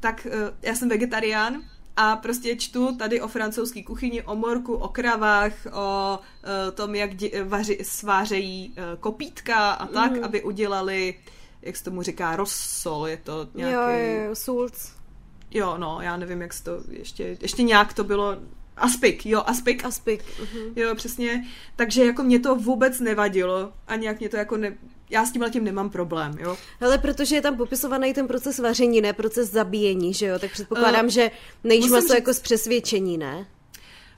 [0.01, 1.62] tak eh, já jsem vegetarián
[1.97, 6.18] a prostě čtu tady o francouzské kuchyni, o morku, o kravách, o
[6.68, 10.24] eh, tom, jak dě, vaři, svářejí eh, kopítka a tak, Mhm.
[10.24, 11.20] aby udělali,
[11.62, 13.74] jak se tomu říká, rozsol, je to nějaký...
[13.74, 14.97] Jo, jo, jo, Sulc.
[15.50, 18.36] Jo, no, já nevím, jak to ještě, ještě nějak to bylo,
[18.76, 20.22] aspik, jo, aspik, Aspik.
[20.42, 20.72] Uh-huh.
[20.76, 21.44] jo, přesně,
[21.76, 24.76] takže jako mě to vůbec nevadilo a nějak mě to jako ne,
[25.10, 26.56] já s tím tím nemám problém, jo.
[26.80, 30.38] Hele, protože je tam popisovaný ten proces vaření, ne proces zabíjení, že jo?
[30.38, 31.30] Tak předpokládám, Eh, že
[31.64, 33.46] nejíš maso říct- jako z přesvědčení, ne?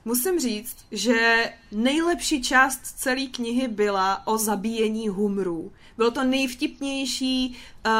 [0.05, 5.71] Musím říct, že nejlepší část celé knihy byla o zabíjení humrů.
[5.97, 7.91] Bylo to nejvtipnější, uh,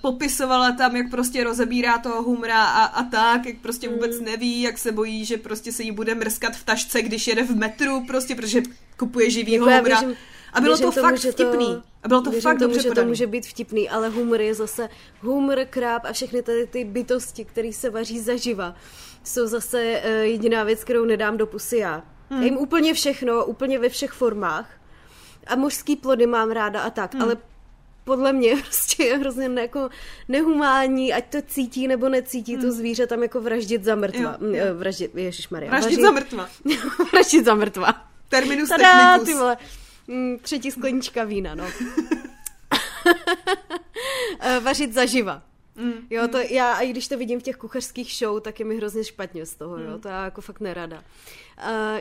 [0.00, 4.78] popisovala tam, jak prostě rozebírá toho humra a, a tak, jak prostě vůbec neví, jak
[4.78, 8.34] se bojí, že prostě se jí bude mrskat v tašce, když jede v metru, prostě
[8.34, 8.62] protože
[8.96, 10.00] kupuje živýho Jako humra.
[10.00, 10.16] věřím-
[10.52, 11.82] a bylo to fakt že vtipný.
[12.02, 13.08] A bylo to fakt tomu, dobře že to podaný.
[13.08, 14.88] může být vtipný, ale humor je zase
[15.20, 18.74] humor, kráp a všechny tady ty bytosti, které se vaří zaživa,
[19.24, 22.02] jsou zase uh, jediná věc, kterou nedám do pusy já.
[22.30, 22.40] Hmm.
[22.40, 24.79] Já jim úplně všechno, úplně ve všech formách.
[25.46, 27.22] A mořský plody mám ráda a tak, hmm.
[27.22, 27.36] ale
[28.04, 29.90] podle mě prostě je hrozně ne, jako
[30.28, 34.30] nehumánní, ať to cítí nebo necítí to zvíře, tam jako vraždit za mrtva.
[34.30, 34.54] Hmm.
[34.54, 34.66] Jo, jo.
[34.66, 35.70] Jo, Vraždit, ježišmarja.
[35.70, 36.48] Vraždit za mrtva.
[37.12, 38.06] vraždit za mrtva.
[38.28, 39.28] Terminus Tada, technicus.
[39.28, 39.56] ty vole.
[40.08, 41.64] Mm, třetí sklenička vína, no.
[44.40, 45.42] Eh, Vařit zaživa.
[45.80, 45.92] Mm.
[46.10, 48.76] Jo, to já, a i když to vidím v těch kuchařských show, tak je mi
[48.76, 49.82] hrozně špatně z toho, Mm.
[49.82, 51.04] jo, to já jako fakt nerada.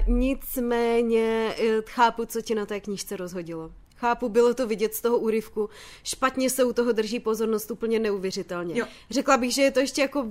[0.07, 3.71] Uh, nicméně eh, chápu, co ti na té knížce rozhodilo.
[3.95, 5.69] Chápu, bylo to vidět z toho úryvku.
[6.03, 8.79] Špatně se u toho drží pozornost úplně neuvěřitelně.
[8.79, 8.85] Jo.
[9.09, 10.27] Řekla bych, že je to ještě jako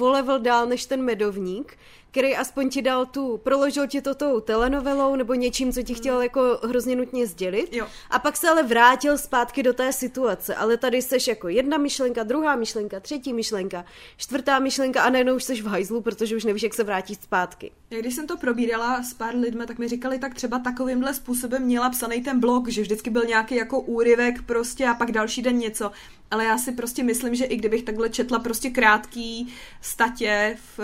[0.00, 1.78] o level dál než ten medovník,
[2.12, 6.22] který aspoň ti dal tu, proložil ti to tou telenovelou nebo něčím, co ti chtěl
[6.22, 7.68] jako hrozně nutně sdělit.
[7.72, 7.86] Jo.
[8.10, 10.54] A pak se ale vrátil zpátky do té situace.
[10.54, 13.84] Ale tady seš jako jedna myšlenka, druhá myšlenka, třetí myšlenka,
[14.16, 17.70] čtvrtá myšlenka a najednou už seš v hajzlu, protože už nevíš, jak se vrátit zpátky.
[17.90, 21.62] Já když jsem to probírala s pár lidmi, tak mi říkali, tak třeba takovýmhle způsobem
[21.62, 25.58] měla psaný ten blog, že vždycky byl nějaký jako úryvek prostě a pak další den
[25.58, 25.90] něco.
[26.32, 30.80] Ale já si prostě myslím, že i kdybych takhle četla prostě krátký statě v,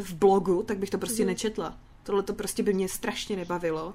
[0.00, 1.26] v blogu, tak bych to prostě Mhm.
[1.28, 1.76] nečetla.
[2.02, 3.94] Tohle to prostě by mě strašně nebavilo.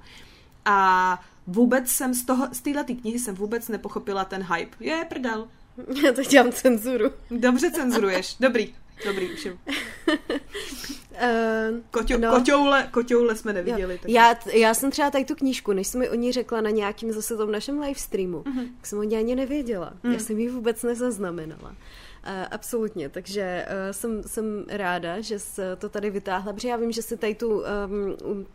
[0.65, 4.77] A vůbec jsem z toho, z téhle knihy jsem vůbec nepochopila ten hype.
[4.79, 5.47] Je, prdel.
[6.05, 7.09] Já to dělám cenzuru.
[7.31, 8.35] Dobře cenzuruješ.
[8.39, 8.73] Dobrý.
[9.05, 9.57] Dobrý, už je.
[11.11, 12.31] Uh, Koťo, no.
[12.31, 13.97] koťoule, koťoule jsme neviděli.
[14.01, 16.69] tak- Já, já jsem třeba tady tu knížku, než jsi mi o ní řekla na
[16.69, 18.59] nějakým zase tom našem livestreamu, Mhm.
[18.59, 18.67] mm-hmm.
[18.77, 19.93] tak jsem o ní ani nevěděla.
[20.03, 20.11] Mm.
[20.13, 21.69] Já jsem ji vůbec nezaznamenala.
[21.69, 21.75] Uh,
[22.51, 27.01] absolutně, takže uh, jsem, jsem ráda, že jsi to tady vytáhla, protože já vím, že
[27.01, 28.45] jsi tady tu um,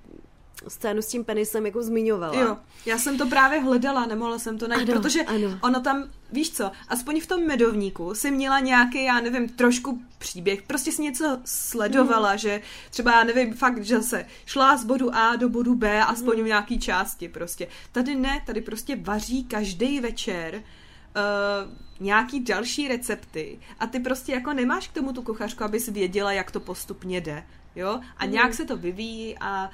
[0.68, 2.40] scénu s tím penisem jako zmiňovala.
[2.40, 2.56] Jo,
[2.86, 5.58] já jsem to právě hledala, nemohla jsem to najít, Ano, protože ano.
[5.62, 10.62] ono tam, víš co, aspoň v tom medovníku si měla nějaký, já nevím, trošku příběh,
[10.62, 12.38] prostě si něco sledovala, Mhm.
[12.38, 12.60] že
[12.90, 16.44] třeba, já nevím, fakt, že se šla z bodu A do bodu B, aspoň Mhm.
[16.44, 17.68] v nějaký části prostě.
[17.92, 24.52] Tady ne, tady prostě vaří každý večer uh, nějaký další recepty a ty prostě jako
[24.52, 27.44] nemáš k tomu tu kuchařku, abys věděla, jak to postupně jde.
[27.76, 28.00] Jo?
[28.16, 28.32] A Mhm.
[28.32, 29.70] nějak se to vyvíjí a uh,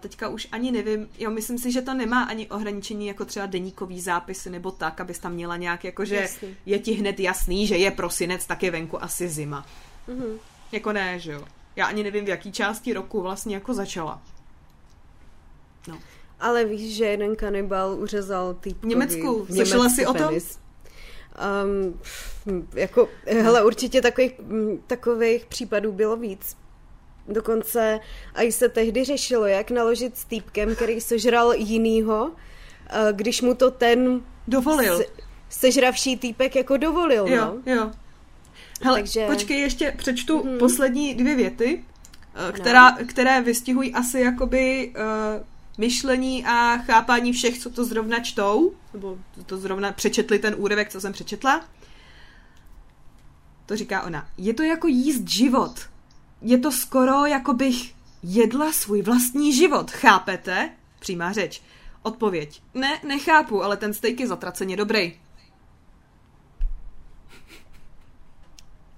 [0.00, 4.00] teďka už ani nevím, jo, myslím si, že to nemá ani ohraničení jako třeba deníkový
[4.00, 6.48] zápisy nebo tak, abys tam měla nějak jako, že Jasně.
[6.66, 9.66] je ti hned jasný, že je prosinec, tak je venku asi zima.
[10.08, 10.38] Mhm.
[10.72, 11.44] Jako ne, že jo.
[11.76, 14.22] Já ani nevím, v jaký části roku vlastně jako začala.
[15.88, 15.98] No.
[16.40, 19.46] Ale víš, že jeden kanibal uřezal týpkovi Německu.
[19.46, 20.34] Slyšela jsi o tom?
[21.64, 22.00] Um,
[22.74, 26.56] jako, hele, určitě takových, mm, takových případů bylo víc.
[27.28, 28.00] Dokonce
[28.34, 32.30] a i se tehdy řešilo, jak naložit s týpkem, který sežral jinýho,
[32.90, 34.96] eh, když mu to ten Dovolil.
[34.98, 35.04] se,
[35.48, 37.28] sežravší týpek jako dovolil.
[37.28, 37.72] Jo, No.
[37.74, 37.90] jo.
[38.82, 40.58] Hele, Takže- počkej, ještě přečtu hmm.
[40.58, 41.84] poslední dvě věty,
[42.48, 45.44] eh, která, které vystihují asi jakoby uh,
[45.78, 51.00] myšlení a chápání všech, co to zrovna čtou, nebo to zrovna přečetli ten úryvek, co
[51.00, 51.64] jsem přečetla.
[53.66, 54.28] To říká ona.
[54.38, 55.74] Je to jako jíst život.
[56.44, 60.70] Je to skoro, jako bych jedla svůj vlastní život, chápete?
[60.98, 61.62] Přímá řeč.
[62.02, 62.62] Odpověď.
[62.74, 65.20] Ne, nechápu, ale ten steak je zatraceně dobrý.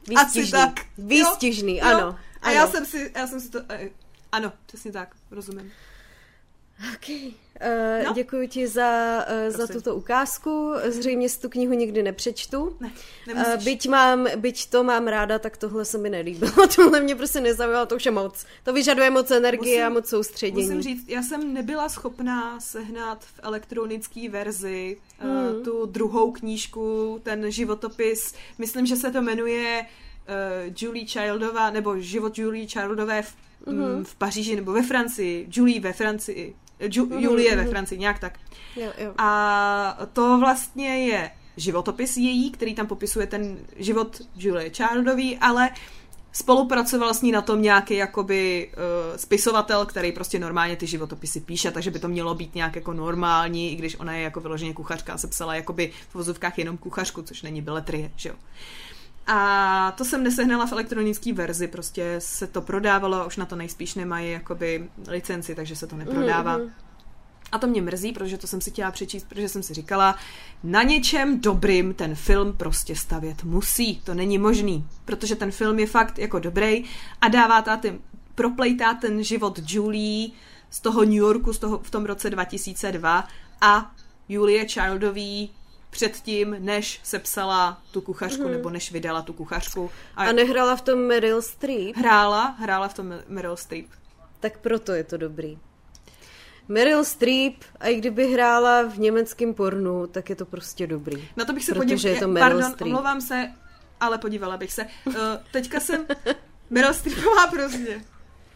[0.09, 0.43] Výstižný.
[0.43, 0.87] Asi tak.
[0.99, 1.99] Výstižný, Jo, ano.
[1.99, 2.17] jo.
[2.43, 2.55] A ano.
[2.55, 3.91] já jsem si, já jsem si to, eh,
[4.33, 5.73] ano, přesně tak, rozumím.
[6.95, 7.31] Okay.
[7.61, 8.13] Uh, No.
[8.15, 10.73] Děkuji ti za, uh, za tuto ukázku.
[10.89, 12.77] Zřejmě si tu knihu nikdy nepřečtu.
[12.81, 12.91] Ne,
[13.35, 16.53] Uh, byť, mám, byť to mám ráda, tak tohle se mi nelíbilo.
[16.77, 18.47] Tohle mě prostě nezaujalo, to už je moc.
[18.65, 20.63] To vyžaduje moc energie Musím- a moc soustředění.
[20.67, 25.57] Musím říct, já jsem nebyla schopná sehnat v elektronické verzi Hmm.
[25.57, 28.35] uh, tu druhou knížku, ten životopis.
[28.59, 33.35] Myslím, že se to jmenuje uh, Julie Childová, nebo Život Julie Childové v,
[33.67, 33.97] Mhm.
[33.97, 35.49] mm, v Paříži, nebo ve Francii.
[35.53, 36.55] Julie ve Francii.
[36.81, 37.71] Ju, Mhm, Julie ve mhm.
[37.71, 38.39] Francii, nějak tak.
[38.77, 39.13] Jo, jo.
[39.19, 45.71] A to vlastně je životopis její, který tam popisuje ten život Julie Childový, ale
[46.33, 51.71] spolupracoval s ní na tom nějaký jakoby uh, spisovatel, který prostě normálně ty životopisy píše,
[51.71, 55.13] takže by to mělo být nějak jako normální, i když ona je jako vyloženě kuchařka
[55.13, 58.35] a se psala jakoby v vozovkách jenom kuchařku, což není beletrie, že jo.
[59.27, 63.57] A to jsem nesehnala v elektronické verzi, prostě se to prodávalo a už na to
[63.57, 66.57] nejspíš nemají jakoby licenci, takže se to neprodává.
[66.57, 66.71] Mhm.
[67.53, 70.17] A to mě mrzí, protože to jsem si chtěla přečíst, protože jsem si říkala,
[70.65, 73.97] na něčem dobrým ten film prostě stavět musí.
[73.97, 76.85] To není možný, protože ten film je fakt jako dobrý
[77.21, 77.99] a dává tá ten,
[78.35, 80.31] proplejtá ten život Julie
[80.71, 83.29] z toho New Yorku z toho, v tom roce 2002
[83.61, 83.95] a
[84.29, 85.51] Julie Childový
[85.97, 88.51] předtím, než se psala tu kuchařku, mm-hmm.
[88.51, 89.91] nebo než vydala tu kuchařku.
[90.17, 93.87] A, A nehrála v tom Meryl Streep, hrála, hrála v tom Meryl Streep.
[94.41, 95.59] tak proto je to dobrý.
[96.69, 101.29] Meryl Streep, a i kdyby hrála v německém pornu, tak je to prostě dobrý.
[101.37, 102.15] Na to bych se Protože podívala.
[102.15, 102.87] je to Meryl Pardon, Streep.
[102.87, 103.53] omlouvám se,
[104.01, 104.87] ale podívala bych se.
[105.07, 105.15] Uh,
[105.53, 106.07] teďka jsem...
[106.71, 108.05] Meryl Streepová prostě.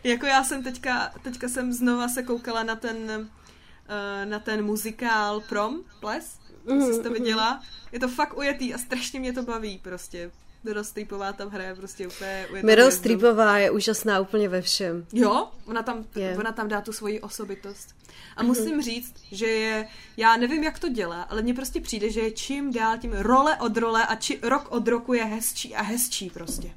[0.05, 5.41] Jako já jsem teďka, teďka jsem znova se koukala na ten, uh, na ten muzikál
[5.41, 6.40] Prom, Ples,
[6.75, 7.63] jestli jsi to viděla.
[7.93, 10.31] Je to fakt ujetý a strašně mě to baví prostě.
[10.65, 12.91] Meryl Streepová tam hraje prostě úplně Meryl.
[12.91, 15.07] Streepová je úžasná úplně ve všem.
[15.13, 16.37] Jo, ona tam, Je.
[16.39, 17.95] ona tam dá tu svoji osobitost.
[18.37, 22.21] A musím říct, že je, já nevím, jak to dělá, ale mně prostě přijde, že
[22.21, 25.83] je čím dál tím role od role a či, rok od roku je hezčí a
[25.83, 26.71] hezčí prostě.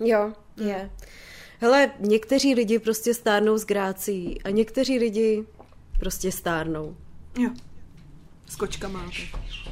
[0.00, 0.90] Jo, je.
[1.60, 5.44] Hele, někteří lidi prostě stárnou s grácí a někteří lidi
[5.98, 6.96] prostě stárnou.
[7.38, 7.50] Jo.
[8.52, 9.10] S kočkama.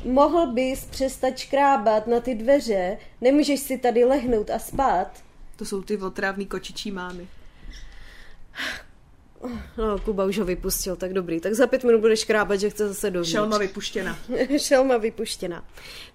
[0.05, 5.23] Mohl bys přestat škrábat na ty dveře, nemůžeš si tady lehnout a spát.
[5.57, 7.29] To jsou ty otravný kočičí mámy.
[9.79, 11.41] No, Kuba už ho vypustil, tak dobrý.
[11.41, 13.31] Tak za pět minut budeš škrábat, že chce zase dovnitř.
[13.31, 14.19] Šelma vypuštěna.
[14.59, 15.65] Šelma vypuštěna.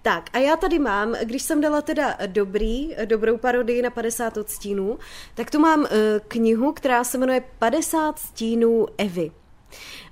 [0.02, 4.98] Tak a já tady mám, když jsem dala teda dobrý, dobrou parodii na 50 odstínů,
[5.34, 5.88] tak tu mám uh,
[6.28, 9.30] knihu, která se jmenuje 50 stínů Evy.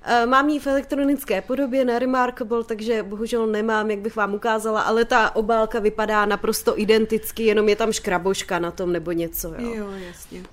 [0.01, 4.81] Eh, Mám ji v elektronické podobě na Remarkable, takže bohužel nemám, jak bych vám ukázala,
[4.81, 9.53] ale ta obálka vypadá naprosto identicky, jenom je tam škraboška na tom nebo něco.
[9.57, 10.43] Jo, Jo, jasně.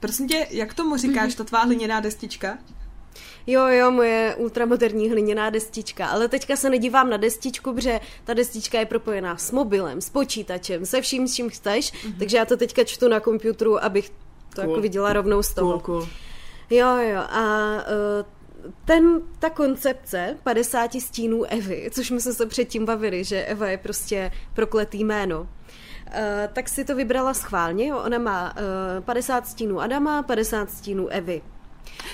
[0.00, 2.58] Prosím tě, jak tomu říkáš, ta tvá hliněná destička?
[3.46, 8.78] jo, jo moje ultramoderní hliněná destička, ale teďka se nedívám na destičku, protože ta destička
[8.78, 12.14] je propojená s mobilem, s počítačem, se vším, s čím chceš, mm-hmm.
[12.18, 14.14] takže já to teďka čtu na počítaču, abych to
[14.54, 14.70] Cool.
[14.70, 15.78] jako viděla rovnou z toho.
[15.80, 16.08] Cool, cool.
[16.70, 18.26] Jo, jo, a uh,
[18.84, 23.78] ten, ta koncepce 50 stínů Evy, což my jsme se předtím bavili, že Eva je
[23.78, 25.48] prostě prokletý jméno,
[26.10, 26.16] Uh,
[26.52, 28.54] tak si to vybrala schválně, ona má
[28.98, 31.42] uh, 50 stínů Adama, 50 stínů Evy.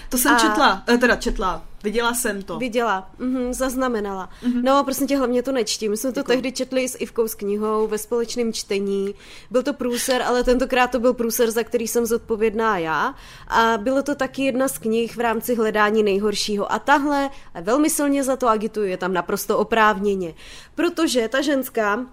[0.09, 2.59] To jsem A- četla, eh, teda četla, viděla jsem to.
[2.59, 4.29] Viděla, mhm, zaznamenala.
[4.63, 5.89] No, prostě tě hlavně to nečti.
[5.89, 9.15] My jsme to tehdy četli s Ivkou s knihou ve společném čtení.
[9.51, 13.15] Byl to průser, ale tentokrát to byl průser, za který jsem zodpovědná já.
[13.49, 16.73] A bylo to taky jedna z knih v rámci hledání nejhoršího.
[16.73, 20.35] A tahle a velmi silně za to agituje, je tam naprosto oprávněně.
[20.75, 22.07] Protože ta ženská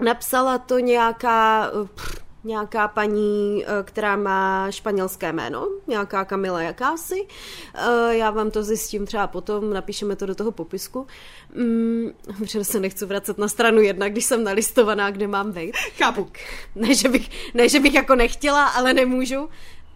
[0.00, 1.66] napsala to nějaká...
[1.84, 7.26] eh, Pff, nějaká paní, eh, která má španělské jméno, nějaká Kamila jakási.
[7.74, 11.06] Eh, Já vám to zjistím třeba potom, napíšeme to do toho popisku.
[11.54, 12.06] Mm,
[12.38, 15.76] Protože se nechci vracet na stranu jedna, když jsem nalistovaná, kde mám být.
[15.98, 16.28] Chápu.
[16.74, 19.48] Ne že, bych, ne, že bych jako nechtěla, ale nemůžu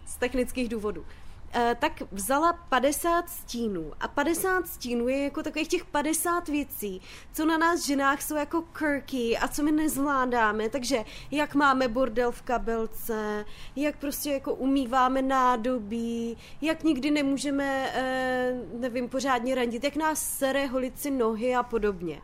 [0.07, 1.05] z technických důvodů.
[1.53, 7.01] Eh, tak vzala 50 stínů a 50 stínů je jako takových těch 50 věcí,
[7.33, 12.31] co na nás ženách jsou jako quirky a co my nezvládáme, takže jak máme bordel
[12.31, 13.45] v kabelce,
[13.75, 20.67] jak prostě jako umýváme nádobí, jak nikdy nemůžeme, eh, nevím, pořádně randit, jak nás sere
[20.67, 22.21] holit si nohy a podobně.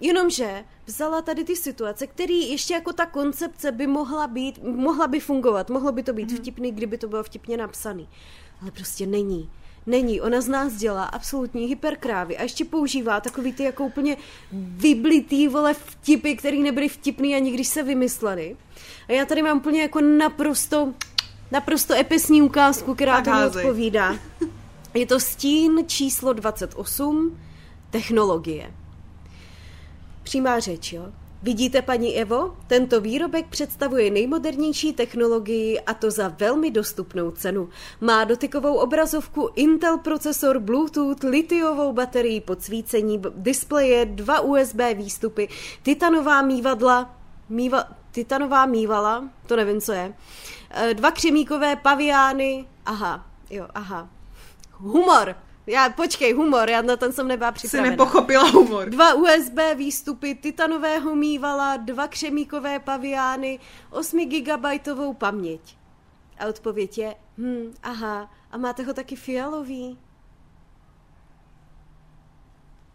[0.00, 5.20] Jenomže vzala tady ty situace, který ještě jako ta koncepce by mohla být, mohla by
[5.20, 6.36] fungovat, mohlo by to být Mhm.
[6.36, 8.08] vtipný, kdyby to bylo vtipně napsaný.
[8.62, 9.50] Ale prostě není.
[9.86, 10.20] Není.
[10.20, 14.16] Ona z nás dělá absolutní hyperkrávy a ještě používá takový ty jako úplně
[14.52, 18.56] vyblitý vole vtipy, který nebyly vtipný ani když se vymysleli.
[19.08, 20.94] A já tady mám úplně jako naprosto,
[21.50, 23.64] naprosto epesní ukázku, která tomu házej.
[23.64, 24.16] odpovídá.
[24.94, 27.40] Je to stín číslo 28,
[27.90, 28.70] technologie.
[30.22, 31.12] Přímá řeč, jo?
[31.42, 37.68] Vidíte, paní Evo, tento výrobek představuje nejmodernější technologii a to za velmi dostupnou cenu.
[38.00, 45.48] Má dotykovou obrazovku, Intel procesor, Bluetooth, litiovou baterii podsvícení, displeje, dva USB výstupy,
[45.82, 47.16] titanová mývadla,
[47.48, 50.14] mýva, titanová mývala, to nevím, co je,
[50.70, 54.08] e, dva křemíkové paviány, aha, jo, aha,
[54.72, 55.36] humor,
[55.66, 57.86] já, počkej, humor, já na ten jsem nebyla připravená.
[57.86, 58.90] Jsi nepochopila humor.
[58.90, 63.60] Dva USB výstupy, titanového mývala, dva křemíkové paviány,
[63.90, 65.76] 8 gigabajtovou paměť.
[66.38, 69.98] A odpověď je, hm, aha, a máte ho taky fialový?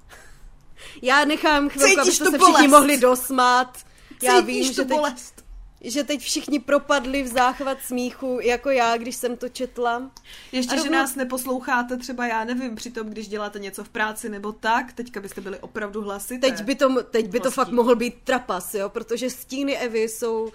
[1.02, 2.72] Já nechám chvilku, abyste se všichni bolest.
[2.72, 3.78] mohli dosmát.
[4.24, 5.41] Já Cítíš vím, že teď, bolest
[5.82, 10.12] že teď všichni propadli v záchvat smíchu, jako já, když jsem to četla.
[10.52, 14.94] Ještě, že nás neposloucháte třeba, já nevím, přitom, když děláte něco v práci nebo tak,
[14.94, 16.52] teďka byste byli opravdu hlasité.
[16.52, 20.44] Teď by to, teď by to fakt mohl být trapas, jo, protože stíny Evy jsou
[20.44, 20.52] uh,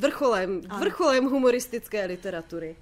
[0.00, 0.80] vrcholem, ano.
[0.80, 2.76] vrcholem humoristické literatury.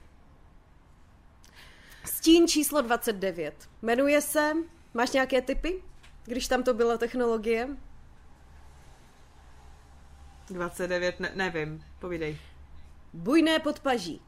[2.05, 3.55] Stín číslo 29.
[3.83, 4.53] Jmenuje se,
[4.95, 5.83] máš nějaké typy,
[6.25, 7.69] když tam to byla technologie?
[10.53, 12.39] 29, ne, nevím, povídej.
[13.13, 14.21] Bujné podpaží.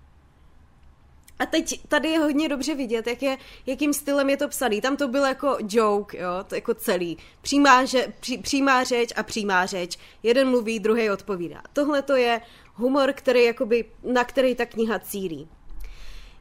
[1.38, 3.36] A teď tady je hodně dobře vidět, jak je,
[3.66, 4.80] jakým stylem je to psaný.
[4.80, 7.18] Tam to byl jako joke, jo, to jako celý.
[7.42, 9.98] Přímá, že, pří, přímá řeč a přímá řeč.
[10.22, 11.62] Jeden mluví, druhý odpovídá.
[11.72, 12.40] Tohle to je
[12.74, 15.48] humor, který jakoby, na který ta kniha cílí.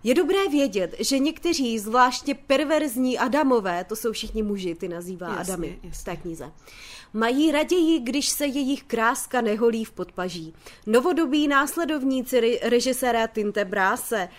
[0.04, 5.54] Je dobré vědět, že někteří, zvláště perverzní Adamové, to jsou všichni muži, ty nazývá jasně,
[5.54, 5.92] Adamy jasně.
[5.92, 6.52] v té knize,
[7.14, 10.54] Mají raději, když se jejich kráska neholí v podpaží.
[10.86, 14.30] Novodobí následovníci režiséra Tinte Bráse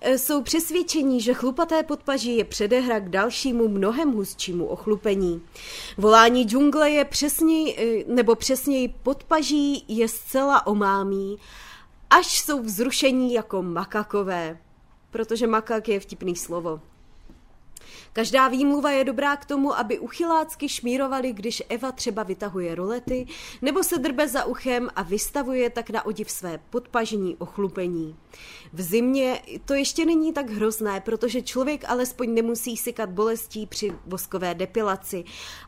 [0.00, 5.42] e, jsou přesvědčení, že chlupaté podpaží je předehra k dalšímu mnohem hustšímu ochlupení.
[5.98, 11.36] Volání džungle je přesněji, e, nebo přesněji podpaží je zcela omámí,
[12.10, 14.58] až jsou vzrušení jako makakové,
[15.14, 16.80] protože makak je vtipný slovo.
[18.12, 23.26] Každá výmluva je dobrá k tomu, aby uchylácky šmírovali, když Eva třeba vytahuje rolety,
[23.62, 28.16] nebo se drbe za uchem a vystavuje tak na odiv své podpažení ochlupení.
[28.72, 34.54] V zimě to ještě není tak hrozné, protože člověk alespoň nemusí sykat bolestí při voskové
[34.54, 35.24] depilaci,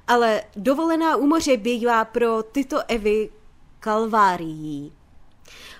[0.06, 3.30] ale dovolená u moře bývá pro tyto Evy
[3.80, 4.95] kalvárií.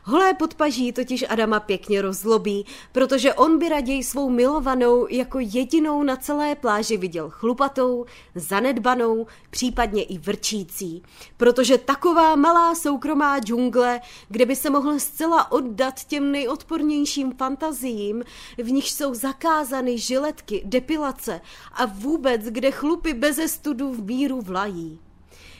[0.08, 6.16] Holé podpaží totiž Adama pěkně rozlobí, protože on by raději svou milovanou jako jedinou na
[6.16, 11.02] celé pláži viděl chlupatou, zanedbanou, případně i vrčící.
[11.36, 18.24] Protože taková malá soukromá džungle, kde by se mohl zcela oddat těm nejodpornějším fantaziím,
[18.58, 21.40] v nich jsou zakázány žiletky, depilace
[21.72, 25.00] a vůbec, kde chlupy beze studu v míru vlají.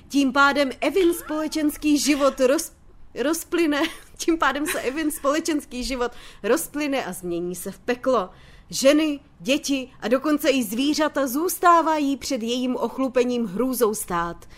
[0.09, 2.76] Tím pádem Evin společenský život roz,
[3.19, 3.83] rozplyne
[4.17, 6.13] tím pádem se Evin společenský život
[6.43, 8.31] rozplyne a změní se v peklo.
[8.71, 14.49] Ženy, děti a dokonce i zvířata zůstávají před jejím ochlupením hrůzou stát.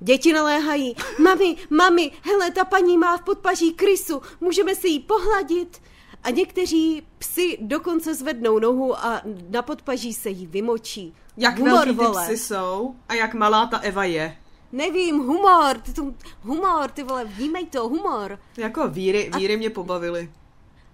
[0.00, 5.82] Děti naléhají, mami, mami, hele, ta paní má v podpaží krysu, můžeme si ji pohladit?
[6.22, 11.14] A někteří psi dokonce zvednou nohu a na podpaží se jí vymočí.
[11.36, 14.36] Jak Humor, velký ty psy jsou a jak malá ta Eva je.
[14.72, 18.38] Nevím, humor, ty tu, humor, ty vole, vnímej to, humor.
[18.56, 20.32] Jako víry, víry a, mě pobavily.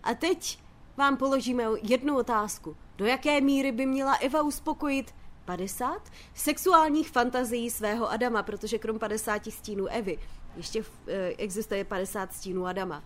[0.03, 0.59] A teď
[0.97, 2.77] vám položíme jednu otázku.
[2.97, 5.15] Do jaké míry by měla Eva uspokojit
[5.45, 10.19] 50 sexuálních fantazií svého Adama, protože krom 50 stínů Evy
[10.57, 13.05] ještě e, existuje 50 stínů Adama.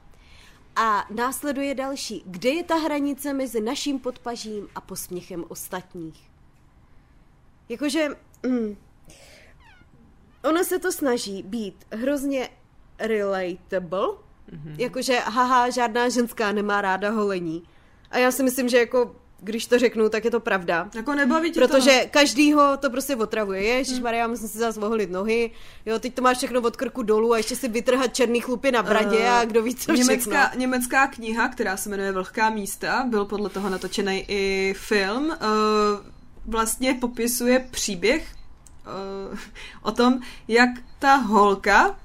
[0.76, 2.22] A následuje další.
[2.26, 6.30] Kde je ta hranice mezi naším podpažím a posměchem ostatních?
[7.68, 8.08] Jakože...
[8.46, 8.76] Mm,
[10.44, 12.48] ono se to snaží být hrozně
[12.98, 14.74] relatable, mm-hmm.
[14.78, 17.62] jakože haha, žádná ženská nemá ráda holení.
[18.10, 20.90] A já si myslím, že jako když to řeknu, tak je to pravda.
[20.94, 22.09] Jako nebaví tě Protože to?
[22.10, 23.62] každýho to prostě otravuje.
[23.62, 24.02] Ježíš hmm.
[24.02, 25.51] Maria, musím si zase oholit nohy.
[25.86, 28.82] Jo, teď to máš všechno od krku dolů a ještě si vytrhat černý chlupy na
[28.82, 30.60] bradě uh, a kdo ví co německá, všechno.
[30.60, 35.35] Německá kniha, která se jmenuje Vlhká místa, byl podle toho natočený i film, uh,
[36.47, 38.38] vlastně popisuje příběh
[39.82, 41.97] o tom, jak ta holka,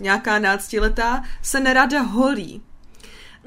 [0.00, 2.62] nějaká náctiletá, se nerada holí.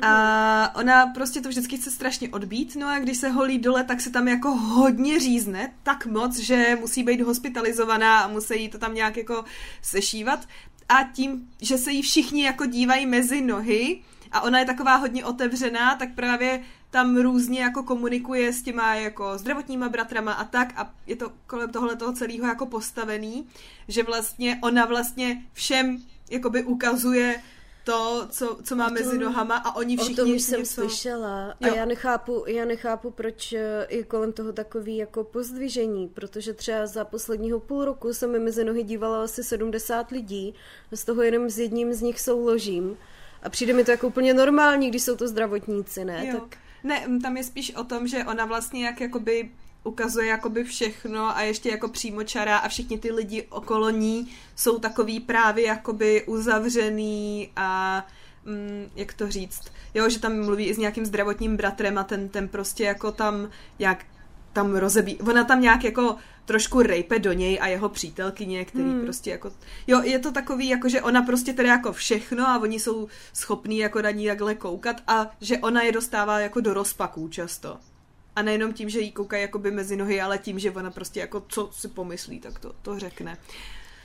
[0.02, 4.02] A ona prostě to vždycky chce strašně odbít, no a když se holí dole, tak
[4.02, 8.78] se tam jako hodně řízne, tak moc, že musí být hospitalizovaná a musí jí to
[8.78, 9.46] tam nějak jako
[9.82, 10.48] sešívat.
[10.90, 14.02] A tím, že se jí všichni jako dívají mezi nohy
[14.32, 19.38] a ona je taková hodně otevřená, tak právě tam různě jako komunikuje s těma jako
[19.38, 23.48] zdravotníma bratrama a tak a je to kolem tohle toho celého jako postavený,
[23.88, 27.42] že vlastně ona vlastně všem jakoby ukazuje
[27.84, 30.74] to, co, co má tom- mezi nohama a oni všichni O tom už jsem něco...
[30.74, 31.76] slyšela a Jo.
[31.76, 37.06] já nechápu, já nechápu, proč eh, je kolem toho takový jako pozdvižení, protože třeba za
[37.06, 40.54] posledního půl roku se mi mezi nohy dívalo asi 70 lidí,
[40.92, 42.98] a z toho jenom s jedním z nich souložím
[43.44, 46.28] a přijde mi to jako úplně normální, když jsou to zdravotníci, ne?
[46.28, 46.40] Jo.
[46.40, 49.50] Tak Ne, tam je spíš o tom, že ona vlastně jak jakoby
[49.84, 55.20] ukazuje jakoby všechno a ještě jako přímočará a všichni ty lidi okolo ní jsou takový
[55.20, 58.06] právě jakoby uzavřený a
[58.46, 59.62] mm, jak to říct,
[59.94, 63.50] jo, že tam mluví i s nějakým zdravotním bratrem a ten, ten prostě jako tam
[63.80, 64.06] jak
[64.54, 66.16] tam rozebí, ona tam nějak jako
[66.48, 69.02] trošku rejpe do něj a jeho přítelkyně, který hmm.
[69.02, 69.52] prostě jako,
[69.88, 73.78] jo, je to takový, jako že ona prostě teda jako všechno a oni jsou schopní
[73.78, 77.78] jako na ní takhle koukat a že ona je dostává jako do rozpaků často.
[78.36, 81.44] A nejenom tím, že jí koukají jakoby mezi nohy, ale tím, že ona prostě jako
[81.48, 83.38] co si pomyslí, tak to, to řekne.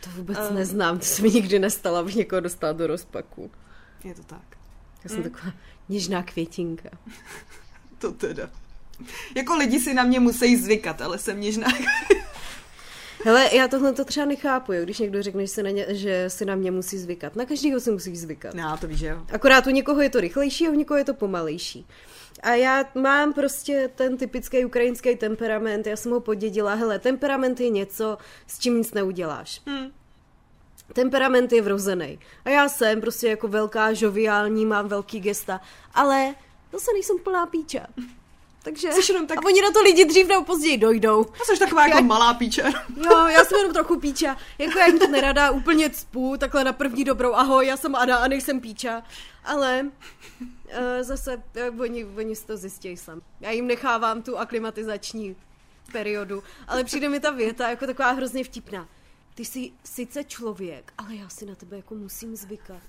[0.05, 0.55] to vůbec Ehm.
[0.55, 3.51] neznám, to se mi nikdy nestalo, abych někoho dostala do rozpaku.
[4.05, 4.57] Je to tak.
[5.05, 5.53] Já jsem taková
[5.89, 6.91] něžná květinka.
[7.99, 8.51] To teda.
[9.37, 11.67] Jako lidi si na mě musí zvykat, ale jsem něžná.
[13.25, 16.25] Hele, já tohle to třeba nechápu, jo, když někdo řekne, že, se na ně, že
[16.31, 17.37] si na mě musí zvykat.
[17.37, 18.55] Na každého si musí zvykat.
[18.55, 19.27] No, to víš, jo.
[19.33, 21.87] Akorát u někoho je to rychlejší a u někoho je to pomalejší.
[22.43, 26.75] A já mám prostě ten typický ukrajinský temperament, já jsem ho podědila.
[26.75, 29.61] Hele, temperament je něco, s čím nic neuděláš.
[29.67, 29.91] Hm.
[30.93, 32.19] Temperament je vrozený.
[32.45, 35.61] A já jsem prostě jako velká, žoviální, mám velký gesta,
[35.95, 36.35] ale
[36.73, 37.87] zase nejsem plná píča.
[38.63, 38.93] Takže...
[38.93, 41.27] Jsi jenom tak- A oni na to lidi dřív nebo později dojdou.
[41.41, 42.69] A jsi taková jako Já- malá píča.
[42.97, 44.37] Jo, já jsem jenom trochu píča.
[44.59, 47.33] Jako já jim to nerada úplně cpu, takhle na první dobrou.
[47.33, 49.03] Ahoj, já jsem Ada a nejsem píča.
[49.45, 49.87] Ale
[50.41, 50.47] uh,
[51.01, 53.21] zase uh, oni, oni si to zjistějí sam.
[53.41, 55.37] Já jim nechávám tu aklimatizační
[55.93, 56.43] periodu.
[56.69, 58.89] Ale přijde mi ta věta jako taková hrozně vtipná.
[59.35, 62.83] Ty jsi sice člověk, ale já si na tebe jako musím zvykat.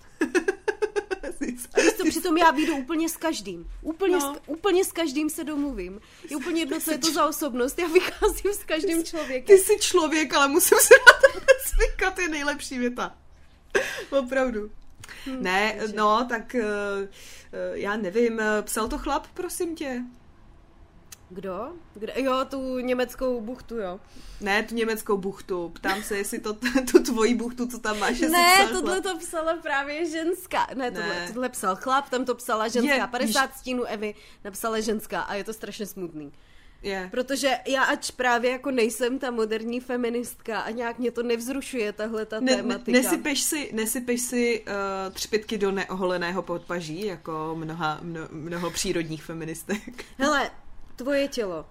[1.98, 3.70] Co, přitom já vyjdu úplně s každým.
[3.82, 4.36] Úplně, No.
[4.36, 6.02] s, úplně s každým se domluvím.
[6.30, 7.80] Je úplně jedno, co je to za osobnost.
[7.80, 9.58] Já vycházím s každým člověkem.
[9.58, 11.46] Ty jsi člověk, ale musím se na tebe
[11.76, 13.16] zvykat, je nejlepší věta.
[14.20, 14.72] Opravdu.
[15.40, 16.64] Ne, no, tak eh,
[17.54, 20.02] eh, já nevím, eh, psal to chlap, prosím tě?
[21.30, 21.68] Kdo?
[21.94, 22.14] Kde?
[22.16, 24.00] Jo, tu německou buchtu, jo.
[24.42, 25.70] Ne, tu německou buchtu.
[25.70, 26.54] Ptám se, jestli to,
[26.92, 30.68] tu tvoji buchtu, co tam máš, Ne, tohle to psala právě ženská.
[30.76, 31.28] Ne, tohle, Ne.
[31.34, 32.96] tohle psal chlap, tam to psala ženská.
[32.96, 36.32] Je, 50 stínů Evy napsala ženská a je to strašně smutný.
[36.84, 37.08] Je.
[37.12, 42.26] Protože já ač právě jako nejsem ta moderní feministka a nějak mě to nevzrušuje tahle
[42.26, 42.92] ta Ne, ne, tématika.
[42.98, 50.06] nesypeš si, nesypeš si uh, třpitky do neoholeného podpaží, jako mnoha, mno, mnoho přírodních feministek.
[50.18, 50.52] Hele,
[50.96, 51.66] tvoje tělo.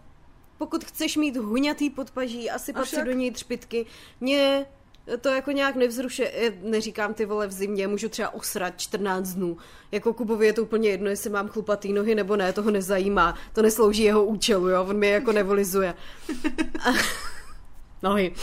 [0.58, 3.86] Pokud chceš mít huňatý podpaží a sypat si do něj třpitky,
[4.20, 4.66] mě
[5.20, 6.32] to jako nějak nevzrušuje.
[6.34, 9.56] Eh, Neříkám ty vole v zimě, můžu třeba osrat 14 dnů.
[9.92, 13.34] Jako Kubovi je to úplně jedno, jestli mám chlupatý nohy nebo ne, toho nezajímá.
[13.52, 15.94] To neslouží jeho účelu, jo, on mě jako nevolizuje.
[16.80, 16.90] A...
[18.02, 18.34] Nohy.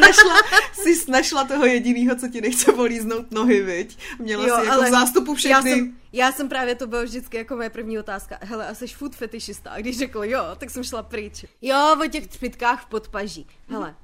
[0.00, 0.34] Našla,
[0.72, 3.98] jsi našla toho jedinýho, co ti nechce volíznout nohy, viď?
[4.18, 5.70] Měla Jo, si jako ale zástupu Já všechny.
[5.70, 8.38] jsem, já jsem právě, to bylo vždycky jako moje první otázka.
[8.40, 9.70] Hele, a jsi food fetišista?
[9.70, 11.44] A když řekl jo, tak jsem šla pryč.
[11.62, 13.46] Jo, o těch třpitkách v podpaží.
[13.68, 13.94] Hele,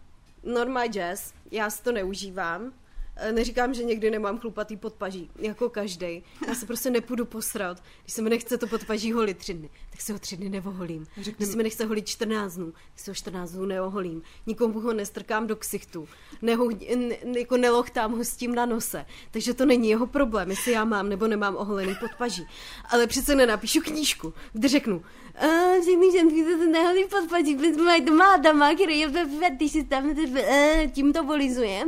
[0.43, 2.73] not my jazz, já si to neužívám.
[3.17, 6.23] E, Neříkám, že někdy nemám chlupatý podpaží, jako každý.
[6.49, 7.83] Já se prostě nepůjdu posrat.
[8.03, 11.07] Když se mi nechce to podpaží holit tři dny, tak se ho tři dny neoholím.
[11.37, 14.23] Když se mi nechce holit 14 dnů, tak se ho 14 dnů neoholím.
[14.47, 16.09] Nikomu ho nestrkám do ksichtu.
[16.43, 19.07] Neho, n, jako nelochtám ho s tím na nose.
[19.31, 22.47] Takže to není jeho problém, jestli já mám nebo nemám oholený podpaží.
[22.91, 25.03] Ale přece nenapíšu knížku, kde řeknu,
[25.39, 25.47] "A,
[25.85, 30.03] Řekni, že mi to neholí podpaží, protože mají to má dama, který je ve fetišista,
[30.37, 31.85] eh, tím to volizuje.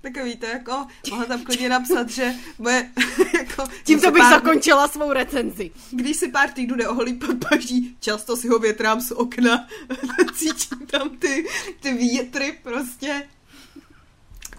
[0.00, 2.90] Tak víte, jako mohla tam klidně napsat, že moje,
[3.38, 5.70] jako, Tímto bych pár, zakončila svou recenzi.
[5.90, 9.66] Když si pár týdnů neoholí podpaží, často si ho větrám z okna,
[10.34, 11.46] cítím tam ty,
[11.80, 13.28] ty větry prostě.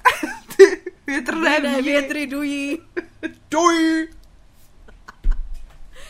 [0.58, 1.82] Ty větrné Ne, víry.
[1.82, 2.80] větry dují.
[3.52, 4.08] Dují.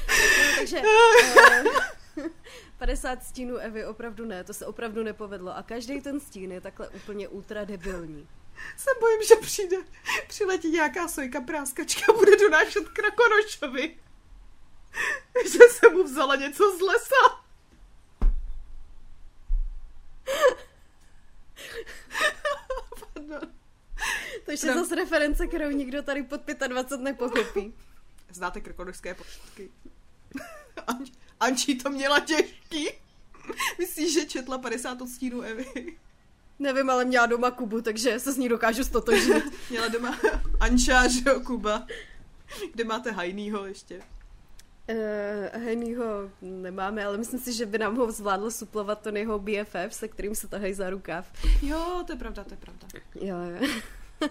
[0.07, 0.82] No, takže
[1.52, 2.30] eh,
[2.77, 5.57] 50 stínů Evy opravdu ne, to se opravdu nepovedlo.
[5.57, 8.27] A každý ten stín je takhle úplně ultra debilní.
[8.77, 9.77] Se bojím, že přijde,
[10.27, 13.98] přiletí nějaká sojka práskačka a bude donášet krakonošovi.
[15.52, 17.45] Že se mu vzala něco z lesa.
[23.14, 23.52] Pardon.
[24.45, 27.73] To je zase reference, kterou nikdo tady pod 25 nepochopí.
[28.30, 29.72] Znáte krkonošské poštky?
[30.88, 31.06] An-
[31.39, 32.89] Ančí to měla těžký.
[33.80, 35.97] Myslíš, že četla 50 odstínů Evy?
[36.60, 39.43] Nevím, ale měla doma Kubu, takže se s ní dokážu stotožnit.
[39.69, 40.18] Měla doma
[40.60, 41.88] Anča, že jo, Kuba.
[42.73, 44.02] Kde máte Hajnýho ještě?
[44.89, 49.89] Uh, Henryho nemáme, ale myslím si, že by nám ho zvládl suplovat ten jeho BFF,
[49.89, 51.31] se kterým se tahají za rukáv.
[51.61, 52.88] Jo, to je pravda, to je pravda.
[53.22, 53.68] Jo, jo.
[54.22, 54.30] Uh,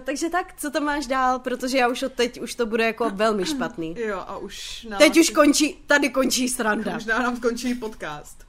[0.04, 3.10] takže tak, co tam máš dál, protože já už od teď už to bude jako
[3.10, 3.94] velmi špatný.
[4.06, 4.86] Jo, a už...
[4.90, 6.92] Nám Teď už končí, tady končí sranda.
[6.92, 8.46] Možná nám končí podcast.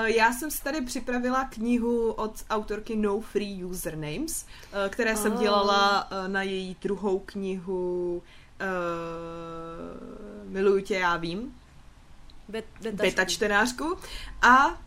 [0.00, 5.32] Uh, já jsem si tady připravila knihu od autorky No Free Usernames, uh, které jsem
[5.32, 5.40] Oh.
[5.40, 8.22] dělala na její druhou knihu
[10.48, 11.54] Miluju tě, já vím,
[12.48, 13.98] Bet, beta, beta čtenářku.
[14.42, 14.80] A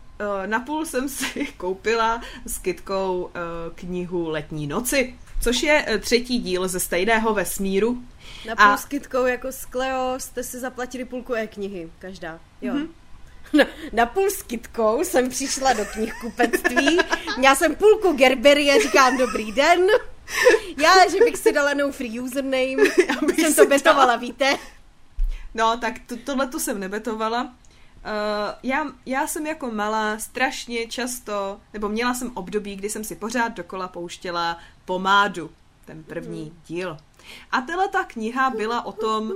[0.46, 3.32] napůl jsem si koupila s Kytkou uh,
[3.76, 8.04] knihu Letní noci, což je uh, třetí díl ze stejného vesmíru.
[8.48, 12.40] Na a- půl s Kytkou jako s Cleo jste si zaplatili půlku e-knihy, každá.
[12.62, 12.74] Jo.
[12.74, 12.88] Mm-hmm.
[13.54, 17.00] Na, na půl s Kytkou jsem přišla do knihkupectví,
[17.38, 19.80] měla jsem půlku Gerbery a říkám dobrý den.
[20.78, 22.90] Já, že bych si dala no free username,
[23.22, 24.58] Abych jsem to betovala, víte?
[25.54, 27.54] No, tak to, tohle tu jsem nebetovala.
[28.06, 33.16] Uh, já, já jsem jako malá strašně často, nebo měla jsem období, kdy jsem si
[33.16, 35.52] pořád dokola pouštěla pomádu,
[35.86, 36.98] ten první díl.
[37.52, 39.36] A tahle ta kniha byla o tom, uh,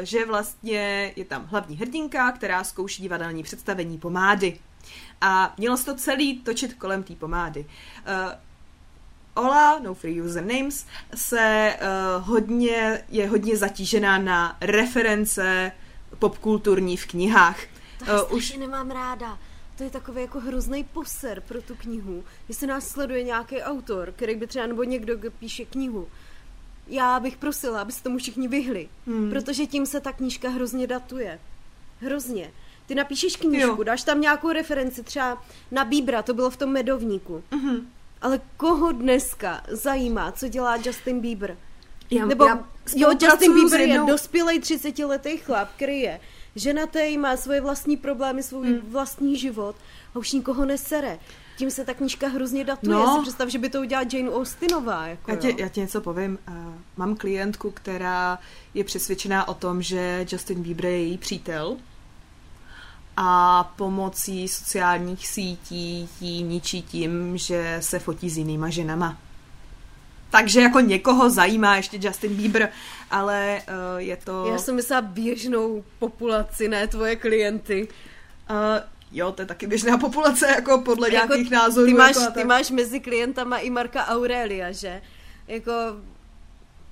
[0.00, 4.58] že vlastně je tam hlavní hrdinka, která zkouší divadelní představení pomády.
[5.20, 7.66] A mělo se to celý točit kolem té pomády.
[7.66, 8.32] Uh,
[9.34, 15.72] Ola, no free usernames, se uh, hodně, je hodně zatížená na reference
[16.18, 17.56] popkulturní v knihách.
[18.06, 19.38] To Uh, už nemám ráda.
[19.76, 22.24] To je takový jako hrozný poser pro tu knihu.
[22.48, 26.08] Jestli nás sleduje nějaký autor, který by třeba, nebo někdo, kdo píše knihu,
[26.86, 28.88] já bych prosila, aby se tomu všichni vyhli.
[29.06, 29.30] Hmm.
[29.30, 31.38] Protože tím se ta knížka hrozně datuje.
[32.00, 32.50] Hrozně.
[32.86, 33.82] Ty napíšeš knížku, Jo.
[33.84, 37.42] dáš tam nějakou referenci, třeba na Bíbra, to bylo v tom medovníku.
[37.50, 37.86] Mhm.
[38.22, 41.56] Ale koho dneska zajímá, co dělá Justin Bieber?
[42.10, 42.64] Já- Nebo, já
[42.96, 46.20] jo, Justin Bieber jednou- je dospělý 30-letý chlap, který je
[46.60, 48.80] ženatý, má svoje vlastní problémy, svůj Hmm.
[48.90, 49.76] vlastní život
[50.14, 51.18] a už nikoho nesere.
[51.56, 52.96] Tím se ta knížka hrozně datuje.
[52.96, 53.16] No.
[53.16, 55.06] Si představ, že by to udělala Jane Austenová.
[55.06, 56.38] Jako Já ti, já ti něco povím.
[56.48, 56.54] Uh,
[56.96, 58.38] mám klientku, která
[58.74, 61.76] je přesvědčená o tom, že Justin Bieber je její přítel
[63.16, 69.18] a pomocí sociálních sítí ji ničí tím, že se fotí s jinýma ženama.
[70.30, 72.68] Takže jako někoho zajímá ještě Justin Bieber,
[73.10, 74.46] ale uh, je to...
[74.46, 77.88] Já jsem myslela běžnou populaci, ne tvoje klienty.
[78.50, 78.56] Uh,
[79.12, 81.86] jo, to je taky běžná populace, jako podle Jako nějakých názorů.
[81.86, 85.02] Ty máš, jako ty máš mezi klientama i Marka Aurelia, že?
[85.48, 85.72] Jako...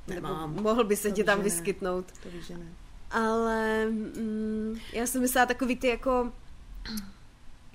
[0.09, 0.55] Nemám.
[0.55, 1.44] Nebo mohl by se To ti tam ne.
[1.44, 2.05] vyskytnout.
[2.23, 2.66] To víš, že ne.
[3.10, 6.32] Ale mm, já jsem myslela takový ty jako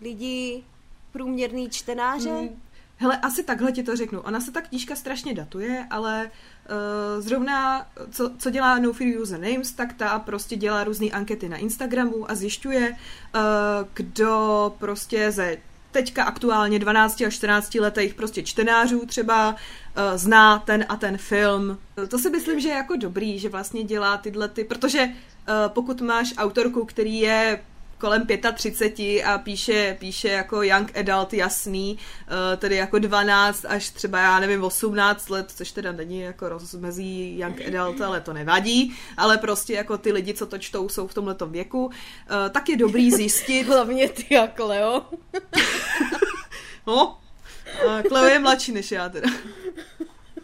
[0.01, 0.63] lidi
[1.11, 2.31] průměrný čtenáře.
[2.31, 2.61] Mm,
[3.03, 4.21] Hele, asi takhle ti to řeknu.
[4.21, 6.31] Ona se ta knížka strašně datuje, ale
[6.69, 11.57] uh, zrovna, co, co dělá No Free Usernames, tak ta prostě dělá různé ankety na
[11.57, 12.97] Instagramu a zjišťuje, uh,
[13.93, 15.57] kdo prostě ze
[15.91, 19.55] teďka aktuálně 12 až 14 letých prostě čtenářů třeba uh,
[20.15, 21.77] zná ten a ten film.
[22.07, 25.13] To si myslím, že je jako dobrý, že vlastně dělá tyhle ty, protože uh,
[25.67, 27.63] pokud máš autorku, který je
[28.03, 31.97] kolem 35 a píše, píše jako young adult jasný,
[32.27, 37.39] eh, tedy jako 12 až třeba já nevím 18 let, což teda není jako rozmezí
[37.39, 41.13] young adult, ale to nevadí, ale prostě jako ty lidi, co to čtou, jsou v
[41.13, 45.05] tomhletom věku, eh, tak je dobrý zjistit, Hlavně ty a Cleo.
[46.87, 47.17] no,
[48.07, 49.29] Cleo je mladší než já teda.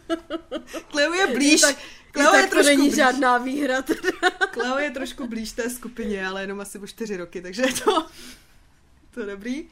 [0.90, 1.76] Cleo je blíž, tak,
[2.12, 2.94] Cleo je to trošku není blíž.
[2.96, 3.82] žádná výhra.
[3.82, 4.30] Teda.
[4.52, 8.06] Cleo je trošku blíž té skupině, ale jenom asi o čtyři roky, takže je to,
[9.14, 9.62] to dobrý.
[9.62, 9.68] Uh,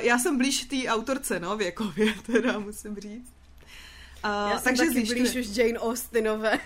[0.00, 3.28] já jsem blíž té autorce, no, věkově, teda musím říct.
[4.24, 6.52] Uh, Já jsem takže taky zjišťuje- blíž už Jane Austenové.
[6.58, 6.64] Uh,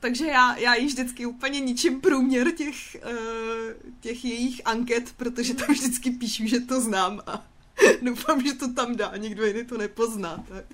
[0.00, 5.66] takže já, já jí vždycky úplně ničím průměr těch, uh, těch jejich anket, protože tam
[5.68, 7.46] vždycky píšu, že to znám a
[8.02, 10.44] doufám, že to tam dá, nikdo jiný to nepozná.
[10.48, 10.64] Tak.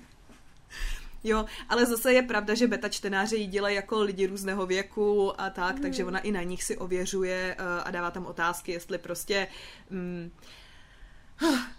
[1.23, 5.49] Jo, ale zase je pravda, že beta čtenáři ji dělají jako lidi různého věku a
[5.49, 9.47] tak, takže ona i na nich si ověřuje uh, a dává tam otázky, jestli prostě...
[9.89, 10.31] Mm,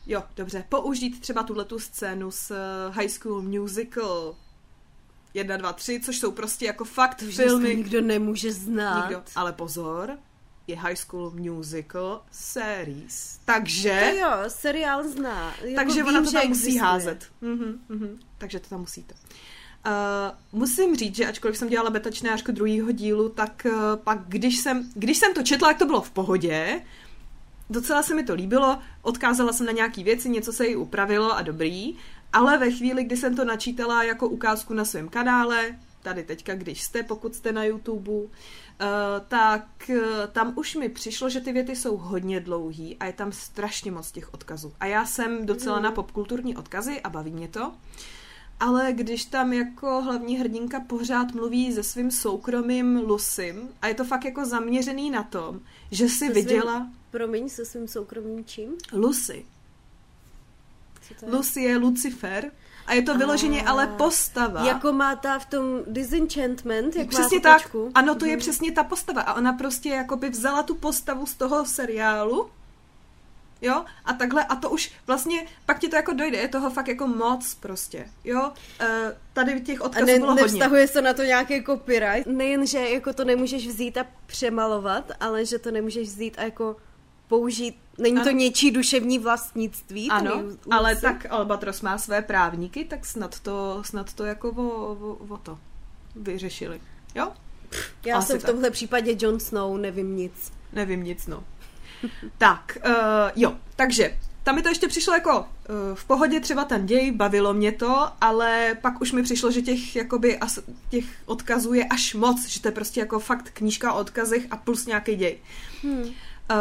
[0.07, 2.57] jo, dobře, použít třeba tuhletu scénu z uh,
[2.97, 4.37] High School Musical
[5.35, 7.77] 1, 2, 3, což jsou prostě jako fakt To filmy.
[7.77, 9.03] nikdo nemůže znát.
[9.09, 9.23] Nikdo.
[9.37, 10.19] Ale pozor,
[10.71, 13.37] je High School Musical series.
[13.37, 15.55] To Takže, jo, seriál zná.
[15.63, 17.27] Jako takže vím, ona to tam musí házet.
[17.41, 18.21] Mhm, mhm.
[18.39, 19.15] Takže to tam musíte.
[19.87, 24.59] Uh, musím říct, že ačkoliv jsem dělala beta čtenářku druhého dílu, tak uh, pak když
[24.59, 26.81] jsem, když jsem to četla, jak to bylo v pohodě,
[27.71, 31.43] docela se mi to líbilo, odkázala jsem na nějaký věci, něco se jí upravilo a
[31.43, 31.97] dobrý,
[32.33, 36.83] ale ve chvíli, kdy jsem to načítala jako ukázku na svém kanále, tady teďka, když
[36.83, 38.31] jste, pokud jste na YouTube, uh,
[39.29, 39.97] tak uh,
[40.33, 44.13] tam už mi přišlo, že ty věty jsou hodně dlouhý a je tam strašně moc
[44.13, 44.73] těch odkazů.
[44.81, 45.83] A já jsem docela mm.
[45.83, 47.73] na popkulturní odkazy a baví mě to.
[48.61, 54.05] Ale když tam jako hlavní hrdinka pořád mluví se svým soukromým Lucym a je to
[54.05, 56.77] fakt jako zaměřený na tom, že si se viděla...
[56.79, 58.71] Svým, promiň, se svým soukromým čím?
[58.93, 59.45] Lucy.
[61.27, 62.51] Lucy je Lucifer
[62.91, 64.65] a je to vyloženě ale postava.
[64.65, 67.77] Jako má ta v tom Disenchantment, jak Přesně má tak.
[67.95, 68.41] Ano, to je mhm.
[68.41, 69.23] přesně ta postava.
[69.23, 72.51] A ona prostě jakoby vzala tu postavu z toho seriálu
[73.63, 76.89] jo, a takhle, a to už vlastně, pak ti to jako dojde, je toho fakt
[76.89, 80.93] jako moc prostě, jo, e, tady těch odkazů a ne, bylo nevztahuje hodně.
[80.93, 85.59] se na to nějaký copyright, nejen, že jako to nemůžeš vzít a přemalovat, ale že
[85.59, 86.77] to nemůžeš vzít a jako
[87.31, 88.25] použít, není ano.
[88.25, 90.11] to něčí duševní vlastnictví.
[90.11, 94.63] Ano, ale tak Albatros má své právníky, tak snad to, snad to jako o,
[94.93, 95.59] o, o to
[96.17, 96.81] vyřešili.
[97.15, 97.33] Jo?
[98.07, 98.73] Já Asi jsem v tomhle tak.
[98.73, 100.53] případě Jon Snow, nevím nic.
[100.73, 101.45] Nevím nic, no.
[102.39, 102.93] tak, uh,
[103.37, 105.47] jo, takže tam mi to ještě přišlo jako uh,
[105.95, 109.97] v pohodě třeba ten děj, bavilo mě to, ale pak už mi přišlo, že těch,
[109.97, 110.59] jakoby, as,
[110.89, 114.57] těch odkazů je až moc, že to je prostě jako fakt knížka o odkazech a
[114.57, 115.39] plus nějaký děj.
[115.83, 116.05] Hmm.
[116.51, 116.57] Uh,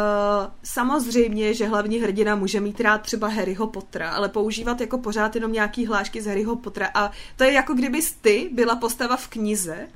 [0.62, 5.52] samozřejmě, že hlavní hrdina může mít rád třeba Harryho Pottera, ale používat jako pořád jenom
[5.52, 9.88] nějaký hlášky z Harryho Pottera a to je jako kdybys ty byla postava v knize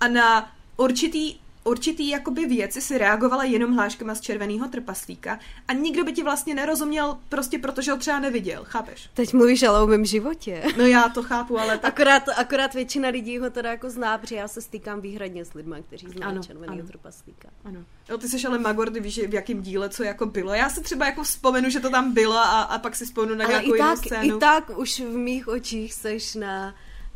[0.00, 1.34] a na určitý
[1.68, 5.38] určitý jakoby věci si reagovala jenom hláškama z červeného trpaslíka
[5.68, 9.10] a nikdo by ti vlastně nerozuměl prostě protože ho třeba neviděl, chápeš?
[9.14, 10.62] Teď mluvíš ale o mém životě.
[10.78, 11.92] No já to chápu, ale tak...
[11.92, 15.76] akorát, akorát většina lidí ho teda jako zná, protože já se stýkám výhradně s lidmi,
[15.86, 16.88] kteří znají ano, červeného ano.
[16.88, 17.48] trpaslíka.
[17.64, 17.84] Ano.
[18.08, 20.54] Jo, ty jsi ale Magor, ty víš, v jakém díle co jako bylo.
[20.54, 23.44] Já si třeba jako vzpomenu, že to tam bylo a, a pak si vzpomenu na
[23.44, 24.36] ale nějakou i tak, scénu.
[24.36, 26.74] I tak už v mých očích seš na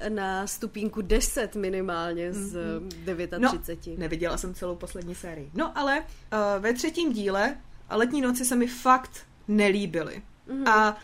[0.08, 3.48] na stupínku 10 minimálně z mm-hmm.
[3.48, 3.86] 39.
[3.86, 5.50] No, neviděla jsem celou poslední sérii.
[5.54, 7.56] No ale uh, ve třetím díle
[7.96, 9.10] Letní noci se mi fakt
[9.48, 10.22] nelíbily.
[10.48, 10.70] Mm-hmm.
[10.70, 10.96] A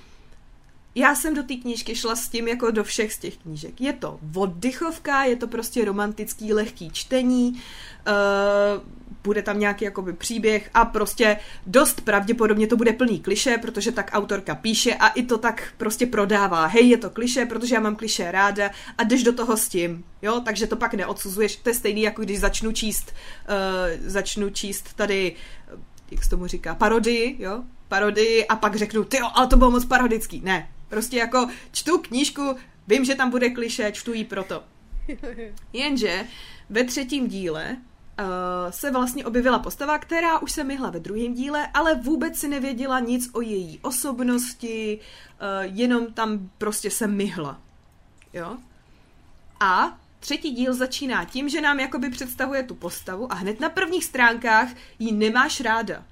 [0.94, 3.80] já jsem do té knížky šla s tím jako do všech z těch knížek.
[3.80, 8.82] Je to oddychovka, je to prostě romantický, lehký čtení, uh,
[9.24, 11.36] bude tam nějaký jakoby příběh a prostě
[11.66, 16.06] dost pravděpodobně to bude plný kliše, protože tak autorka píše a i to tak prostě
[16.06, 16.66] prodává.
[16.66, 20.04] Hej, je to kliše, protože já mám kliše ráda a jdeš do toho s tím,
[20.22, 21.56] jo, takže to pak neodsuzuješ.
[21.56, 23.14] To je stejný, jako když začnu číst,
[23.48, 25.34] uh, začnu číst tady,
[26.10, 29.84] jak se tomu říká, parodii, jo, parodii a pak řeknu, ty ale to bylo moc
[29.84, 30.40] parodický.
[30.44, 32.56] Ne, prostě jako čtu knížku,
[32.88, 34.62] vím, že tam bude kliše, čtu ji proto.
[35.72, 36.24] Jenže
[36.70, 37.76] ve třetím díle
[38.70, 43.00] se vlastně objevila postava, která už se myhla ve druhém díle, ale vůbec si nevěděla
[43.00, 47.60] nic o její osobnosti, uh, jenom tam prostě se myhla.
[48.32, 48.56] Jo?
[49.60, 54.04] A třetí díl začíná tím, že nám jakoby představuje tu postavu a hned na prvních
[54.04, 54.68] stránkách
[54.98, 56.04] ji nemáš ráda.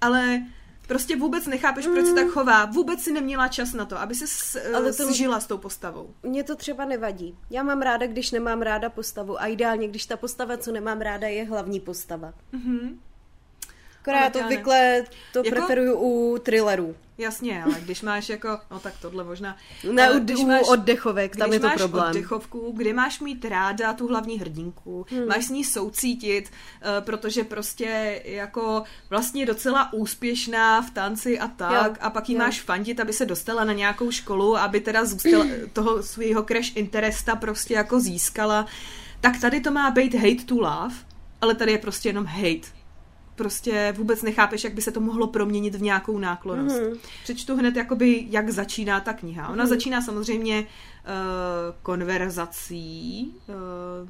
[0.00, 0.42] Ale
[0.90, 2.30] Prostě vůbec nechápeš, proč se tak mm.
[2.30, 2.64] chová.
[2.64, 5.58] Vůbec si neměla čas na to, aby se s, eh, Ale to sžila s tou
[5.58, 6.14] postavou.
[6.22, 7.38] Mně to třeba nevadí.
[7.50, 11.28] Já mám ráda, když nemám ráda postavu a ideálně, když ta postava, co nemám ráda,
[11.28, 12.32] je hlavní postava.
[12.54, 12.96] Mm-hmm.
[14.00, 15.50] Akorát to obvykle to jako...
[15.50, 16.96] preferuju u thrillerů.
[17.20, 19.56] Jasně, ale když máš jako, no tak tohle možná.
[19.92, 22.04] Ne, u, když máš, oddechovek, tam je to problém.
[22.10, 25.26] Když oddechovku, kdy máš mít ráda tu hlavní hrdinku, hmm.
[25.26, 31.90] máš s ní soucítit, uh, protože prostě jako vlastně docela úspěšná v tanci a tak,
[31.90, 32.38] jo, a pak jí jo.
[32.38, 37.36] máš fandit, aby se dostala na nějakou školu, aby teda zůstala, toho svého crash interesta
[37.36, 38.66] prostě jako získala.
[39.20, 40.94] Tak tady to má být hate to love,
[41.40, 42.79] ale tady je prostě jenom hate
[43.40, 46.76] prostě vůbec nechápeš, jak by se to mohlo proměnit v nějakou náklonost.
[46.76, 46.98] Mm-hmm.
[47.22, 49.48] Přečtu hned, jakoby, jak začíná ta kniha.
[49.48, 49.68] Ona mm-hmm.
[49.68, 50.66] začíná samozřejmě uh,
[51.82, 54.08] konverzací uh,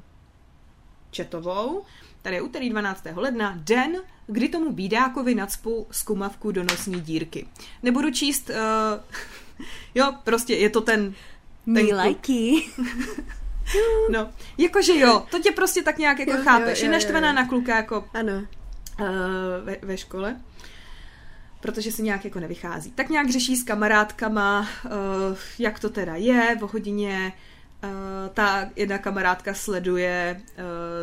[1.11, 1.85] četovou.
[2.23, 3.07] Tady je úterý 12.
[3.15, 3.97] ledna, den,
[4.27, 7.47] kdy tomu bídákovi nacpu skumavku do nosní dírky.
[7.83, 11.15] Nebudu číst, uh, jo, prostě je to ten...
[11.75, 12.63] ten lajky.
[14.11, 16.81] no, jakože jo, to tě prostě tak nějak jako jo, chápeš.
[16.81, 17.37] Jo, jo, je naštvaná jo, jo.
[17.37, 18.05] na kluka jako...
[18.15, 18.47] Ano
[19.65, 20.37] ve, ve škole,
[21.61, 22.91] protože se nějak jako nevychází.
[22.91, 24.91] Tak nějak řeší s kamarádkama, uh,
[25.59, 27.33] jak to teda je, v hodině
[27.85, 27.91] uh,
[28.35, 30.41] ta jedna kamarádka sleduje,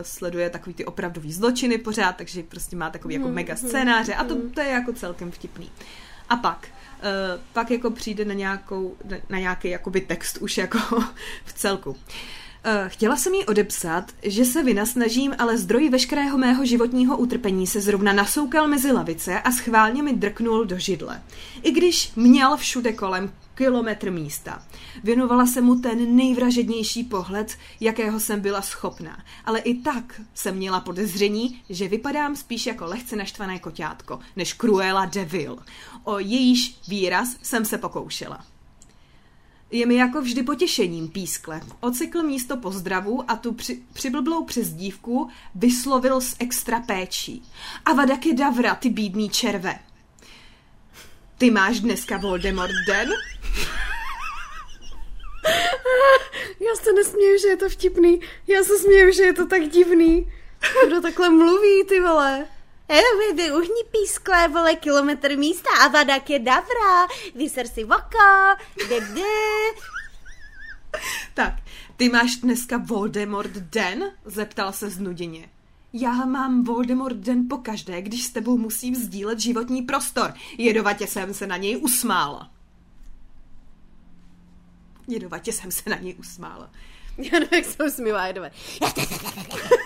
[0.02, 4.24] sleduje takový ty opravdový zločiny pořád, takže prostě má takový jako mega hmm, scénáře a
[4.24, 4.52] to, hmm.
[4.52, 5.72] to je jako celkem vtipný.
[6.30, 6.68] A pak,
[7.54, 8.96] pak jako přijde na nějakou,
[9.30, 10.80] na nějaký jakoby text už jako
[11.46, 11.96] v celku.
[12.70, 17.82] Eh, Chtěla jsem jí odepsat, že se vynasnažím, ale zdroj veškerého mého životního utrpení se
[17.82, 21.24] zrovna nasoukal mezi lavice a schválně mi drknul do židle.
[21.64, 24.64] I když měl všude kolem kilometr místa.
[25.04, 29.24] Věnovala se mu ten nejvražednější pohled, jakého jsem byla schopná.
[29.46, 35.06] Ale i tak jsem měla podezření, že vypadám spíš jako lehce naštvané koťátko, než Cruella
[35.06, 35.58] de Vil.
[36.04, 38.57] O jejíž výraz jsem se pokoušela.
[39.72, 41.62] Je mi jako vždy potěšením, pískle.
[41.80, 47.44] Ocekl místo pozdravu a tu při, přiblblou přezdívku vyslovil s extra péčí.
[47.86, 49.80] A vadak je davra, ty bídný červe.
[51.38, 53.10] Ty máš dneska Voldemort den?
[56.60, 58.20] Já se nesměju, že je to vtipný.
[58.48, 60.32] Já se směju, že je to tak divný.
[60.88, 62.46] Kdo takhle mluví, ty vole?
[63.36, 68.56] Vy uhni pískle, vole, kilometr místa a vadak je davra, vyser si voko,
[68.90, 69.24] de, de.
[71.34, 71.54] Tak,
[71.98, 74.12] ty máš dneska Voldemort den?
[74.26, 75.50] Zeptal se znuděně.
[75.94, 80.34] Já mám Voldemort den po každé, když s tebou musím sdílet životní prostor.
[80.58, 82.52] Jedovatě jsem se na něj usmála.
[85.08, 86.70] Jedovatě jsem se na něj usmála.
[87.18, 88.52] Já nevím, jak se usmívá, jedové.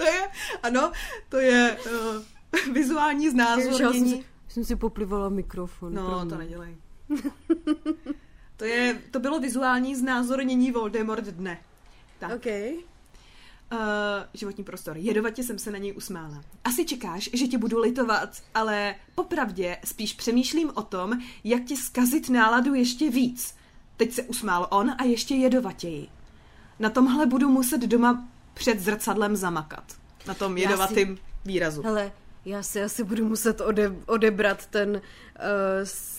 [0.00, 0.28] To je,
[0.62, 0.92] ano,
[1.28, 4.10] to je uh, vizuální jsem, znázornění.
[4.10, 5.94] si, jsem si poplivala mikrofon.
[5.94, 6.28] No, promiň.
[6.28, 6.76] to nedělej.
[8.56, 11.58] to, je, to bylo vizuální znázornění Voldemort dne.
[12.18, 12.32] Tak.
[12.32, 12.46] OK.
[12.46, 13.78] Uh,
[14.34, 14.96] životní prostor.
[14.96, 16.44] Jedovatě jsem se na něj usmála.
[16.64, 22.28] Asi čekáš, že tě budu litovat, ale popravdě spíš přemýšlím o tom, jak ti zkazit
[22.28, 23.54] náladu ještě víc.
[23.96, 26.08] Teď se usmál on a ještě jedovatěji.
[26.78, 29.84] Na tomhle budu muset doma před zrcadlem zamakat.
[30.26, 31.82] Na tom jedovatým výrazu.
[31.82, 32.12] Hele,
[32.44, 35.00] já si asi budu muset ode, odebrat ten uh,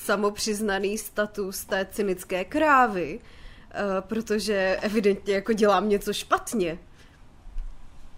[0.06, 6.80] samopřiznaný status té cynické krávy, uh, protože evidentně jako dělám něco špatně.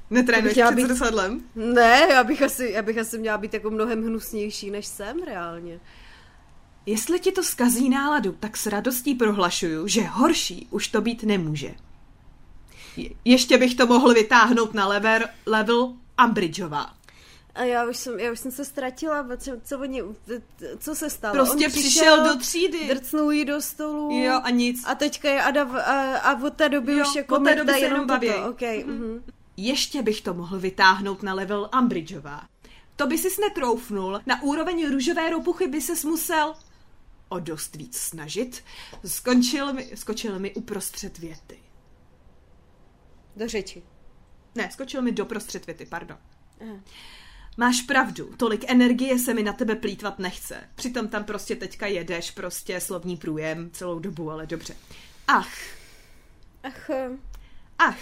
[0.10, 1.41] Netrénuješ před být- zrcadlem?
[1.56, 5.80] Ne, já bych, asi, já bych asi měla být jako mnohem hnusnější, než jsem reálně.
[6.85, 11.76] Jestli ti to zkazí náladu, tak s radostí prohlašuju, že horší už to být nemůže.
[12.98, 15.94] Je- ještě bych to mohl vytáhnout na level, level
[16.26, 16.94] Umbridgeová.
[17.56, 20.03] A já už jsem, já už jsem se ztratila, co, co, oni,
[20.80, 21.34] co se stalo?
[21.36, 22.88] Prostě On přišel do třídy.
[22.88, 24.11] Drcnul jí do stolu.
[24.24, 24.84] Jo, a nic.
[24.88, 27.56] A teďka je Ada v- a, a od té doby Jo, už jako od té
[27.56, 28.30] doby se jenom baví.
[28.30, 29.24] Okay, mhm.
[29.57, 32.41] Ještě bych to mohl vytáhnout na level Umbridgeová.
[32.95, 36.53] To by sis netroufnul, na úroveň růžové ropuchy by ses musel
[37.30, 38.64] o dost víc snažit.
[39.06, 41.57] Skončil mi, skočil mi uprostřed věty.
[43.35, 43.84] Do řeči.
[44.55, 46.18] Ne, skočil mi doprostřed věty, pardon.
[46.61, 46.80] Aha.
[47.57, 50.69] Máš pravdu, tolik energie se mi na tebe plítvat nechce.
[50.76, 54.76] Přitom tam prostě teďka jedeš prostě slovní průjem celou dobu, ale dobře.
[55.27, 55.55] Ach,
[56.64, 56.89] Ach,
[57.80, 57.99] ach,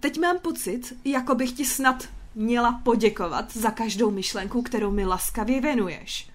[0.00, 5.60] teď mám pocit, jako bych ti snad měla poděkovat za každou myšlenku, kterou mi laskavě
[5.60, 6.30] věnuješ.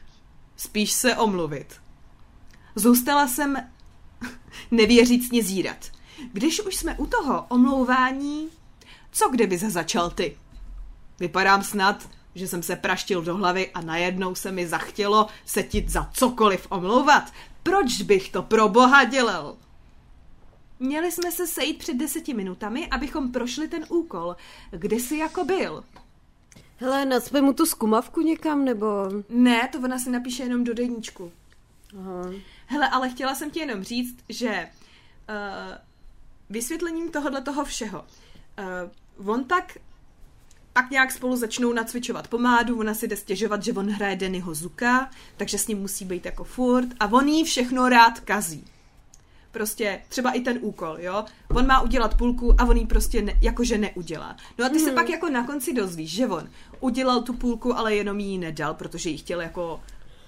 [0.55, 1.81] Spíš se omluvit.
[2.75, 3.57] Zůstala jsem
[4.71, 5.91] nevěřícně zírat.
[6.33, 8.49] Když už jsme u toho omlouvání,
[9.11, 10.37] co kdyby se začal ty?
[11.19, 15.85] Vypadám snad, že jsem se praštil do hlavy a najednou se mi zachtělo se ti
[15.87, 17.33] za cokoliv omlouvat.
[17.63, 19.57] Proč bych to pro boha dělal?
[20.79, 24.35] Měli jsme se sejít před deseti minutami, abychom prošli ten úkol.
[24.71, 25.83] Kde jsi jako byl?
[26.79, 28.87] hele, nacpe mu tu skumavku někam, nebo...
[29.29, 31.31] Ne, to ona si napíše jenom do deníčku.
[31.99, 32.31] Aha.
[32.65, 34.69] Hele, ale chtěla jsem ti jenom říct, že
[35.29, 35.77] uh,
[36.49, 38.05] vysvětlením tohohle toho všeho.
[39.19, 39.77] Uh, on tak
[40.73, 45.09] pak nějak spolu začnou nacvičovat pomádu, ona si jde stěžovat, že on hraje Dennyho Zuka,
[45.37, 48.65] takže s ním musí být jako furt a on jí všechno rád kazí.
[49.51, 51.25] Prostě třeba i ten úkol, jo.
[51.49, 54.37] On má udělat půlku a on jí prostě ne, jakože neudělá.
[54.57, 56.49] No a ty se pak jako na konci dozvíš, že on
[56.79, 59.81] udělal tu půlku, ale jenom jí nedal, protože jí chtěl jako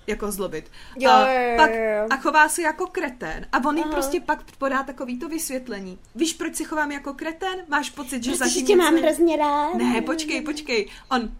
[0.07, 0.71] jako zlobit.
[0.99, 2.07] Jo, a, jo, jo, pak, jo.
[2.09, 3.45] a chová se jako kretén.
[3.51, 3.91] A on jí Aha.
[3.91, 5.99] prostě pak podá takový to vysvětlení.
[6.15, 7.59] Víš, proč si chovám jako kretén?
[7.67, 9.73] Máš pocit, že Protože zatím tě mám hrozně rád.
[9.73, 10.87] ne, počkej, počkej.
[11.11, 11.31] On,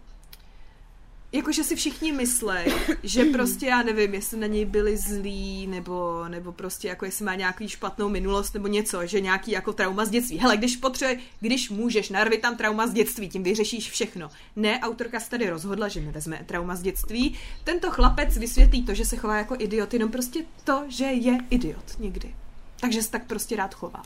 [1.32, 2.72] jakože si všichni myslej,
[3.02, 7.34] že prostě, já nevím, jestli na něj byli zlí, nebo, nebo prostě jako jestli má
[7.34, 10.38] nějaký špatnou minulost, nebo něco, že nějaký jako trauma z dětství.
[10.38, 14.30] Hele, když potřebuje, když můžeš, narvi tam trauma z dětství, tím vyřešíš všechno.
[14.56, 17.38] Ne, autorka se tady rozhodla, že nevezme trauma z dětství.
[17.64, 21.98] Tento chlapec vysvětlí to, že se chová jako idiot, jenom prostě to, že je idiot
[21.98, 22.34] někdy.
[22.80, 24.02] Takže se tak prostě rád chová.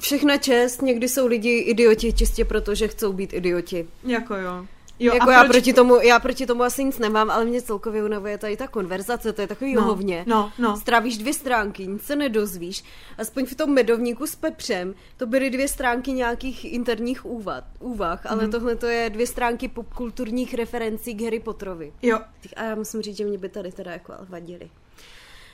[0.00, 3.88] Všechno čest, někdy jsou lidi idioti čistě proto, že chcou být idioti.
[4.04, 4.66] Jako jo.
[5.00, 5.50] Jo, jako já, proč...
[5.50, 9.32] proti tomu, já proti tomu asi nic nemám, ale mě celkově unavuje tady ta konverzace,
[9.32, 10.24] to je takový no, hovně.
[10.26, 10.76] No, no.
[10.76, 12.84] Strávíš dvě stránky, nic se nedozvíš.
[13.18, 18.44] Aspoň v tom medovníku s Pepřem to byly dvě stránky nějakých interních úvah, úvah ale
[18.44, 18.50] mm.
[18.50, 21.92] tohle to je dvě stránky popkulturních referencí k Harry Potterovi.
[22.02, 22.20] Jo.
[22.56, 24.70] A já musím říct, že mě by tady teda jako vadili.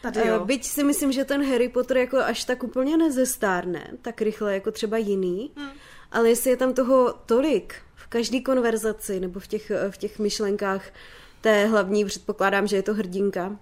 [0.02, 0.40] Tady jo.
[0.40, 4.54] Uh, byť si myslím, že ten Harry Potter jako až tak úplně nezestárne, tak rychle
[4.54, 5.70] jako třeba jiný, hmm.
[6.12, 7.74] ale jestli je tam toho tolik
[8.14, 10.82] každé konverzaci nebo v těch, v těch myšlenkách
[11.40, 13.58] té hlavní, předpokládám, že je to hrdinka,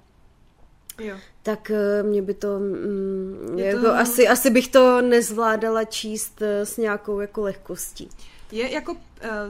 [1.01, 1.17] Jo.
[1.43, 3.95] Tak eh, mě by to, mm, jako to...
[3.95, 8.09] Asi, asi bych to nezvládala číst eh, s nějakou jako lehkostí.
[8.53, 8.97] Je jako,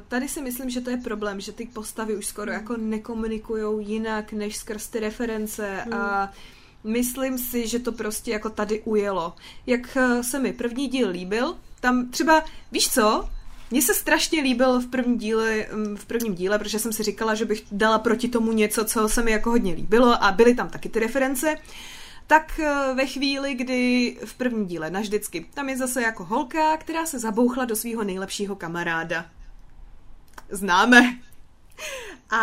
[0.08, 2.60] tady si myslím, že to je problém, že ty postavy už skoro hmm.
[2.60, 5.94] jako nekomunikují jinak než skrz ty reference hmm.
[5.94, 6.32] a
[6.84, 9.34] myslím si, že to prostě jako tady ujelo.
[9.66, 13.28] Jak eh, se mi první díl líbil, tam třeba, víš co,
[13.72, 17.34] mně se strašně líbil v prvním díle, mm, v prvním díle, protože jsem si říkala,
[17.34, 20.68] že bych dala proti tomu něco, co se mi jako hodně líbilo a byly tam
[20.68, 21.56] taky ty reference.
[22.26, 27.06] Tak eh, ve chvíli, kdy v prvním díle, naždycky, tam je zase jako holka, která
[27.06, 29.26] se zabouchla do svého nejlepšího kamaráda.
[30.50, 31.18] Známe.
[32.30, 32.42] A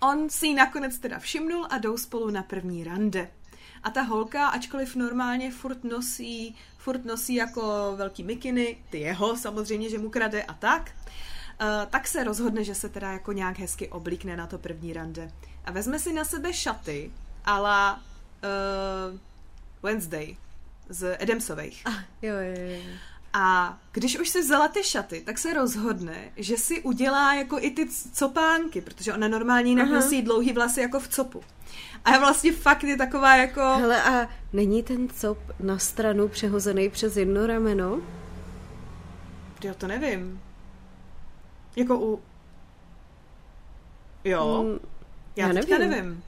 [0.00, 3.30] On si ji nakonec teda všimnul a jdou spolu na první rande.
[3.82, 9.90] A ta holka, ačkoliv normálně furt nosí, furt nosí jako velký mikiny, ty jeho samozřejmě,
[9.90, 10.90] že mu krade a tak,
[11.60, 15.30] uh, tak se rozhodne, že se teda jako nějak hezky oblíkne na to první rande.
[15.64, 17.10] A vezme si na sebe šaty
[17.44, 18.02] ala
[18.42, 19.18] uh,
[19.82, 20.36] Wednesday
[20.88, 21.82] z Edemsových.
[21.84, 22.80] Ah, jo, jo, jo.
[23.32, 27.70] A když už si vzala ty šaty, tak se rozhodne, že si udělá jako i
[27.70, 29.94] ty copánky, protože ona normálně jinak Aha.
[29.94, 31.42] nosí dlouhý vlasy jako v copu.
[32.04, 33.60] A vlastně fakt je taková jako...
[33.60, 38.00] Hele, a není ten cop na stranu přehozený přes jedno rameno?
[39.64, 40.40] Já to nevím.
[41.76, 42.22] Jako u...
[44.24, 44.62] Jo?
[44.62, 44.88] Mm,
[45.36, 45.78] já, já nevím.
[45.78, 46.22] nevím.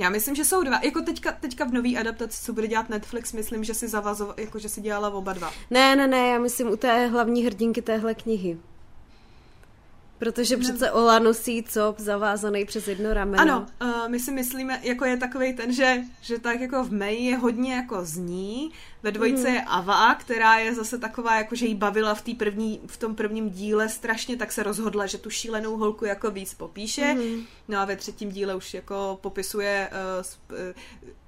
[0.00, 0.80] Já myslím, že jsou dva.
[0.84, 4.58] Jako teďka, teďka v nový adaptaci, co bude dělat Netflix, myslím, že si zavazoval, jako
[4.58, 5.52] že si dělala oba dva.
[5.70, 8.58] Ne, ne, ne, já myslím u té hlavní hrdinky téhle knihy.
[10.20, 10.62] Protože ne.
[10.62, 13.42] přece Ola nosí cop zavázaný přes jedno rameno.
[13.42, 17.24] Ano, uh, my si myslíme, jako je takový ten, že, že tak jako v May
[17.24, 18.72] je hodně jako zní,
[19.02, 19.54] ve dvojce mm.
[19.54, 23.50] je Ava, která je zase taková, jako že jí bavila v, první, v tom prvním
[23.50, 27.14] díle strašně, tak se rozhodla, že tu šílenou holku jako víc popíše.
[27.14, 27.42] Mm.
[27.68, 30.56] No a ve třetím díle už jako popisuje uh,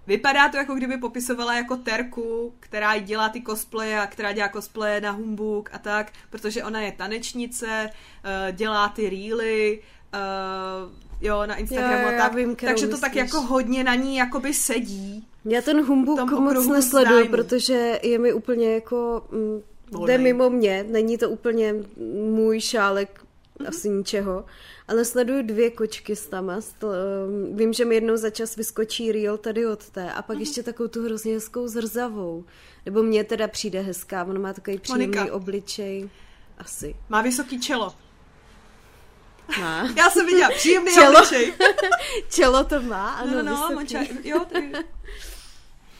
[0.06, 5.00] Vypadá to, jako kdyby popisovala jako Terku, která dělá ty cosplaye a která dělá cosplaye
[5.00, 9.82] na Humbug a tak, protože ona je tanečnice, uh, dělá ty reely,
[10.14, 12.34] uh, jo, na Instagramu jo, a tak.
[12.34, 13.00] Vím, takže to myslíš.
[13.00, 15.26] tak jako hodně na ní jakoby sedí.
[15.44, 19.24] Já ten Humbug moc nesleduju, protože je mi úplně jako...
[19.32, 19.62] Mm,
[20.06, 21.74] jde mimo mě, není to úplně
[22.30, 23.20] můj šálek
[23.58, 23.68] mm-hmm.
[23.68, 24.44] asi ničeho
[24.92, 26.54] ale sleduju dvě kočky s tama.
[26.54, 30.40] Ehm, vím, že mi jednou za čas vyskočí reel tady od té a pak mm-hmm.
[30.40, 32.44] ještě takovou tu hrozně hezkou zrzavou.
[32.86, 35.34] Nebo mně teda přijde hezká, ona má takový příjemný Monika.
[35.34, 36.10] obličej.
[36.58, 36.96] Asi.
[37.08, 37.94] Má vysoký čelo.
[39.60, 39.88] Má.
[39.96, 41.18] Já jsem viděla příjemný čelo.
[41.18, 41.52] obličej.
[42.28, 44.72] čelo to má, ano, no, no, no, ča- jo, tady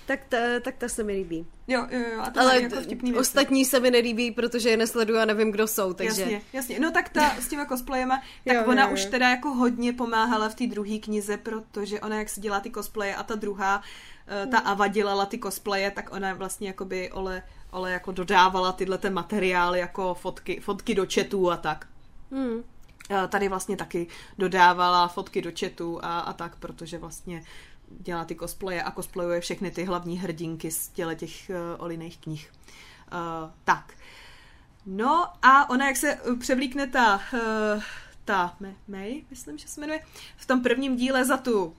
[0.07, 1.47] tak ta, tak ta se mi líbí.
[1.69, 2.21] Jo, jo, jo.
[2.23, 5.67] A to Ale jako vtipný ostatní se mi nelíbí, protože je nesleduju a nevím, kdo
[5.67, 6.23] jsou, takže...
[6.23, 6.81] Jasně, jasně.
[6.81, 8.95] No tak ta s těma cosplayema, tak jo, ona jo, jo.
[8.95, 12.71] už teda jako hodně pomáhala v té druhé knize, protože ona jak si dělá ty
[12.71, 13.83] cosplaye a ta druhá,
[14.27, 14.69] eh, ta hmm.
[14.69, 19.79] Ava dělala ty cosplaye, tak ona vlastně jakoby Ole, Ole jako dodávala tyhle ten materiály
[19.79, 21.87] jako fotky, fotky do chatu a tak.
[22.31, 22.63] Hmm.
[23.29, 24.07] Tady vlastně taky
[24.39, 27.43] dodávala fotky do chatu a, a tak, protože vlastně
[28.01, 32.53] dělá ty cosplaye a cosplayuje všechny ty hlavní hrdinky z těle těch uh, oliných knih.
[33.13, 33.95] Uh, tak.
[34.87, 37.83] No a ona, jak se převlíkne ta, uh,
[38.25, 38.57] ta
[38.89, 40.01] May, myslím, že se jmenuje,
[40.37, 41.77] v tom prvním díle za tu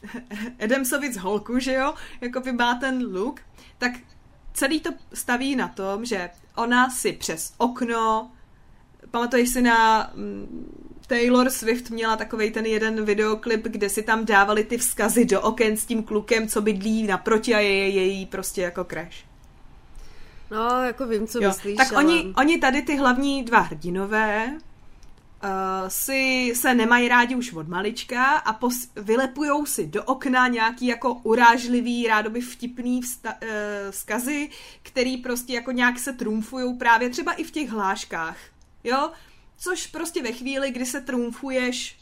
[0.58, 3.40] Edemsovic holku, že jo, jako by má ten look,
[3.78, 3.92] tak
[4.52, 8.30] celý to staví na tom, že ona si přes okno,
[9.10, 14.64] pamatuješ si na mm, Taylor Swift měla takový ten jeden videoklip, kde si tam dávali
[14.64, 18.84] ty vzkazy do oken s tím klukem, co bydlí naproti a je její prostě jako
[18.84, 19.24] crash.
[20.50, 21.48] No, jako vím, co jo.
[21.48, 21.76] myslíš.
[21.76, 22.04] Tak ale...
[22.04, 28.24] oni, oni tady ty hlavní dva hrdinové uh, si se nemají rádi už od malička
[28.24, 33.48] a pos, vylepujou si do okna nějaký jako urážlivý, rádoby vtipný vsta, uh,
[33.90, 34.50] vzkazy,
[34.82, 38.36] který prostě jako nějak se trumfují právě třeba i v těch hláškách.
[38.84, 39.10] Jo,
[39.56, 41.98] Což prostě ve chvíli, kdy se trumfuješ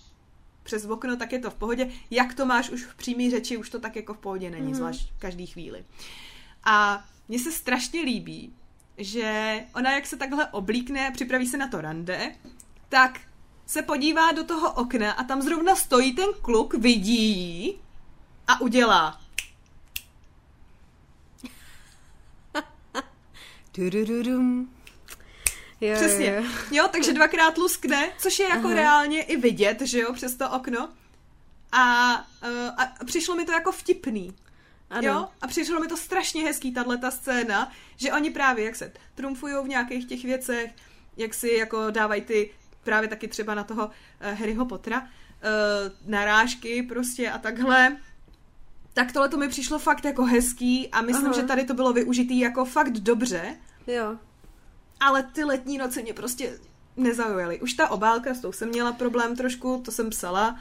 [0.63, 1.91] přes okno, tak je to v pohodě.
[2.11, 4.75] Jak to máš už v přímé řeči, už to tak jako v pohodě není, mm.
[4.75, 5.85] zvlášť v každý chvíli.
[6.65, 8.53] A mně se strašně líbí,
[8.99, 12.35] že ona jak se takhle oblíkne, připraví se na to rande,
[12.89, 13.21] tak
[13.67, 17.79] se podívá do toho okna a tam zrovna stojí ten kluk, vidí ji
[18.49, 19.21] a udělá.
[23.73, 24.74] Tudududum.
[25.89, 26.35] Jo, Přesně.
[26.37, 26.43] jo.
[26.71, 28.77] Jo, takže dvakrát luskne, což je jako Aha.
[28.77, 30.89] reálně i vidět, že jo, přes to okno.
[31.73, 34.35] A, eh, a přišlo mi to jako vtipný.
[34.91, 35.09] Ano.
[35.09, 35.29] Jo?
[35.43, 39.55] A přišlo mi to strašně hezký, tahle ta scéna, že oni právě, jak se trumfují
[39.65, 40.73] v nějakých těch věcech,
[41.17, 42.51] jak si jako dávají ty,
[42.85, 45.09] právě taky třeba na toho uh, Harryho Pottera, uh,
[46.11, 47.97] narážky prostě a takhle.
[48.93, 51.35] Tak tohle to mi přišlo fakt jako hezký a myslím, Aha.
[51.35, 53.57] že tady to bylo využitý jako fakt dobře,
[53.87, 54.19] Jo.
[55.01, 56.59] Ale ty letní noci mě prostě
[56.97, 57.61] nezaujaly.
[57.61, 60.57] Už ta obálka, s tou jsem měla problém trošku, to jsem psala.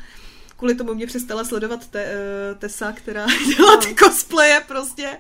[0.58, 2.06] Kvůli tomu mě přestala sledovat te,
[2.54, 3.26] uh, Tessa, která
[3.58, 5.18] dělá ty cosplaye prostě.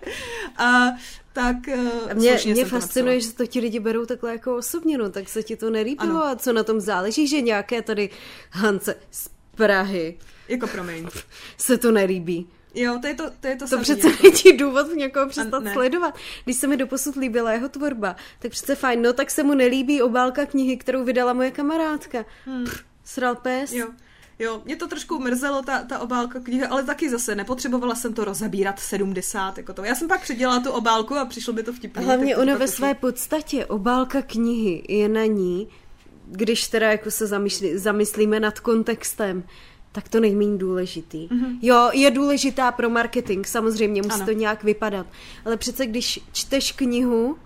[0.57, 0.85] A
[1.34, 3.31] tak uh, A mě, mě to fascinuje, napsala.
[3.31, 6.23] že to ti lidi berou takhle jako osobně, no, tak se ti to nelíbilo Ano.
[6.26, 8.10] a co na tom záleží, že nějaké tady
[8.52, 10.18] Hance z Prahy
[10.48, 11.07] Jako promiň.
[11.57, 12.48] se to nelíbí.
[12.76, 14.24] Jo, to je to, to, je to, To samý, přece jako.
[14.24, 15.74] není důvod někoho přestat ne.
[15.74, 16.16] sledovat.
[16.44, 20.02] Když se mi doposud líbila jeho tvorba, tak přece fajn, no tak se mu nelíbí
[20.02, 22.26] obálka knihy, kterou vydala moje kamarádka.
[22.45, 22.64] Hmm.
[22.66, 23.72] Pff, sral pes.
[23.72, 23.88] Jo.
[24.40, 28.26] Jo, mě to trošku mrzelo, ta, ta obálka knihy, ale taky zase nepotřebovala jsem to
[28.26, 29.84] rozebírat 70, jako to.
[29.84, 32.06] Já jsem pak předělala tu obálku a přišlo by to vtipně.
[32.06, 35.68] Hlavně ona ve své podstatě, obálka knihy je na ní,
[36.26, 39.44] když teda jako se zamýšlí, zamyslíme nad kontextem,
[39.94, 41.28] tak to nejméně důležitý.
[41.28, 41.57] Mm-hmm.
[41.61, 44.26] Jo, je důležitá pro marketing, samozřejmě musí Ano.
[44.26, 45.07] to nějak vypadat.
[45.45, 47.38] Ale přece když čteš knihu,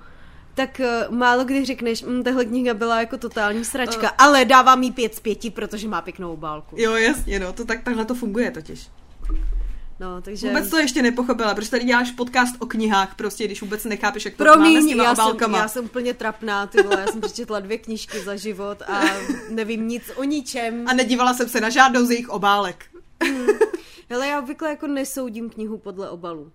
[0.56, 4.16] tak uh, málo kdy řekneš, mm, tahle kniha byla jako totální sračka, Eh.
[4.18, 6.76] ale dávám jí pět z pěti, protože má pěknou obálku.
[6.80, 8.88] Jo, jasně, no, to tak, takhle to funguje totiž.
[10.00, 10.48] No, takže...
[10.48, 14.36] Vůbec to ještě nepochopila, protože tady děláš podcast o knihách, prostě, když vůbec nechápeš, jak
[14.36, 15.58] to máme s Promiň, těma já jsem, obálkama.
[15.58, 19.02] já jsem úplně trapná, ty vole, já jsem přečetla dvě knížky za život a
[19.50, 20.88] nevím nic o ničem.
[20.88, 22.86] A nedívala jsem se na žádnou z jejich obálek.
[24.10, 26.52] Hele, já obvykle jako nesoudím knihu podle obalu.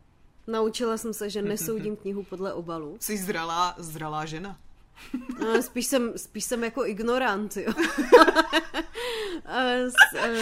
[0.47, 2.97] Naučila jsem se, že nesoudím knihu podle obalu.
[3.01, 4.57] Jsi zralá, zralá žena.
[5.41, 7.73] No, spíš, jsem, spíš jsem jako ignorant, jo.
[9.45, 10.39] S, eh,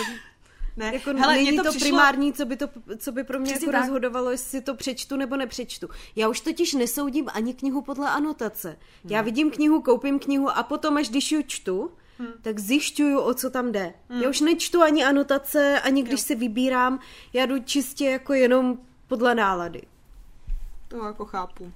[0.76, 1.88] Ne, jako hele, není to, to přišlo...
[1.88, 3.80] primární, co by, to, co by pro mě Přesně jako tak.
[3.86, 5.88] rozhodovalo, jestli to přečtu nebo nepřečtu.
[6.16, 8.76] Já už totiž nesoudím ani knihu podle anotace.
[9.04, 12.32] Já vidím knihu, koupím knihu a potom, až když ji čtu, Hmm.
[12.42, 13.94] tak zjišťuju, o co tam jde.
[14.22, 17.00] Já už nečtu ani anotace, ani když si vybírám,
[17.32, 19.82] já jdu čistě jako jenom podle nálady.
[20.88, 21.72] To jako chápu.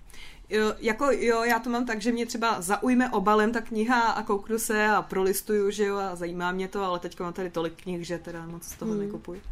[0.50, 4.22] Jo, jako jo, já to mám tak, že mě třeba zaujme obalem ta kniha a
[4.22, 7.82] kouknu se a prolistuju, že jo, a zajímá mě to, ale teďka mám tady tolik
[7.82, 9.00] knih, že teda moc z toho hmm.
[9.00, 9.42] nekupuji.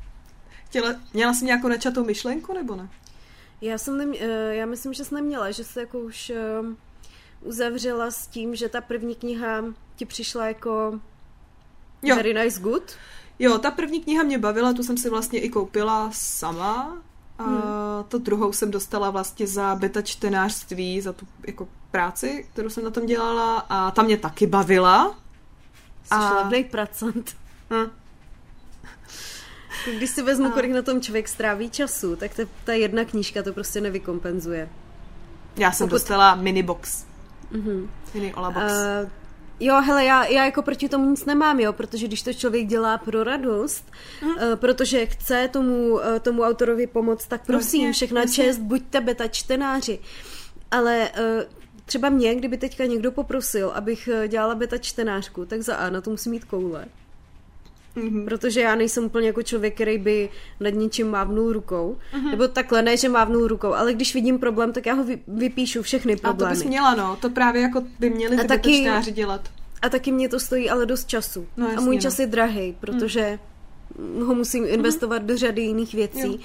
[0.66, 2.88] Chtěla, měla jsi nějakou načatou myšlenku, nebo ne?
[3.60, 6.38] Já jsem nem, eh, já myslím, že jsi neměla, že jsi jako už eh,
[7.40, 9.64] uzavřela s tím, že ta první kniha
[9.96, 11.00] ti přišla jako
[12.02, 12.16] Jo.
[12.16, 12.96] very nice good.
[13.38, 17.02] Jo, ta první kniha mě bavila, tu jsem si vlastně i koupila sama.
[17.38, 18.04] A hmm.
[18.08, 22.90] to druhou jsem dostala vlastně za beta čtenářství, za tu jako práci, kterou jsem na
[22.90, 25.14] tom dělala a ta mě taky bavila.
[26.04, 27.36] Jsi A- slavnej pracant.
[27.70, 27.90] Hm.
[29.96, 33.42] Když si vezmu, A- kolik na tom člověk stráví času, tak ta, ta jedna knížka
[33.42, 34.68] to prostě nevykompenzuje.
[35.56, 37.04] Já jsem Pokud- dostala minibox.
[37.50, 37.90] Mhm.
[38.14, 38.72] Mini Ola box.
[38.72, 39.10] Uh,
[39.64, 42.98] jo, hele, já, já jako proti tomu nic nemám, jo, protože když to člověk dělá
[42.98, 43.84] pro radost,
[44.22, 44.30] Mhm.
[44.30, 48.44] uh, protože chce tomu, uh, tomu autorovi pomoct, tak prosím, Jasně, všechna jasně.
[48.44, 49.98] čest, buďte beta čtenáři.
[50.70, 51.42] Ale uh,
[51.86, 56.10] třeba mě, kdyby teďka někdo poprosil, abych dělala beta čtenářku, tak za A na to
[56.10, 56.84] musí mít koule.
[57.94, 58.24] Mhm.
[58.24, 60.28] Protože já nejsem úplně jako člověk, který by
[60.60, 61.96] nad ničím mávnul rukou.
[62.14, 62.30] Mhm.
[62.30, 65.82] Nebo takhle, ne, že mávnul rukou, ale když vidím problém, tak já ho vy, vypíšu
[65.82, 66.54] všechny A to problémy.
[66.54, 67.16] bys měla, no.
[67.20, 69.48] To právě jako by měli A ty taky- dělat.
[69.82, 71.46] A taky mě to stojí ale dost času.
[71.56, 72.02] No, a jasně, můj no.
[72.02, 73.38] čas je drahý, protože
[74.24, 76.32] ho musím investovat do řady jiných věcí.
[76.32, 76.38] Jo.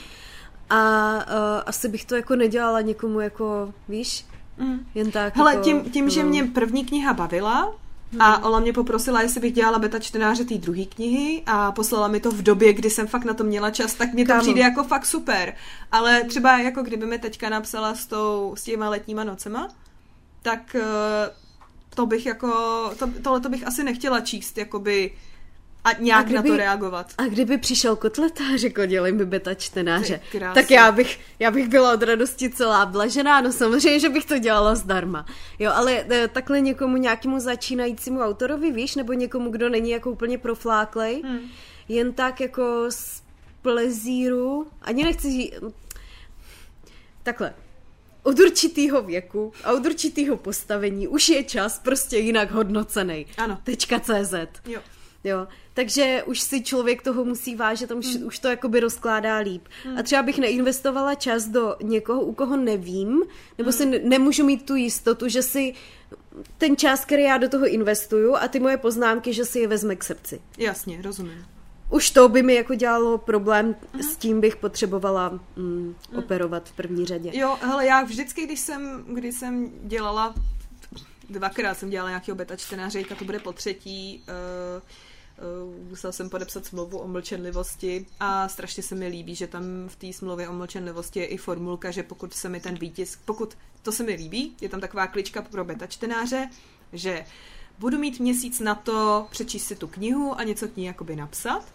[0.70, 1.22] A uh,
[1.66, 4.26] asi bych to jako nedělala někomu jako, víš,
[4.60, 4.80] Mm.
[4.96, 5.36] jen tak.
[5.36, 6.30] Hele, jako, tím, tím že no.
[6.30, 7.76] mě první kniha bavila,
[8.20, 12.20] a Ola mě poprosila, jestli bych dělala beta čtenáře té druhé knihy a poslala mi
[12.20, 14.42] to v době, kdy jsem fakt na to měla čas, tak mě to Kámo.
[14.42, 15.56] přijde jako fakt super.
[15.92, 19.70] Ale třeba jako kdyby mi teďka napsala s, tou, s těma letníma nocema,
[20.42, 21.30] tak eh,
[21.96, 22.50] to bych jako,
[23.00, 25.12] to, tohle to bych asi nechtěla číst, jakoby
[25.88, 27.14] a nějak A kdyby- na to reagovat.
[27.18, 30.20] a kdyby přišel kotleta a řekl, dělej mi beta čtenáře,
[30.54, 34.38] tak já bych, já bych byla od radosti celá blažená, no samozřejmě, že bych to
[34.38, 35.26] dělala zdarma.
[35.60, 40.38] Jo, ale e, takhle někomu nějakému začínajícímu autorovi, víš, nebo někomu, kdo není jako úplně
[40.38, 41.40] profláklej, Hmm.
[41.90, 43.22] jen tak jako z
[43.62, 45.54] plezíru, ani nechci říct,
[47.24, 47.54] takhle,
[48.24, 53.26] od určitýho věku a od určitýho postavení už je čas prostě jinak hodnocený.
[53.38, 53.58] Ano.
[53.64, 54.34] Tečka CZ.
[54.66, 54.82] Jo.
[55.24, 58.28] Jo, takže už si člověk toho musí vážit, tam už, hmm.
[58.28, 59.68] už to jakoby rozkládá líp.
[59.84, 59.98] Hmm.
[59.98, 63.24] A třeba bych neinvestovala čas do někoho, u koho nevím,
[63.58, 63.78] nebo hmm.
[63.78, 65.74] si ne- nemůžu mít tu jistotu, že si
[66.58, 69.96] ten čas, který já do toho investuju a ty moje poznámky, že si je vezme
[69.96, 70.42] k srdci.
[70.58, 71.46] Jasně, rozumím.
[71.90, 73.76] Už to by mi jako dělalo problém,
[74.12, 77.32] s tím bych potřebovala mm, operovat v první řadě.
[77.34, 80.36] Jo, hele, já vždycky, když jsem, když jsem dělala,
[81.30, 84.82] dvakrát jsem dělala nějakého beta čtenáře, to bude po třetí, uh,
[85.90, 90.14] musela jsem podepsat smlouvu o mlčenlivosti a strašně se mi líbí, že tam v té
[90.14, 94.04] smlouvě o mlčenlivosti je i formulka, že pokud se mi ten výtisk, pokud to se
[94.04, 96.50] mi líbí, je tam taková klička pro beta čtenáře,
[96.94, 97.26] že
[97.80, 101.66] budu mít měsíc na to přečíst si tu knihu a něco k ní jakoby napsat,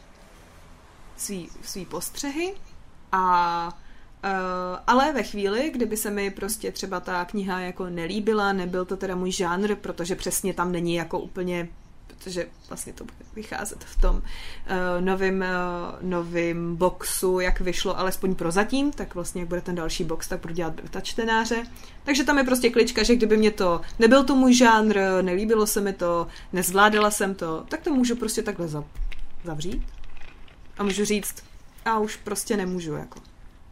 [1.16, 2.54] svý, svý postřehy
[3.12, 3.78] a
[4.24, 8.96] Uh, ale ve chvíli, kdyby se mi prostě třeba ta kniha jako nelíbila, nebyl to
[8.96, 11.68] teda můj žánr, protože přesně tam není jako úplně
[12.24, 14.22] protože vlastně to bude vycházet v tom uh,
[15.00, 20.28] novým, uh, novým boxu, jak vyšlo alespoň prozatím, tak vlastně jak bude ten další box,
[20.28, 21.66] tak budu dělat beta čtenáře.
[22.04, 25.80] Takže tam je prostě klička, že kdyby mě to, nebyl to můj žánr, nelíbilo se
[25.80, 28.68] mi to, nezvládala jsem to, tak to můžu prostě takhle
[29.44, 29.82] zavřít
[30.78, 31.34] a můžu říct,
[31.84, 33.20] a už prostě nemůžu, jako.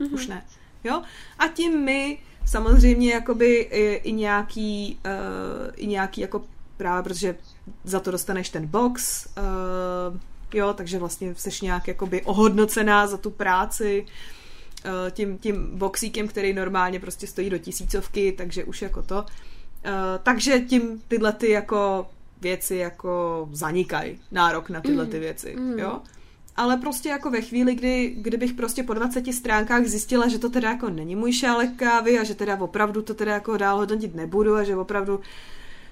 [0.00, 0.14] Mm-hmm.
[0.14, 0.44] Už ne.
[0.84, 1.02] Jo?
[1.38, 6.44] A tím my samozřejmě jakoby i, i nějaký, uh, i nějaký jako
[6.76, 7.34] právě, protože
[7.84, 10.16] za to dostaneš ten box, uh,
[10.54, 14.06] jo, takže vlastně jsi nějak jakoby ohodnocená za tu práci
[14.84, 19.16] uh, tím, tím boxíkem, který normálně prostě stojí do tisícovky, takže už jako to.
[19.16, 19.92] Uh,
[20.22, 22.06] takže tím tyhle ty jako
[22.40, 25.20] věci jako zanikají, nárok na tyhle ty mm.
[25.20, 25.78] věci, mm.
[25.78, 26.00] jo
[26.60, 30.70] ale prostě jako ve chvíli, kdy, kdybych prostě po 20 stránkách zjistila, že to teda
[30.70, 34.54] jako není můj šálek kávy a že teda opravdu to teda jako dál hodnotit nebudu
[34.54, 35.20] a že opravdu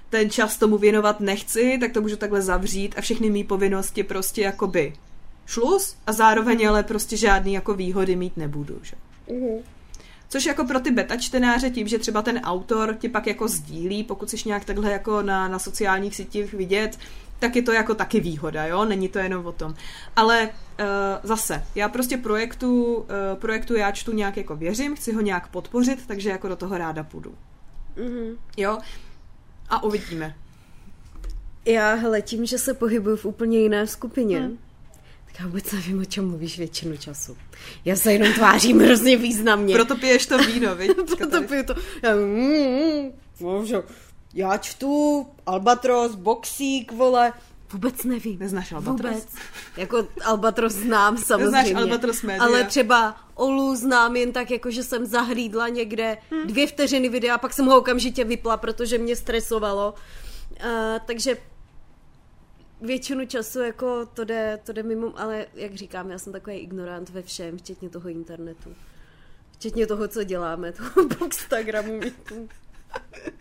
[0.09, 4.41] ten čas tomu věnovat nechci, tak to můžu takhle zavřít a všechny mý povinnosti prostě
[4.41, 4.93] jakoby
[5.45, 8.95] šlus a zároveň ale prostě žádný jako výhody mít nebudu, že?
[9.27, 9.61] Mm-hmm.
[10.29, 14.03] Což jako pro ty beta čtenáře tím, že třeba ten autor ti pak jako sdílí,
[14.03, 16.99] pokud jsi nějak takhle jako na, na sociálních sítích vidět,
[17.39, 19.75] tak je to jako taky výhoda, jo, není to jenom o tom.
[20.15, 20.85] Ale uh,
[21.23, 23.05] zase, já prostě projektu, uh,
[23.35, 27.03] projektu já čtu nějak jako věřím, chci ho nějak podpořit, takže jako do toho ráda
[27.03, 27.33] půjdu.
[27.97, 28.37] Mm-hmm.
[28.57, 28.77] Jo,
[29.69, 30.35] a uvidíme.
[31.65, 34.57] Já, hele, tím, že se pohybuju v úplně jiné skupině, hmm.
[35.25, 37.37] tak já vůbec nevím, o čem mluvíš většinu času.
[37.85, 39.75] Já se jenom tvářím hrozně významně.
[39.75, 40.91] Proto piješ to víno, viď?
[41.17, 41.75] Proto piju to.
[42.03, 43.81] Já, mm, mm,
[44.33, 47.33] já čtu Albatros, Boxík, vole,
[47.73, 48.39] Vůbec nevím.
[48.39, 49.11] Neznáš Albatros?
[49.11, 49.27] Vůbec.
[49.77, 51.51] Jako Albatros znám samozřejmě.
[51.51, 52.43] Neznáš Albatros média.
[52.43, 56.47] Ale třeba Olu znám jen tak, jako že jsem zahlídla někde hmm.
[56.47, 59.93] dvě vteřiny videa, pak jsem ho okamžitě vypla, protože mě stresovalo.
[59.93, 61.37] Uh, takže
[62.81, 67.09] většinu času jako to jde, to jde mimo, ale jak říkám, já jsem takový ignorant
[67.09, 68.75] ve všem, včetně toho internetu.
[69.51, 71.99] Včetně toho, co děláme, toho Bookstagramu.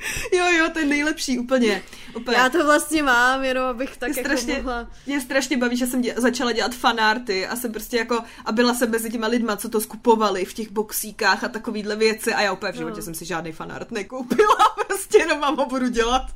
[0.33, 1.83] jo, jo, to je nejlepší, úplně,
[2.17, 2.37] úplně.
[2.37, 4.91] Já to vlastně mám, jenom abych tak mě jako strašně, mohla...
[5.07, 8.75] Mě strašně baví, že jsem dě, začala dělat fanarty a jsem prostě jako, a byla
[8.75, 12.53] jsem mezi těma lidma, co to skupovali v těch boxíkách a takovýhle věci a já
[12.53, 13.03] úplně v životě no.
[13.03, 14.57] jsem si žádný fanart nekoupila,
[14.87, 16.27] prostě jenom mám ho budu dělat.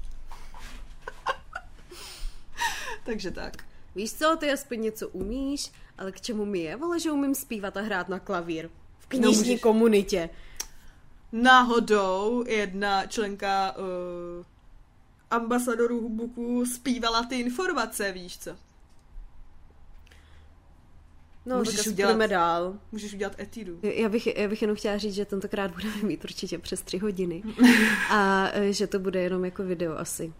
[3.04, 3.52] Takže tak.
[3.94, 6.76] Víš co, ty aspoň něco umíš, ale k čemu mi je?
[6.76, 8.68] Vole, že umím zpívat a hrát na klavír.
[8.98, 10.30] V knižní no, komunitě
[11.32, 14.44] náhodou jedna členka uh,
[15.30, 18.50] ambasadorů Hubuku zpívala ty informace, víš co?
[21.46, 22.74] No, můžeš tak udělat, dál.
[22.92, 23.78] Můžeš udělat etidu.
[23.82, 27.42] Já bych, já bych jenom chtěla říct, že tentokrát budeme mít určitě přes tři hodiny.
[28.10, 30.32] a eh, že to bude jenom jako video asi.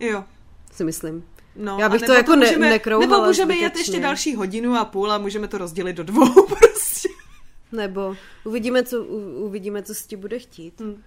[0.00, 0.24] Jo.
[0.72, 1.24] Si myslím.
[1.56, 4.84] No, já bych to jako to můžeme, ne, Nebo můžeme jet ještě další hodinu a
[4.84, 6.89] půl a můžeme to rozdělit do dvou prostě.
[7.72, 10.80] Nebo uvidíme, co, uvidíme, co si ti bude chtít.
[10.80, 11.02] Hmm.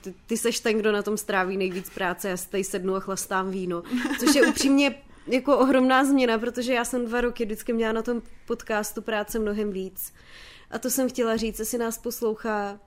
[0.00, 3.00] Ty, ty seš ten, kdo na tom stráví nejvíc práce, já si tady sednu a
[3.00, 3.82] chlastám víno.
[4.20, 8.22] Což je upřímně jako ohromná změna, protože já jsem dva roky vždycky měla na tom
[8.46, 10.12] podcastu práce mnohem víc.
[10.70, 12.80] A to jsem chtěla říct, jestli nás poslouchá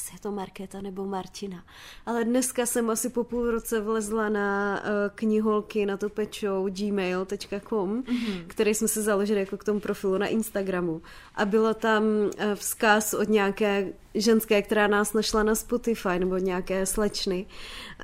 [0.00, 1.64] jestli je to Markéta nebo Martina.
[2.06, 8.02] Ale dneska jsem asi po půl roce vlezla na uh, kniholky na to pečou gmail.com,
[8.02, 8.44] mm-hmm.
[8.46, 11.02] který jsme si založili jako k tomu profilu na Instagramu.
[11.34, 16.86] A bylo tam uh, vzkaz od nějaké ženské, která nás našla na Spotify, nebo nějaké
[16.86, 17.46] slečny.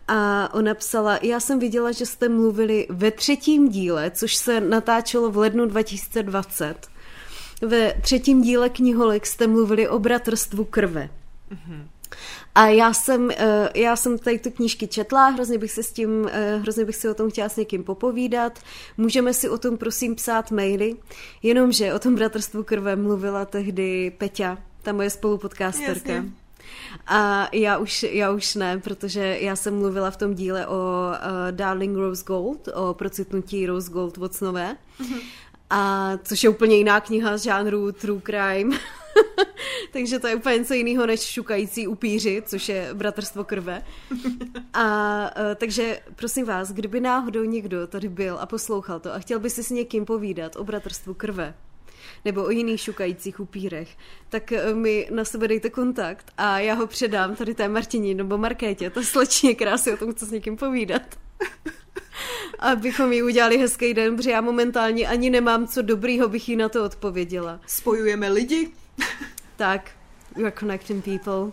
[0.08, 5.30] A ona psala, já jsem viděla, že jste mluvili ve třetím díle, což se natáčelo
[5.30, 6.74] v lednu 2020.
[7.62, 11.08] Ve třetím díle kniholek jste mluvili o bratrstvu krve.
[11.52, 11.86] Mm-hmm.
[12.54, 16.28] A já jsem, eh, já jsem tady tu knížky četla, hrozně bych se s tím,
[16.32, 18.58] eh, hrozně bych si o tom chtěla s někým popovídat.
[18.96, 20.96] Můžeme si o tom prosím psát maily,
[21.42, 26.12] jenomže o tom bratrstvu krve mluvila tehdy Peťa, ta moje spolupodcasterka.
[26.12, 26.32] Jasně.
[27.06, 31.16] A já už, já už ne, protože já jsem mluvila v tom díle o uh,
[31.50, 34.76] Darling Rose Gold, o procitnutí Rose Gold Watsonové.
[35.00, 35.20] Mm-hmm.
[35.70, 38.76] A což je úplně jiná kniha z žánru True Crime.
[39.92, 43.82] Takže to je úplně něco jiného než šukající upíři, což je bratrstvo krve.
[44.72, 44.84] A
[45.36, 49.50] uh, takže prosím vás, kdyby náhodou někdo tady byl a poslouchal to a chtěl by
[49.50, 51.54] si s někým povídat o bratrstvu krve,
[52.24, 53.88] nebo o jiných šukajících upírech,
[54.28, 58.38] tak eh, mi na sebe dejte kontakt a já ho předám tady té Martině nebo
[58.38, 61.02] Markétě, to slečně krásy o tom chce s někým povídat.
[62.58, 66.68] Abychom jí udělali hezký den, protože já momentálně ani nemám co dobrýho, bych jí na
[66.68, 67.60] to odpověděla.
[67.66, 68.72] Spojujeme lidi.
[69.56, 69.90] Tak,
[70.36, 71.52] you're connecting people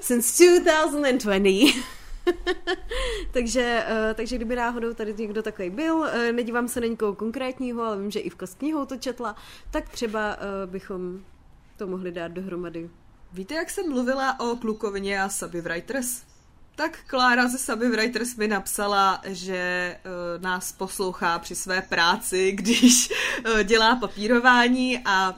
[0.00, 1.84] since 2020.
[3.32, 7.82] takže, uh, takže kdyby náhodou tady někdo takový byl, uh, nedívám se na nikoho konkrétního,
[7.82, 9.36] ale vím, že Ivka s knihou to četla,
[9.70, 11.20] tak třeba uh, bychom
[11.76, 12.90] to mohli dát dohromady.
[13.32, 16.29] Víte, jak jsem mluvila o klukovině a Sabi Writers?
[16.80, 23.10] Tak Klára ze Sabi Writers mi napsala, že uh, nás poslouchá při své práci, když
[23.10, 25.36] uh, dělá papírování a uh,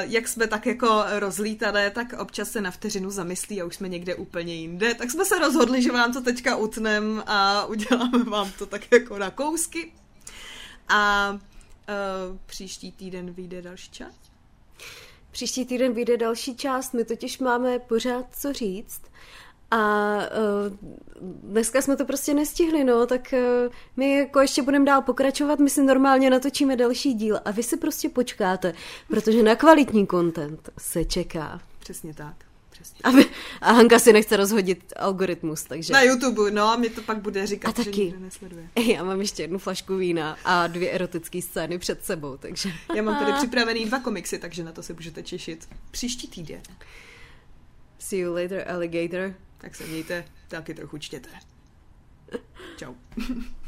[0.00, 4.14] jak jsme tak jako rozlítané, tak občas se na vteřinu zamyslí a už jsme někde
[4.14, 4.94] úplně jinde.
[4.94, 9.18] Tak jsme se rozhodli, že vám to teďka utnem a uděláme vám to tak jako
[9.18, 9.92] na kousky.
[10.88, 14.20] A uh, příští týden vyjde další část.
[15.30, 19.02] Příští týden vyjde další část, my totiž máme pořád co říct.
[19.70, 20.76] A uh,
[21.42, 23.34] dneska jsme to prostě nestihli, no, tak
[23.66, 27.62] uh, my jako ještě budeme dál pokračovat, my si normálně natočíme další díl a vy
[27.62, 28.74] si prostě počkáte,
[29.08, 31.60] protože na kvalitní content se čeká.
[31.78, 32.34] Přesně tak.
[32.70, 32.98] Přesně.
[33.04, 33.24] A, vy,
[33.60, 35.92] a Hanka si nechce rozhodit algoritmus, takže...
[35.92, 37.92] Na YouTube, no, a mě to pak bude říkat, A taky.
[37.92, 38.68] že nikdo nesleduje.
[38.94, 42.70] Já mám ještě jednu flašku vína a dvě erotické scény před sebou, takže...
[42.96, 45.68] Já mám tady připravený dva komiksy, takže na to se můžete těšit.
[45.90, 46.62] Příští týden.
[47.98, 49.34] See you later, alligator.
[49.58, 51.28] Tak se mějte, taky trochu čtěte.
[52.76, 52.94] Čau.